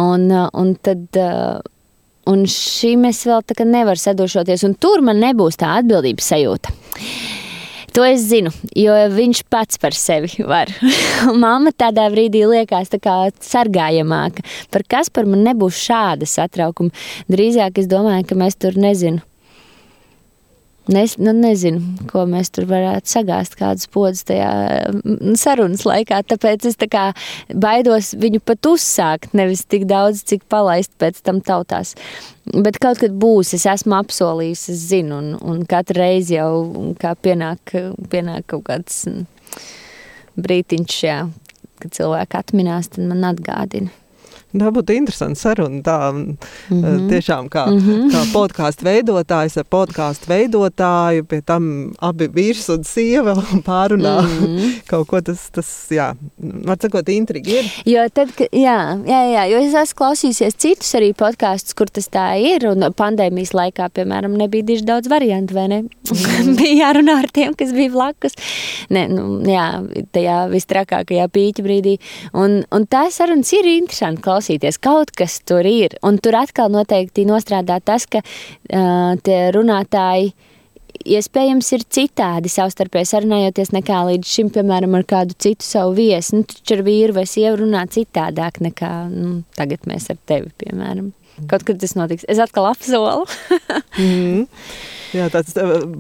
Un, 0.03 0.29
un 0.31 0.77
tad... 0.87 1.09
Uh, 1.17 1.73
Un 2.27 2.43
šī 2.51 2.97
mēs 2.99 3.23
vēl 3.29 3.45
tā 3.47 3.55
kā 3.59 3.67
nevar 3.69 4.01
sadošoties, 4.01 4.65
un 4.67 4.75
tur 4.75 5.05
man 5.07 5.21
nebūs 5.23 5.59
tā 5.61 5.77
atbildības 5.81 6.33
sajūta. 6.33 6.75
To 7.97 8.03
es 8.05 8.27
zinu, 8.29 8.51
jo 8.77 8.93
viņš 9.15 9.45
pats 9.49 9.79
par 9.81 9.95
sevi 9.97 10.45
var. 10.45 10.69
Māma 11.45 11.73
tādā 11.73 12.09
brīdī 12.13 12.43
liekas 12.45 12.93
tā 12.93 13.01
kā 13.01 13.15
sargājamāka. 13.41 14.45
Par 14.75 14.85
kas 14.85 15.09
par 15.09 15.25
man 15.31 15.47
nebūs 15.47 15.79
šāda 15.87 16.29
satraukuma? 16.29 16.93
Drīzāk 17.33 17.81
es 17.81 17.89
domāju, 17.89 18.27
ka 18.29 18.37
mēs 18.43 18.61
tur 18.61 18.77
nezinu 18.77 19.25
Es 20.87 21.17
nu, 21.19 21.33
nezinu, 21.35 21.81
ko 22.07 22.23
mēs 22.31 22.53
tur 22.55 22.69
varētu 22.71 23.11
sagāzt, 23.11 23.57
kādas 23.59 23.89
podas 23.91 24.23
tajā 24.29 24.51
mm, 24.93 25.35
sarunas 25.41 25.83
laikā. 25.83 26.21
Tāpēc 26.31 26.69
es 26.71 26.79
tā 26.79 26.87
kā 26.91 27.09
baidos 27.51 28.13
viņu 28.15 28.39
pat 28.47 28.69
uzsākt, 28.71 29.35
nevis 29.35 29.65
tik 29.67 29.89
daudz, 29.91 30.23
cik 30.31 30.45
palaist 30.53 30.93
pēc 31.03 31.19
tam 31.27 31.43
tautās. 31.43 31.97
Bet 32.55 32.79
kaut 32.79 33.03
kad 33.03 33.19
būs, 33.19 33.57
es 33.59 33.67
esmu 33.67 33.99
apsolījis, 33.99 34.69
es 34.77 34.87
zinu, 34.93 35.19
un, 35.19 35.35
un 35.43 35.67
katru 35.67 36.05
reizi 36.05 36.39
jau 36.39 36.95
kā 37.03 37.17
pienāk, 37.19 37.75
pienāk 38.13 38.47
kaut 38.55 38.69
kāds 38.71 39.03
mm, 39.11 39.27
brītiņš, 40.39 41.03
jā, 41.03 41.21
kad 41.83 41.99
cilvēki 41.99 42.45
atminās, 42.45 42.95
tad 42.95 43.11
man 43.11 43.27
atgādina. 43.35 44.06
Tā 44.57 44.71
būtu 44.73 44.97
interesanta 44.97 45.41
saruna. 45.41 45.83
Tā 45.83 45.97
mm 46.13 46.37
-hmm. 46.71 47.09
tiešām 47.11 47.49
kā, 47.49 47.67
mm 47.67 47.79
-hmm. 47.79 48.11
kā 48.13 48.23
podkāstu 48.33 48.85
veidotājs 48.85 49.57
ar 49.57 49.65
podkāstu 49.71 50.29
veidotāju, 50.29 51.25
pie 51.25 51.41
tam 51.41 51.93
abi 52.01 52.29
vīrs 52.29 52.69
un 52.75 52.85
sieva 52.85 53.35
pārunā 53.71 54.23
mm 54.23 54.29
-hmm. 54.29 54.73
kaut 54.91 55.07
ko 55.09 55.21
tas, 55.21 55.51
tas 55.51 55.87
jā, 55.91 56.15
var 56.39 56.77
sakot, 56.81 57.09
intriga 57.09 57.51
ir. 57.51 57.65
Jo 57.85 58.09
tad, 58.09 58.29
jā, 58.53 58.79
jā, 59.07 59.21
jā, 59.35 59.45
jo 59.51 59.59
es 59.59 59.75
esmu 59.75 59.97
klausījusies 60.01 60.57
citus 60.57 60.95
arī 60.95 61.13
podkāstus, 61.13 61.75
kur 61.75 61.87
tas 61.87 62.09
tā 62.09 62.27
ir, 62.55 62.69
un 62.69 62.81
pandēmijas 62.97 63.53
laikā, 63.55 63.89
piemēram, 63.89 64.37
nebija 64.37 64.63
diži 64.63 64.85
daudz 64.85 65.09
variantu, 65.09 65.55
vai 65.55 65.69
ne? 65.69 65.83
Mm. 65.83 66.57
bija 66.59 66.75
jārunā 66.87 67.19
ar 67.23 67.29
tiem, 67.33 67.55
kas 67.55 67.73
bija 67.73 67.91
blakus. 67.91 68.33
Ne, 68.91 69.09
nu, 69.09 69.43
jā, 69.51 69.83
tajā 70.13 70.49
vistrakākajā 70.53 71.29
pīķa 71.29 71.63
brīdī. 71.67 71.97
Un, 72.33 72.65
un 72.71 72.87
tā 72.87 73.07
sarunas 73.11 73.53
ir 73.53 73.67
interesanti 73.67 74.23
klausīties. 74.23 74.46
Kaut 74.83 75.13
kas 75.17 75.41
tur 75.47 75.67
ir. 75.67 75.97
Un 76.07 76.21
tur 76.23 76.39
atkal 76.39 76.71
noteikti 76.73 77.27
nostrādā 77.29 77.81
tas, 77.85 78.07
ka 78.11 78.23
uh, 78.23 79.17
tie 79.27 79.41
runātāji 79.57 80.33
iespējams 81.17 81.69
ir 81.77 81.85
citādi 81.93 82.51
savstarpēji 82.51 83.11
sarunājoties 83.11 83.73
nekā 83.75 84.01
līdz 84.11 84.31
šim, 84.31 84.51
piemēram, 84.55 84.97
ar 84.99 85.05
kādu 85.09 85.37
citu 85.43 85.67
savu 85.67 85.95
viesi. 85.99 86.37
Nu, 86.37 86.47
taču 86.49 86.79
ar 86.79 86.83
vīru 86.87 87.17
vai 87.19 87.27
sievu 87.29 87.63
runā 87.65 87.85
citādāk 87.93 88.63
nekā 88.65 88.93
nu, 89.13 89.39
tagad 89.59 89.87
mēs 89.91 90.11
ar 90.15 90.21
tevi, 90.29 90.53
piemēram. 90.63 91.13
Kaut 91.51 91.67
kad 91.69 91.81
tas 91.83 91.93
notiks. 91.99 92.25
Es 92.33 92.41
atkal 92.41 92.71
apsolu. 92.71 93.27
mm. 94.01 94.47
Jā, 95.17 95.29
tāds 95.33 95.53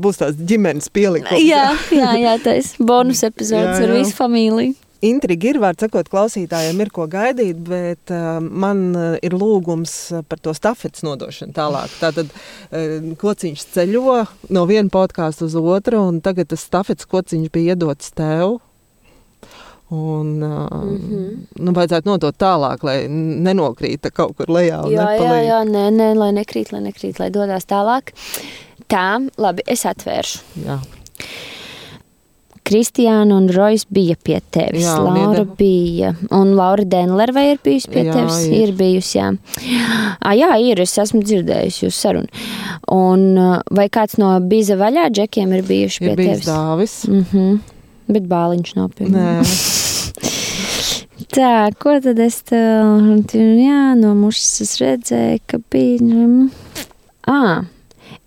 būs 0.02 0.18
tāds 0.20 0.40
ģimenes 0.48 0.88
pielikums. 0.92 1.44
jā, 1.44 1.68
jā, 1.94 2.10
jā 2.22 2.34
tas 2.42 2.72
bonus 2.80 3.22
epizodes 3.26 3.76
jā, 3.76 3.84
jā. 3.84 3.86
ar 3.86 3.94
visu 3.98 4.16
familiju. 4.16 4.74
Intriga 5.04 5.50
ir, 5.50 5.58
var 5.60 5.76
sakot, 5.76 6.08
klausītājiem 6.08 6.80
ir 6.80 6.90
ko 6.94 7.04
gaidīt, 7.10 7.58
bet 7.68 8.12
uh, 8.14 8.38
man 8.40 8.84
uh, 8.96 9.16
ir 9.24 9.36
lūgums 9.36 9.92
par 10.28 10.40
to 10.40 10.54
stafetes 10.56 11.04
nodošanu 11.04 11.52
tālāk. 11.56 11.92
Tātad 12.00 12.30
uh, 12.32 13.10
kociņš 13.20 13.64
ceļo 13.74 14.22
no 14.56 14.64
viena 14.70 14.88
podkāstu 14.92 15.50
uz 15.50 15.58
otru, 15.60 16.00
un 16.08 16.22
tagad 16.24 16.48
tas 16.52 16.64
stafetes 16.64 17.08
kociņš 17.10 17.52
bija 17.52 17.76
iedots 17.76 18.14
tev. 18.16 18.58
Un, 19.88 20.42
uh, 20.42 20.66
mm 20.72 20.96
-hmm. 20.98 21.34
nu, 21.62 21.72
vajadzētu 21.72 22.08
nodot 22.08 22.34
tālāk, 22.34 22.82
lai 22.82 22.96
nenokrīta 23.08 24.10
kaut 24.10 24.36
kur 24.36 24.50
lejā. 24.50 24.80
Jā, 24.90 25.10
jā, 25.20 25.36
jā, 25.46 25.60
nē, 25.64 25.90
nē, 25.94 26.14
lai 26.14 26.32
nekrīt, 26.32 26.72
lai 26.72 26.80
nekrīt, 26.80 27.20
lai 27.20 27.30
dodas 27.30 27.66
tālāk. 27.66 28.10
Tā, 28.88 29.28
labi, 29.36 29.62
es 29.66 29.86
atvēršu. 29.86 30.38
Jā. 30.66 30.80
Kristiāna 32.66 33.36
un 33.36 33.46
Rojas 33.54 33.84
bija 33.90 34.16
pie 34.18 34.40
tevis. 34.50 34.82
Jā, 34.82 34.96
Laura 34.98 35.42
iedeva. 35.42 35.56
bija. 35.58 36.12
Un 36.34 36.54
Laura 36.58 36.84
Denler 36.84 37.30
vai 37.36 37.44
ir 37.52 37.60
bijusi 37.62 37.92
pie 37.92 38.02
jā, 38.08 38.16
tevis? 38.16 38.40
Ir, 38.48 38.56
ir 38.64 38.74
bijusi, 38.78 39.18
jā. 39.20 39.28
À, 40.18 40.34
jā, 40.34 40.50
ir. 40.64 40.82
Es 40.82 40.96
esmu 40.98 41.22
dzirdējusi 41.22 41.86
jūs 41.86 42.00
sarunu. 42.02 42.44
Un 42.96 43.38
vai 43.70 43.86
kāds 43.92 44.18
no 44.18 44.32
Biza 44.50 44.78
vaļā 44.80 45.06
džekiem 45.14 45.54
ir 45.54 45.64
bijuši 45.68 46.02
ir 46.02 46.10
pie 46.10 46.16
tevis? 46.24 46.42
Ir 46.42 46.50
Dāvis. 46.50 46.96
Mm 47.10 47.24
-hmm. 47.30 47.58
Bet 48.16 48.28
bāliņš 48.30 48.74
nav 48.76 48.90
pie 48.98 49.08
manis. 49.10 49.54
Tā, 51.36 51.70
ko 51.78 51.96
tad 52.00 52.18
es 52.22 52.42
tev, 52.48 53.32
jā, 53.34 53.94
no 53.98 54.14
mušas 54.14 54.60
es 54.60 54.76
redzēju, 54.80 55.40
ka 55.46 55.58
bija, 55.72 56.26
ā, 57.28 57.40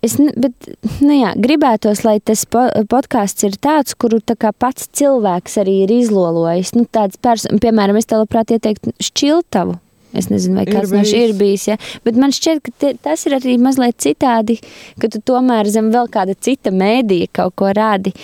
Es 0.00 0.14
bet, 0.16 0.70
nu 1.04 1.12
jā, 1.12 1.34
gribētos, 1.36 2.00
lai 2.06 2.16
tas 2.24 2.46
po, 2.48 2.62
podkāsts 2.88 3.44
ir 3.44 3.58
tāds, 3.60 3.92
kuru 4.00 4.22
tā 4.24 4.34
pats 4.56 4.88
cilvēks 4.96 5.58
arī 5.60 5.82
ir 5.84 5.92
izlolojis. 5.92 6.72
Nu, 6.72 6.86
piemēram, 6.88 7.98
es 8.00 8.08
te 8.08 8.16
labprāt 8.16 8.54
ieteiktu 8.56 8.94
šķiltavu. 8.96 9.76
Es 10.16 10.26
nezinu, 10.26 10.56
vai 10.58 10.64
kāds 10.66 10.90
no 10.90 11.04
šiem 11.06 11.28
ir 11.28 11.34
bijis. 11.38 11.68
Ja? 11.68 11.76
Bet 12.06 12.16
man 12.18 12.32
šķiet, 12.34 12.62
ka 12.64 12.72
te, 12.82 12.94
tas 13.04 13.26
ir 13.28 13.36
arī 13.36 13.58
mazliet 13.62 14.00
citādi, 14.00 14.56
ka 14.98 15.10
tu 15.12 15.20
tomēr 15.22 15.68
zem 15.70 15.92
vēl 15.92 16.08
kāda 16.10 16.34
cita 16.34 16.72
mēdīja 16.74 17.30
kaut 17.36 17.54
ko 17.60 17.70
rādi. 17.76 18.14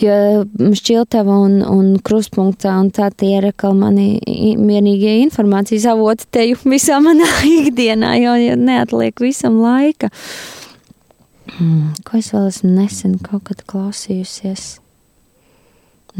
Jo 0.00 0.46
šķiltava 0.56 1.34
un, 1.44 1.58
un 1.66 1.90
krustpunktā 2.00 2.78
un 2.80 2.88
tā 2.94 3.10
tie 3.12 3.34
ir 3.36 3.50
atkal 3.50 3.74
mani 3.76 4.14
vienīgie 4.24 5.18
informācijas 5.26 5.90
avoti 5.92 6.30
te 6.32 6.46
visā 6.72 7.02
manā 7.04 7.28
ikdienā, 7.58 8.14
jo, 8.22 8.38
jo 8.46 8.56
neatliek 8.62 9.20
visam 9.26 9.60
laika. 9.60 10.08
Uh, 10.08 10.59
Hmm, 11.56 11.90
ko 12.06 12.20
es 12.20 12.30
vēl 12.34 12.48
esmu 12.50 12.70
nesen 12.74 13.18
kaut 13.24 13.48
kad 13.50 13.64
klausījusies? 13.68 14.78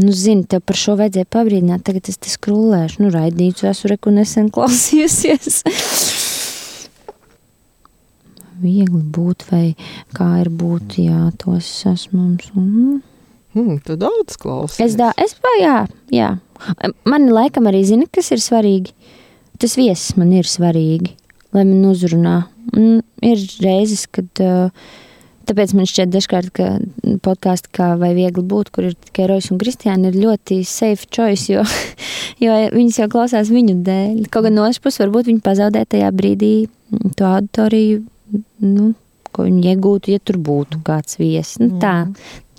Nu, 0.01 0.13
zini, 0.15 0.47
tev 0.47 0.63
par 0.63 0.79
šo 0.79 0.95
vajadzēja 1.01 1.27
pabrīdināt, 1.35 1.83
tagad 1.87 2.09
es 2.13 2.21
te 2.23 2.31
skrūlēšu, 2.31 3.03
nu, 3.03 3.11
raidīju, 3.15 3.67
esmu 3.73 3.91
reku 3.91 4.13
nesen 4.15 4.51
klausījusies. 4.55 5.63
viegli 8.61 9.03
būt, 9.17 9.47
vai 9.51 9.65
kā 10.17 10.29
ir 10.43 10.51
būt, 10.53 10.99
jā, 11.07 11.31
tos 11.41 11.69
sasmums. 11.83 12.51
Un, 12.57 13.01
Hmm, 13.51 13.81
tu 13.83 13.97
daudz 13.99 14.37
klausies. 14.39 14.79
es 14.79 14.93
dā, 14.95 15.09
es, 15.19 15.35
jā, 15.59 15.87
jā. 16.15 16.39
Man 17.03 17.25
laikam 17.35 17.67
arī 17.67 17.81
zina, 17.83 18.07
kas 18.07 18.31
ir 18.31 18.39
svarīgi. 18.39 18.93
Tas 19.59 19.75
viesis 19.75 20.15
man 20.17 20.31
ir 20.33 20.47
svarīgi, 20.47 21.17
lai 21.53 21.65
man 21.67 21.83
uzrunā. 21.91 22.45
Un 22.79 23.03
ir 23.27 23.43
reizes, 23.65 24.07
kad 24.07 24.31
uh, 24.39 24.71
Tāpēc 25.49 25.73
man 25.75 25.89
šķiet, 25.89 26.11
dažkārt, 26.13 26.51
ka 26.55 26.67
podkāstā, 27.25 27.71
kā 27.75 27.89
vai 28.01 28.13
viegli 28.15 28.45
būt, 28.47 28.71
kur 28.75 28.91
ir 28.91 28.97
tikai 29.09 29.27
Rojas 29.31 29.51
un 29.51 29.61
Kristiāna, 29.63 30.11
ir 30.11 30.19
ļoti 30.21 30.61
safe 30.69 31.09
choice, 31.11 31.49
jo, 31.51 31.65
jo 32.45 32.59
viņas 32.75 33.01
jau 33.03 33.09
klausās 33.13 33.53
viņu 33.53 33.79
dēļ. 33.87 34.27
Kaut 34.31 34.47
gan 34.47 34.59
no 34.59 34.67
otras 34.69 34.83
puses, 34.83 35.03
varbūt 35.03 35.31
viņi 35.31 35.45
pazaudē 35.47 35.87
tajā 35.91 36.11
brīdī 36.15 36.55
to 37.19 37.27
auditoriju, 37.31 38.05
nu, 38.67 38.93
ko 39.35 39.49
viņi 39.49 39.75
iegūtu, 39.75 40.15
ja 40.15 40.23
tur 40.23 40.39
būtu 40.43 40.83
kāds 40.87 41.19
viesis. 41.21 41.59
Nu, 41.63 41.73
tā, 41.83 41.97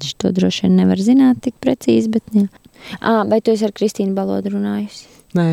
viņš 0.02 0.18
to 0.20 0.34
droši 0.36 0.68
vien 0.68 0.80
nevar 0.82 1.02
zināt 1.04 1.44
tik 1.46 1.60
precīzi, 1.64 2.12
bet 2.12 2.36
jā. 2.36 2.48
À, 2.98 3.22
vai 3.30 3.44
tu 3.46 3.54
esi 3.54 3.68
ar 3.68 3.76
Kristīnu 3.78 4.16
Balodu 4.18 4.56
runājusi? 4.56 5.06
Nē, 5.38 5.52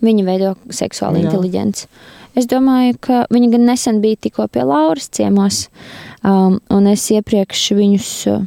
Viņa 0.00 0.24
veido 0.26 0.54
seksuālu 0.72 1.20
inteligenci. 1.24 1.88
Es 2.38 2.46
domāju, 2.50 2.94
ka 3.02 3.24
viņa 3.32 3.50
gan 3.56 3.66
nesen 3.66 3.98
bija 4.02 4.18
tikko 4.26 4.46
pie 4.52 4.62
Lauras 4.66 5.10
ciemos, 5.12 5.64
um, 6.22 6.60
un 6.70 6.88
es 6.90 7.06
iepriekš 7.14 7.66
viņus 7.78 8.12
uh, 8.30 8.46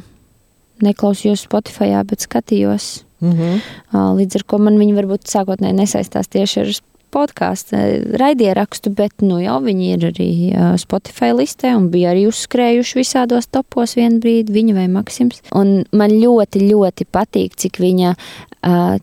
neklausījos 0.84 1.46
Spotify, 1.48 1.92
bet 2.06 2.24
skatījos. 2.24 3.04
mhm. 3.24 3.62
Uh, 3.92 4.10
līdz 4.18 4.40
ar 4.40 4.48
to 4.48 4.58
man 4.58 4.80
viņi 4.80 4.98
varbūt 4.98 5.30
sākotnēji 5.30 5.78
nesaistās 5.78 6.28
tieši 6.28 6.60
ar 6.64 6.74
podkāstu 7.14 7.78
raidierakstu, 8.18 8.90
bet 8.90 9.22
nu 9.22 9.38
jau 9.38 9.60
viņi 9.62 9.90
ir 9.94 10.06
arī 10.10 10.30
uh, 10.50 10.74
Spotify 10.80 11.30
listē 11.36 11.74
un 11.78 11.88
bija 11.92 12.10
arī 12.10 12.26
uzskrējuši 12.26 12.98
visādos 12.98 13.46
topos 13.46 13.94
vienu 13.98 14.18
brīdi, 14.22 14.54
viņa 14.54 14.74
vai 14.74 14.88
Maksims. 14.90 15.44
Un 15.54 15.84
man 15.94 16.14
ļoti, 16.18 16.64
ļoti 16.72 17.06
patīk, 17.06 17.54
cik 17.60 17.78
viņa 17.82 18.14
uh, 18.14 18.96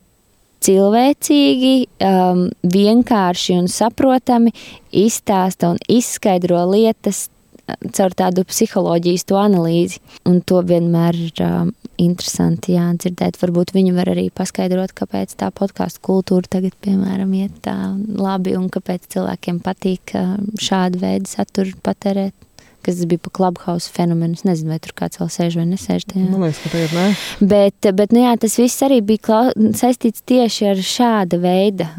cilvēcīgi, 0.62 1.76
um, 2.06 2.50
vienkārši 2.76 3.58
un 3.58 3.72
saprotami 3.72 4.52
izstāsta 4.92 5.72
un 5.72 5.80
izskaidro 5.90 6.66
lietas 6.76 7.30
uh, 7.30 7.41
caur 7.68 8.16
tādu 8.18 8.44
psiholoģijas 8.48 9.26
to 9.30 9.40
analīzi. 9.40 10.02
Un 10.30 10.42
to 10.46 10.62
vienmēr 10.66 11.18
ir 11.28 11.44
um, 11.46 11.72
interesanti 12.02 12.76
jā, 12.76 12.90
dzirdēt. 13.00 13.40
Varbūt 13.42 13.74
viņi 13.76 13.96
var 13.96 14.12
arī 14.14 14.28
paskaidrot, 14.34 14.96
kāpēc 14.98 15.36
tā 15.40 15.52
podkāstu 15.56 16.04
kultūra 16.12 16.52
tagad, 16.58 16.76
piemēram, 16.84 17.34
iet 17.38 17.62
tā 17.66 17.76
labi 17.98 18.56
un 18.58 18.70
kāpēc 18.74 19.10
cilvēkiem 19.16 19.62
patīk 19.66 20.16
šādu 20.62 21.02
veidu 21.02 21.32
saturu 21.32 21.76
patērēt. 21.84 22.36
Kas 22.82 22.98
bija 23.06 23.22
pa 23.22 23.30
Clubhouse 23.30 23.92
fenomenu. 23.94 24.34
Es 24.34 24.42
nezinu, 24.42 24.72
vai 24.74 24.80
tur 24.82 24.96
kāds 24.98 25.20
vēl 25.22 25.28
sēž 25.30 25.60
vai 25.60 25.68
nesēž. 25.70 26.08
Tajā. 26.10 26.24
Man 26.26 26.48
liekas, 26.48 26.62
ka 26.64 26.72
tagad 26.74 26.96
nē. 26.98 27.04
Bet, 27.52 27.90
bet 28.00 28.16
nu 28.16 28.24
jā, 28.24 28.32
tas 28.42 28.56
viss 28.58 28.82
arī 28.88 28.98
bija 29.06 29.22
klau, 29.28 29.42
saistīts 29.78 30.26
tieši 30.26 30.72
ar 30.72 30.82
šāda 30.82 31.38
veida 31.44 31.92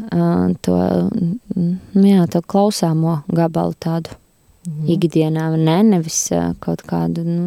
to, 0.67 0.81
nu 1.55 2.03
jā, 2.03 2.27
to 2.35 2.43
klausāmo 2.43 3.21
gabalu 3.31 3.79
tādu 3.79 4.17
mm. 4.67 4.87
ikdienā. 4.95 5.49
Ne, 5.57 5.77
nevis 5.83 6.25
kaut 6.63 6.83
kādu 6.87 7.23
nu, 7.27 7.45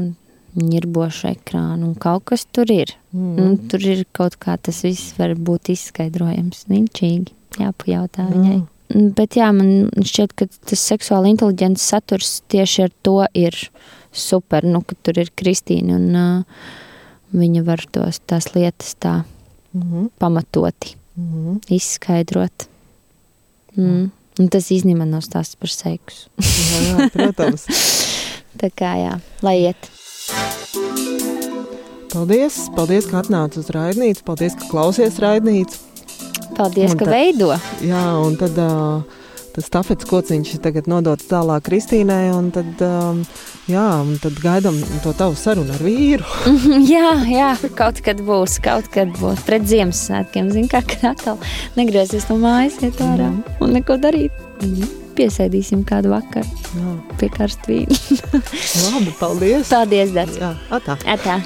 ņirbošu 0.56 1.28
ekrānu. 1.34 1.90
Un 1.90 1.98
kaut 2.00 2.24
kas 2.32 2.46
tur 2.48 2.70
ir. 2.72 2.94
Mm. 3.12 3.34
Nu, 3.36 3.50
tur 3.70 3.84
ir 3.84 4.06
kaut 4.16 4.38
kā 4.40 4.56
tas 4.58 4.82
viss 4.86 5.14
var 5.18 5.34
būt 5.36 5.72
izskaidrojams. 5.74 6.64
Niņķīgi 6.72 7.60
jāpajautā 7.60 8.28
viņai. 8.32 8.58
Bet 9.16 9.34
jā, 9.34 9.50
man 9.50 9.90
šķiet, 10.06 10.32
ka 10.38 10.46
tas 10.70 10.82
seksuāli 10.92 11.32
inteliģents 11.34 11.82
saturs 11.90 12.40
tieši 12.52 12.84
ar 12.86 12.92
to 13.02 13.16
ir 13.34 13.56
super. 14.14 14.64
Nu, 14.64 14.80
ka 14.86 14.94
tur 15.02 15.18
ir 15.18 15.32
Kristīna 15.36 15.98
un 15.98 16.14
uh, 16.16 16.68
viņa 17.34 17.64
var 17.66 17.82
tos, 17.92 18.20
tās 18.30 18.52
lietas 18.54 18.94
tā 19.02 19.24
Mhm. 19.76 20.06
pamatoti 20.18 20.94
Mhm. 21.18 21.56
izskaidrot. 21.68 22.66
Mm. 23.76 24.10
Un 24.40 24.50
tas 24.52 24.66
īstenībā 24.74 25.06
nav 25.08 25.22
stāsts 25.24 25.56
par 25.56 25.70
seksu. 25.72 26.28
Jā, 26.44 26.80
jā, 26.90 27.06
protams. 27.14 27.64
Tā 28.60 28.68
kā 28.72 28.94
jā, 29.00 29.14
lai 29.44 29.56
iet. 29.68 29.88
Paldies, 32.12 32.56
paldies, 32.76 33.04
ka 33.10 33.20
atnāci 33.20 33.60
uz 33.60 33.68
raidnīcu. 33.74 34.22
Paldies, 34.24 34.54
ka 34.56 34.68
klausies 34.70 35.18
raidnīcu. 35.20 35.80
Paldies, 36.56 36.92
Un 36.94 37.00
ka 37.00 37.04
tad- 37.04 37.12
veido. 37.12 37.48
Jā, 37.84 38.02
un 38.24 38.36
tad 38.40 38.56
uh, 38.62 39.02
stafets 39.64 40.08
kociņš 40.08 40.56
tagad 40.64 40.88
nodots 40.90 41.28
tālāk 41.30 41.64
Kristīnai, 41.68 42.28
un 42.34 42.50
tad, 42.54 42.68
um, 42.84 43.22
jā, 43.70 43.86
un 44.02 44.18
tad 44.22 44.36
gaidām 44.42 44.78
to 45.04 45.14
tavu 45.16 45.38
sarunu 45.38 45.74
ar 45.76 45.84
vīru. 45.84 46.26
jā, 46.94 47.14
jā, 47.30 47.50
kaut 47.78 48.02
kad 48.04 48.20
būs, 48.26 48.58
kaut 48.64 48.90
kad 48.94 49.12
būs 49.20 49.46
pret 49.48 49.66
Ziemassvētkiem. 49.70 50.52
Zini, 50.54 50.70
kā 50.72 50.82
kad 50.86 51.10
atkal 51.14 51.40
negriezties 51.78 52.28
no 52.32 52.38
mājas, 52.42 52.78
iet 52.84 53.00
ārā 53.04 53.32
un 53.60 53.76
neko 53.78 53.98
darīt. 54.02 54.44
Piesēdīsim 55.16 55.80
kādu 55.88 56.10
vakaru 56.12 56.66
Jā, 56.76 56.94
pie 57.16 57.30
karstvīna. 57.32 58.00
labi, 58.90 59.16
paldies. 59.20 59.70
Paldies, 59.72 60.12
Dārts! 60.16 60.40
Jā, 60.42 60.56
atā. 60.76 61.00
Atā! 61.08 61.40